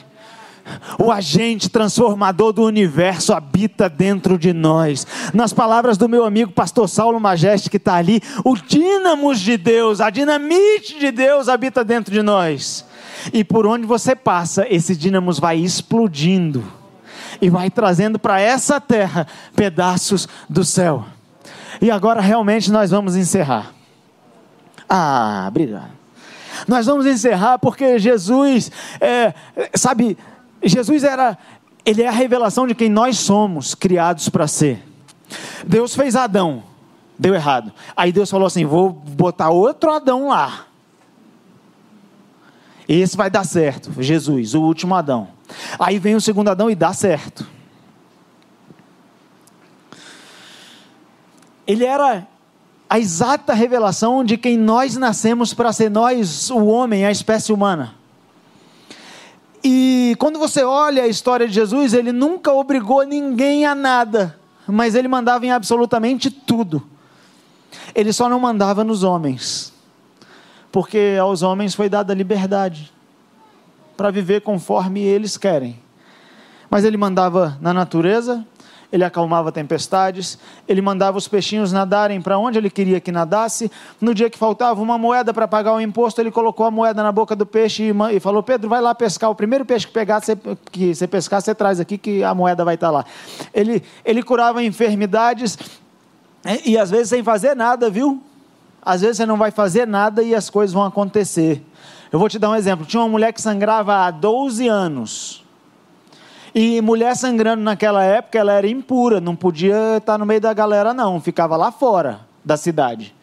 o 0.98 1.12
agente 1.12 1.70
transformador 1.70 2.54
do 2.54 2.64
universo 2.64 3.34
habita 3.34 3.90
dentro 3.90 4.38
de 4.38 4.54
nós. 4.54 5.06
Nas 5.34 5.52
palavras 5.52 5.98
do 5.98 6.08
meu 6.08 6.24
amigo 6.24 6.52
pastor 6.52 6.88
Saulo 6.88 7.20
Majeste, 7.20 7.70
que 7.70 7.78
está 7.78 7.96
ali, 7.96 8.22
o 8.46 8.56
dínamos 8.56 9.40
de 9.40 9.58
Deus, 9.58 10.00
a 10.00 10.10
dinamite 10.10 10.98
de 10.98 11.12
Deus 11.12 11.50
habita 11.50 11.84
dentro 11.84 12.14
de 12.14 12.22
nós. 12.22 12.86
E 13.34 13.44
por 13.44 13.66
onde 13.66 13.86
você 13.86 14.16
passa, 14.16 14.66
esse 14.70 14.96
dínamos 14.96 15.40
vai 15.40 15.58
explodindo 15.58 16.64
e 17.44 17.50
vai 17.50 17.70
trazendo 17.70 18.18
para 18.18 18.40
essa 18.40 18.80
terra 18.80 19.28
pedaços 19.54 20.30
do 20.50 20.64
céu. 20.64 21.04
E 21.82 21.92
agora 21.92 22.22
realmente 22.22 22.72
nós 22.72 22.92
vamos 22.92 23.18
encerrar. 23.18 23.74
Ah, 24.88 25.44
obrigado. 25.50 25.92
Nós 26.66 26.86
vamos 26.86 27.06
encerrar 27.06 27.60
porque 27.60 28.00
Jesus, 28.00 28.72
é, 29.02 29.34
sabe, 29.76 30.18
Jesus 30.64 31.04
era, 31.04 31.38
ele 31.86 32.02
é 32.02 32.08
a 32.08 32.12
revelação 32.12 32.66
de 32.66 32.74
quem 32.74 32.88
nós 32.88 33.18
somos 33.18 33.76
criados 33.76 34.30
para 34.30 34.48
ser. 34.48 34.82
Deus 35.68 35.94
fez 35.94 36.16
Adão, 36.16 36.64
deu 37.20 37.36
errado. 37.36 37.74
Aí 37.94 38.14
Deus 38.14 38.30
falou 38.30 38.48
assim: 38.48 38.64
vou 38.64 38.90
botar 38.90 39.50
outro 39.50 39.92
Adão 39.92 40.30
lá. 40.30 40.68
Esse 42.88 43.18
vai 43.18 43.30
dar 43.30 43.44
certo, 43.44 44.02
Jesus, 44.02 44.54
o 44.54 44.62
último 44.62 44.96
Adão. 44.96 45.33
Aí 45.80 46.00
vem 46.00 46.16
o 46.16 46.22
segundo 46.22 46.50
Adão 46.50 46.70
e 46.70 46.76
dá 46.76 46.94
certo. 46.94 47.46
Ele 51.66 51.86
era 51.86 52.28
a 52.90 53.00
exata 53.00 53.54
revelação 53.54 54.24
de 54.24 54.38
quem 54.38 54.58
nós 54.58 54.96
nascemos 54.98 55.54
para 55.54 55.74
ser 55.74 55.90
nós, 55.90 56.50
o 56.50 56.66
homem, 56.66 57.06
a 57.06 57.12
espécie 57.12 57.52
humana. 57.52 57.96
E 59.64 60.16
quando 60.20 60.38
você 60.38 60.64
olha 60.64 61.04
a 61.04 61.08
história 61.08 61.48
de 61.48 61.54
Jesus, 61.54 61.94
ele 61.94 62.12
nunca 62.12 62.52
obrigou 62.52 63.04
ninguém 63.04 63.66
a 63.66 63.74
nada, 63.74 64.38
mas 64.68 64.94
ele 64.94 65.08
mandava 65.08 65.46
em 65.46 65.52
absolutamente 65.52 66.30
tudo. 66.30 66.84
Ele 67.96 68.12
só 68.12 68.28
não 68.28 68.40
mandava 68.40 68.84
nos 68.84 69.04
homens, 69.04 69.74
porque 70.72 71.18
aos 71.20 71.42
homens 71.42 71.74
foi 71.74 71.88
dada 71.88 72.14
liberdade 72.14 72.92
para 73.96 74.12
viver 74.12 74.42
conforme 74.42 75.02
eles 75.02 75.38
querem. 75.38 75.80
Mas 76.70 76.84
ele 76.84 76.98
mandava 76.98 77.58
na 77.62 77.74
natureza, 77.74 78.46
ele 78.94 79.04
acalmava 79.04 79.52
tempestades, 79.52 80.38
ele 80.68 80.80
mandava 80.80 81.18
os 81.18 81.28
peixinhos 81.28 81.72
nadarem 81.72 82.22
para 82.22 82.38
onde 82.38 82.60
ele 82.60 82.70
queria 82.70 83.00
que 83.00 83.12
nadasse. 83.12 83.72
No 84.00 84.14
dia 84.14 84.30
que 84.30 84.38
faltava 84.38 84.80
uma 84.80 85.00
moeda 85.00 85.34
para 85.34 85.48
pagar 85.48 85.74
o 85.74 85.82
imposto, 85.82 86.22
ele 86.22 86.30
colocou 86.30 86.64
a 86.64 86.70
moeda 86.70 87.02
na 87.02 87.12
boca 87.12 87.36
do 87.36 87.44
peixe 87.44 87.92
e, 88.12 88.20
falou: 88.20 88.44
Pedro, 88.44 88.70
vai 88.70 88.82
lá 88.82 88.94
pescar. 88.94 89.32
O 89.32 89.36
primeiro 89.36 89.66
peixe 89.66 89.88
que 89.88 89.94
pegar, 89.94 90.22
que 90.72 90.94
você 90.94 91.08
pescar, 91.08 91.42
você 91.42 91.56
traz 91.56 91.80
aqui 91.80 91.98
que 91.98 92.24
a 92.24 92.36
moeda 92.36 92.64
vai 92.64 92.76
estar 92.76 92.88
tá 92.88 92.92
lá. 92.92 93.06
Ele, 93.52 93.82
ele 94.06 94.22
curava 94.22 94.64
enfermidades 94.64 95.58
e, 96.46 96.74
e 96.74 96.78
às 96.78 96.92
vezes 96.92 97.10
sem 97.10 97.24
fazer 97.24 97.56
nada, 97.56 97.90
viu? 97.90 98.22
Às 98.80 99.02
vezes 99.02 99.18
você 99.18 99.26
não 99.26 99.38
vai 99.38 99.50
fazer 99.50 99.88
nada 99.88 100.22
e 100.22 100.36
as 100.36 100.52
coisas 100.52 100.72
vão 100.72 100.84
acontecer. 100.84 101.64
Eu 102.14 102.20
vou 102.20 102.30
te 102.30 102.38
dar 102.38 102.52
um 102.52 102.56
exemplo. 102.56 102.86
Tinha 102.86 103.02
uma 103.02 103.10
mulher 103.10 103.34
que 103.34 103.42
sangrava 103.42 104.06
há 104.06 104.12
12 104.12 104.68
anos. 104.68 105.44
E 106.54 106.80
mulher 106.80 107.16
sangrando 107.16 107.64
naquela 107.64 108.04
época, 108.04 108.38
ela 108.38 108.54
era 108.54 108.68
impura, 108.68 109.20
não 109.20 109.36
podia 109.36 109.98
estar 109.98 110.20
no 110.20 110.26
meio 110.26 110.40
da 110.40 110.54
galera, 110.54 110.94
não, 110.94 111.20
ficava 111.20 111.58
lá 111.58 111.72
fora 111.72 112.20
da 112.46 112.56
cidade. 112.56 113.16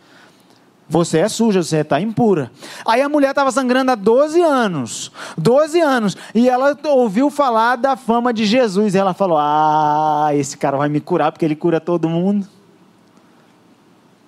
Você 0.88 1.18
é 1.18 1.28
suja, 1.28 1.62
você 1.62 1.76
está 1.76 2.01
impura. 2.01 2.51
Aí 2.84 3.01
a 3.01 3.09
mulher 3.09 3.30
estava 3.30 3.53
sangrando 3.53 3.93
há 3.93 3.95
12 3.95 4.43
anos. 4.43 5.12
12 5.38 5.80
anos. 5.80 6.16
E 6.34 6.49
ela 6.49 6.76
ouviu 6.86 7.30
falar 7.30 7.76
da 7.76 7.95
fama 7.95 8.34
de 8.34 8.45
Jesus. 8.45 8.97
E 8.97 8.99
ela 8.99 9.14
falou: 9.14 9.38
Ah, 9.38 10.30
esse 10.32 10.57
cara 10.59 10.76
vai 10.76 10.88
me 10.88 11.01
curar, 11.01 11.30
porque 11.30 11.45
ele 11.45 11.55
cura 11.55 11.80
todo 11.80 12.09
mundo. 12.09 12.45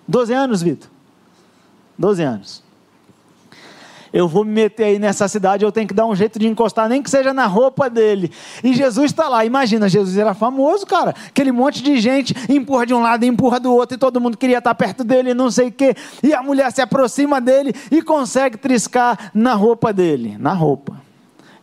12 0.06 0.32
anos, 0.32 0.62
Vitor. 0.62 0.88
12 1.98 2.22
anos 2.22 2.61
eu 4.12 4.28
vou 4.28 4.44
me 4.44 4.52
meter 4.52 4.84
aí 4.84 4.98
nessa 4.98 5.26
cidade, 5.26 5.64
eu 5.64 5.72
tenho 5.72 5.88
que 5.88 5.94
dar 5.94 6.04
um 6.04 6.14
jeito 6.14 6.38
de 6.38 6.46
encostar, 6.46 6.88
nem 6.88 7.02
que 7.02 7.08
seja 7.08 7.32
na 7.32 7.46
roupa 7.46 7.88
dele. 7.88 8.30
E 8.62 8.74
Jesus 8.74 9.10
está 9.10 9.26
lá, 9.26 9.44
imagina, 9.44 9.88
Jesus 9.88 10.18
era 10.18 10.34
famoso, 10.34 10.86
cara. 10.86 11.14
Aquele 11.28 11.50
monte 11.50 11.82
de 11.82 11.98
gente 11.98 12.34
empurra 12.48 12.84
de 12.84 12.92
um 12.92 13.00
lado, 13.00 13.24
empurra 13.24 13.58
do 13.58 13.72
outro, 13.72 13.96
e 13.96 13.98
todo 13.98 14.20
mundo 14.20 14.36
queria 14.36 14.58
estar 14.58 14.74
perto 14.74 15.02
dele, 15.02 15.32
não 15.32 15.50
sei 15.50 15.68
o 15.68 15.72
quê. 15.72 15.94
E 16.22 16.34
a 16.34 16.42
mulher 16.42 16.70
se 16.70 16.82
aproxima 16.82 17.40
dele 17.40 17.72
e 17.90 18.02
consegue 18.02 18.58
triscar 18.58 19.30
na 19.32 19.54
roupa 19.54 19.92
dele, 19.92 20.36
na 20.38 20.52
roupa. 20.52 21.00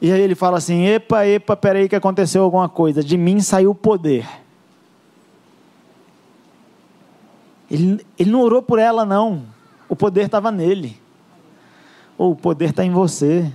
E 0.01 0.11
aí 0.11 0.19
ele 0.19 0.33
fala 0.33 0.57
assim: 0.57 0.85
epa, 0.85 1.27
epa, 1.27 1.55
peraí 1.55 1.87
que 1.87 1.95
aconteceu 1.95 2.41
alguma 2.41 2.67
coisa. 2.67 3.03
De 3.03 3.17
mim 3.17 3.41
saiu 3.41 3.71
o 3.71 3.75
poder. 3.75 4.25
Ele, 7.69 8.03
ele 8.17 8.31
não 8.31 8.41
orou 8.41 8.63
por 8.63 8.79
ela, 8.79 9.05
não. 9.05 9.43
O 9.87 9.95
poder 9.95 10.25
estava 10.25 10.51
nele 10.51 10.97
o 12.19 12.35
poder 12.35 12.71
está 12.71 12.83
em 12.83 12.91
você. 12.91 13.49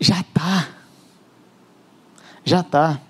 Já 0.00 0.20
está. 0.20 0.68
Já 2.44 2.60
está. 2.60 3.00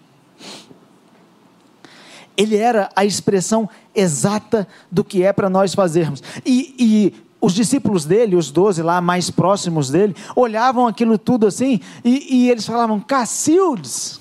Ele 2.36 2.56
era 2.56 2.90
a 2.94 3.06
expressão 3.06 3.66
exata 3.94 4.68
do 4.90 5.02
que 5.02 5.22
é 5.22 5.32
para 5.32 5.48
nós 5.48 5.74
fazermos. 5.74 6.22
E, 6.44 6.74
e, 6.78 7.30
os 7.40 7.54
discípulos 7.54 8.04
dele, 8.04 8.36
os 8.36 8.50
doze 8.50 8.82
lá 8.82 9.00
mais 9.00 9.30
próximos 9.30 9.88
dele, 9.88 10.14
olhavam 10.36 10.86
aquilo 10.86 11.16
tudo 11.16 11.46
assim 11.46 11.80
e, 12.04 12.44
e 12.44 12.50
eles 12.50 12.66
falavam: 12.66 13.00
Cacildes, 13.00 14.20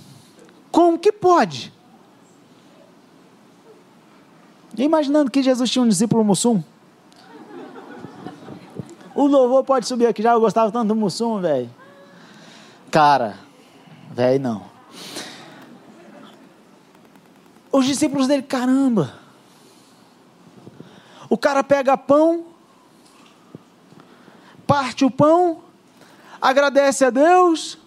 como 0.72 0.98
que 0.98 1.12
pode? 1.12 1.74
Imaginando 4.84 5.30
que 5.30 5.44
Jesus 5.44 5.70
tinha 5.70 5.84
um 5.84 5.88
discípulo 5.88 6.24
mussum. 6.24 6.64
O 9.14 9.28
louvor 9.28 9.64
pode 9.64 9.86
subir 9.86 10.08
aqui 10.08 10.22
já, 10.22 10.32
eu 10.32 10.40
gostava 10.40 10.72
tanto 10.72 10.88
do 10.88 10.96
mussum, 10.96 11.42
velho. 11.42 11.70
Cara, 12.90 13.38
velho 14.12 14.40
não. 14.40 14.70
Os 17.72 17.86
discípulos 17.86 18.28
dele, 18.28 18.42
caramba. 18.42 19.14
O 21.30 21.38
cara 21.38 21.64
pega 21.64 21.98
pão, 21.98 22.46
parte 24.66 25.06
o 25.06 25.12
pão, 25.12 25.62
agradece 26.42 27.06
a 27.06 27.10
Deus, 27.10 27.78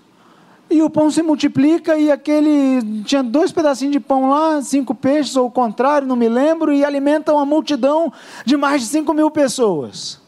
e 0.73 0.83
o 0.83 0.91
pão 0.91 1.11
se 1.11 1.23
multiplica 1.23 1.97
e 1.97 2.11
aquele 2.11 3.03
tinha 3.05 3.23
dois 3.23 3.53
pedacinhos 3.53 3.93
de 3.93 4.01
pão 4.01 4.31
lá, 4.31 4.61
cinco 4.62 4.95
peixes 4.95 5.37
ou 5.37 5.47
o 5.47 5.51
contrário, 5.51 6.09
não 6.09 6.16
me 6.16 6.29
lembro, 6.29 6.73
e 6.73 6.85
alimenta 6.85 7.33
uma 7.33 7.45
multidão 7.45 8.12
de 8.45 8.57
mais 8.57 8.83
de 8.83 8.89
cinco 8.89 9.12
mil 9.12 9.31
pessoas. 9.31 10.20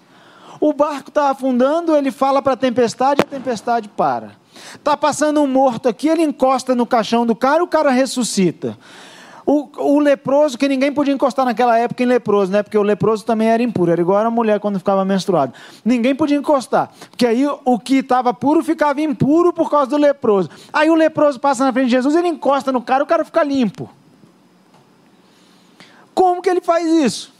O 0.61 0.72
barco 0.72 1.09
está 1.09 1.30
afundando, 1.30 1.97
ele 1.97 2.11
fala 2.11 2.40
para 2.40 2.53
a 2.53 2.57
tempestade, 2.57 3.22
a 3.22 3.24
tempestade 3.24 3.88
para. 3.88 4.32
Está 4.74 4.97
passando 4.97 5.40
um 5.40 5.47
morto 5.47 5.88
aqui, 5.88 6.09
ele 6.09 6.22
encosta 6.22 6.74
no 6.74 6.86
caixão 6.86 7.26
do 7.26 7.34
cara, 7.34 7.62
o 7.62 7.68
cara 7.68 7.90
ressuscita. 7.90 8.78
O, 9.47 9.68
o, 9.76 9.99
leproso, 9.99 10.57
que 10.57 10.66
ninguém 10.66 10.90
podia 10.90 11.12
encostar 11.12 11.45
naquela 11.45 11.78
época 11.78 12.03
em 12.03 12.07
leproso, 12.07 12.51
né? 12.51 12.62
Porque 12.62 12.78
o 12.78 12.82
leproso 12.82 13.24
também 13.26 13.49
era 13.49 13.62
impuro, 13.62 13.92
era 13.92 14.01
igual 14.01 14.24
a 14.24 14.30
mulher 14.30 14.59
quando 14.59 14.78
ficava 14.78 15.05
menstruada. 15.05 15.53
Ninguém 15.84 16.14
podia 16.14 16.36
encostar, 16.36 16.90
porque 17.11 17.26
aí 17.26 17.47
o 17.47 17.78
que 17.78 17.97
estava 17.97 18.32
puro 18.32 18.64
ficava 18.64 19.03
impuro 19.03 19.53
por 19.53 19.70
causa 19.70 19.90
do 19.90 19.97
leproso. 19.99 20.49
Aí 20.72 20.88
o 20.88 20.95
leproso 20.95 21.38
passa 21.38 21.64
na 21.64 21.72
frente 21.72 21.86
de 21.86 21.92
Jesus, 21.92 22.14
ele 22.14 22.28
encosta 22.28 22.72
no 22.72 22.80
cara, 22.80 23.05
o 23.05 23.07
cara 23.07 23.24
fica 23.24 23.42
limpo. 23.42 23.90
Como 26.14 26.40
que 26.40 26.49
ele 26.49 26.62
faz 26.62 26.86
isso? 26.86 27.34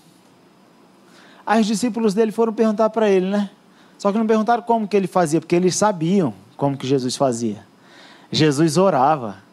Aí 1.47 1.61
os 1.61 1.67
discípulos 1.67 2.13
dele 2.13 2.33
foram 2.33 2.53
perguntar 2.53 2.91
para 2.91 3.09
ele, 3.09 3.27
né? 3.27 3.49
Só 3.97 4.13
que 4.13 4.19
não 4.19 4.27
perguntaram 4.27 4.63
como 4.63 4.87
que 4.87 4.97
ele 4.97 5.07
fazia, 5.07 5.41
porque 5.41 5.55
eles 5.55 5.75
sabiam 5.75 6.35
como 6.57 6.77
que 6.77 6.87
Jesus 6.87 7.17
fazia. 7.17 7.65
Jesus 8.31 8.77
orava 8.77 9.44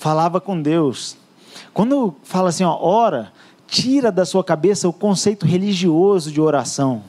falava 0.00 0.40
com 0.40 0.60
Deus. 0.60 1.14
Quando 1.74 2.16
fala 2.22 2.48
assim, 2.48 2.64
ó, 2.64 2.74
ora, 2.80 3.30
tira 3.66 4.10
da 4.10 4.24
sua 4.24 4.42
cabeça 4.42 4.88
o 4.88 4.94
conceito 4.94 5.44
religioso 5.44 6.32
de 6.32 6.40
oração. 6.40 7.02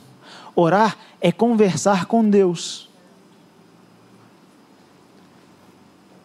Orar 0.54 0.98
é 1.22 1.32
conversar 1.32 2.06
com 2.06 2.30
Deus. 2.30 2.90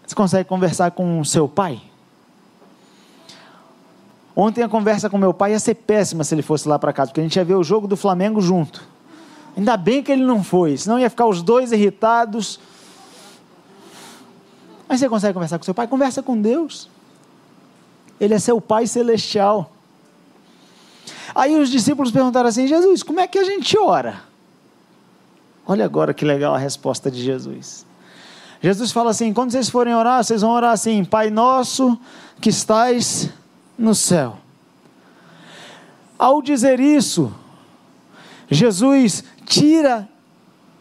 Você 0.04 0.14
consegue 0.16 0.48
conversar 0.48 0.90
com 0.90 1.22
seu 1.22 1.48
pai? 1.48 1.80
Ontem 4.34 4.64
a 4.64 4.68
conversa 4.68 5.08
com 5.08 5.16
meu 5.16 5.32
pai 5.32 5.52
ia 5.52 5.60
ser 5.60 5.76
péssima 5.76 6.24
se 6.24 6.34
ele 6.34 6.42
fosse 6.42 6.68
lá 6.68 6.80
para 6.80 6.92
casa, 6.92 7.10
porque 7.10 7.20
a 7.20 7.22
gente 7.24 7.36
ia 7.36 7.44
ver 7.44 7.54
o 7.54 7.62
jogo 7.62 7.86
do 7.86 7.96
Flamengo 7.96 8.40
junto. 8.40 8.82
Ainda 9.56 9.76
bem 9.76 10.02
que 10.02 10.10
ele 10.10 10.24
não 10.24 10.42
foi, 10.42 10.76
senão 10.76 10.98
ia 10.98 11.08
ficar 11.08 11.26
os 11.26 11.42
dois 11.42 11.70
irritados. 11.70 12.58
Mas 14.88 15.00
você 15.00 15.08
consegue 15.08 15.34
conversar 15.34 15.58
com 15.58 15.64
seu 15.64 15.74
pai? 15.74 15.86
Conversa 15.86 16.22
com 16.22 16.40
Deus. 16.40 16.88
Ele 18.20 18.34
é 18.34 18.38
seu 18.38 18.60
pai 18.60 18.86
celestial. 18.86 19.72
Aí 21.34 21.58
os 21.58 21.70
discípulos 21.70 22.10
perguntaram 22.10 22.48
assim: 22.48 22.66
Jesus, 22.66 23.02
como 23.02 23.20
é 23.20 23.26
que 23.26 23.38
a 23.38 23.44
gente 23.44 23.76
ora? 23.78 24.22
Olha 25.66 25.84
agora 25.84 26.14
que 26.14 26.24
legal 26.24 26.54
a 26.54 26.58
resposta 26.58 27.10
de 27.10 27.22
Jesus. 27.22 27.84
Jesus 28.62 28.92
fala 28.92 29.10
assim: 29.10 29.32
quando 29.32 29.50
vocês 29.50 29.68
forem 29.68 29.94
orar, 29.94 30.24
vocês 30.24 30.42
vão 30.42 30.50
orar 30.50 30.72
assim: 30.72 31.04
Pai 31.04 31.30
nosso 31.30 31.98
que 32.40 32.48
estais 32.48 33.28
no 33.76 33.94
céu. 33.94 34.38
Ao 36.18 36.40
dizer 36.40 36.80
isso, 36.80 37.32
Jesus 38.50 39.22
tira 39.44 40.08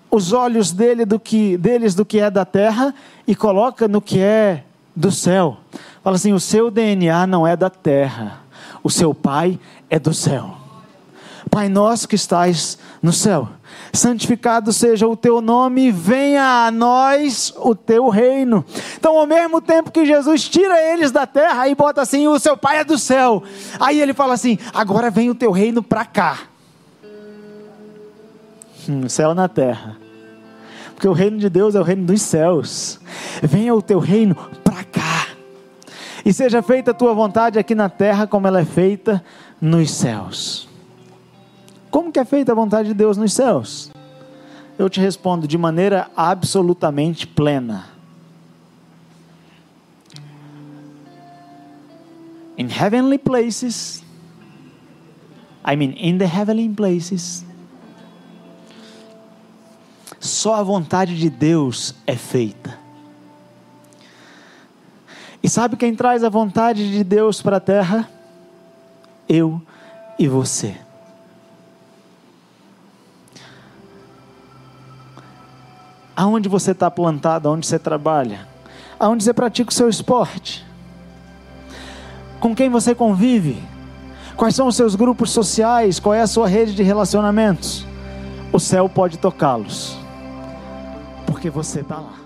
os 0.10 0.34
olhos 0.34 0.72
dele 0.72 1.06
do 1.06 1.20
que, 1.20 1.58
deles 1.58 1.96
do 1.96 2.06
que 2.06 2.20
é 2.20 2.30
da 2.30 2.46
terra 2.46 2.94
e 3.28 3.36
coloca 3.36 3.88
no 3.88 4.02
que 4.02 4.20
é 4.20 4.64
do 4.96 5.12
céu. 5.12 5.58
Fala 6.04 6.16
assim: 6.16 6.34
o 6.34 6.40
seu 6.40 6.72
DNA 6.72 7.28
não 7.28 7.46
é 7.46 7.56
da 7.56 7.70
terra, 7.70 8.42
o 8.84 8.90
seu 8.90 9.14
pai 9.14 9.60
é 9.90 10.00
do 10.00 10.14
céu. 10.14 10.58
Pai 11.50 11.70
nosso 11.70 12.08
que 12.08 12.16
estais 12.16 12.78
no 13.02 13.14
céu, 13.14 13.48
santificado 13.94 14.74
seja 14.74 15.08
o 15.08 15.16
teu 15.16 15.42
nome, 15.42 15.92
venha 15.92 16.66
a 16.66 16.72
nós 16.72 17.54
o 17.58 17.76
teu 17.76 18.10
reino. 18.10 18.66
Então, 18.98 19.18
ao 19.18 19.28
mesmo 19.28 19.62
tempo 19.62 19.92
que 19.92 20.06
Jesus 20.06 20.50
tira 20.50 20.82
eles 20.92 21.12
da 21.12 21.28
terra 21.28 21.68
e 21.68 21.76
bota 21.76 22.02
assim: 22.02 22.28
o 22.28 22.40
seu 22.40 22.58
pai 22.58 22.80
é 22.80 22.84
do 22.84 22.98
céu, 22.98 23.44
aí 23.80 24.02
ele 24.02 24.14
fala 24.14 24.34
assim: 24.34 24.58
agora 24.74 25.12
vem 25.12 25.30
o 25.30 25.36
teu 25.36 25.52
reino 25.52 25.84
para 25.84 26.06
cá. 26.06 26.40
Hum, 28.90 29.10
céu 29.10 29.34
na 29.34 29.48
terra. 29.48 29.98
Porque 30.94 31.08
o 31.08 31.14
reino 31.14 31.38
de 31.38 31.50
Deus 31.50 31.76
é 31.76 31.80
o 31.80 31.84
reino 31.84 32.06
dos 32.06 32.22
céus. 32.22 33.00
Venha 33.44 33.76
o 33.76 33.82
teu 33.82 34.00
reino 34.00 34.36
para 34.64 34.84
cá. 34.84 35.28
E 36.24 36.32
seja 36.32 36.62
feita 36.62 36.92
a 36.92 36.94
tua 36.94 37.14
vontade 37.14 37.60
aqui 37.60 37.76
na 37.76 37.90
terra 37.90 38.26
como 38.26 38.48
ela 38.48 38.62
é 38.62 38.66
feita 38.66 39.24
nos 39.60 39.92
céus. 39.92 40.68
Como 41.92 42.12
que 42.12 42.20
é 42.20 42.26
feita 42.26 42.52
a 42.52 42.56
vontade 42.56 42.90
de 42.90 42.94
Deus 42.94 43.18
nos 43.18 43.34
céus? 43.34 43.92
Eu 44.78 44.90
te 44.90 45.00
respondo 45.00 45.48
de 45.48 45.58
maneira 45.58 46.10
absolutamente 46.16 47.28
plena. 47.28 47.86
In 52.58 52.70
heavenly 52.70 53.18
places, 53.18 54.02
I 55.66 55.76
mean 55.76 55.94
in 55.98 56.18
the 56.18 56.26
heavenly 56.26 56.70
places, 56.70 57.46
só 60.28 60.56
a 60.56 60.64
vontade 60.64 61.18
de 61.18 61.30
Deus 61.30 61.96
é 62.06 62.16
feita. 62.16 62.78
E 65.42 65.50
sabe 65.50 65.78
quem 65.78 65.96
traz 65.96 66.24
a 66.24 66.30
vontade 66.30 66.92
de 66.92 67.04
Deus 67.04 67.42
para 67.42 67.58
a 67.58 67.60
terra? 67.62 68.10
Eu 69.28 69.62
e 70.18 70.28
você. 70.28 70.76
aonde 76.16 76.48
você 76.48 76.72
está 76.72 76.90
plantado, 76.90 77.50
aonde 77.50 77.68
você 77.68 77.78
trabalha, 77.78 78.48
aonde 79.00 79.24
você 79.24 79.34
pratica 79.34 79.70
o 79.70 79.74
seu 79.74 79.90
esporte, 79.90 80.66
com 82.40 82.56
quem 82.56 82.70
você 82.70 82.96
convive, 82.96 83.62
quais 84.38 84.56
são 84.56 84.68
os 84.68 84.76
seus 84.76 84.96
grupos 84.96 85.32
sociais, 85.32 86.00
qual 86.00 86.14
é 86.14 86.22
a 86.22 86.28
sua 86.28 86.48
rede 86.48 86.74
de 86.74 86.84
relacionamentos. 86.84 87.86
O 88.54 88.60
céu 88.60 88.88
pode 88.88 89.18
tocá-los, 89.18 89.98
porque 91.26 91.50
você 91.50 91.82
está 91.82 91.98
lá. 91.98 92.25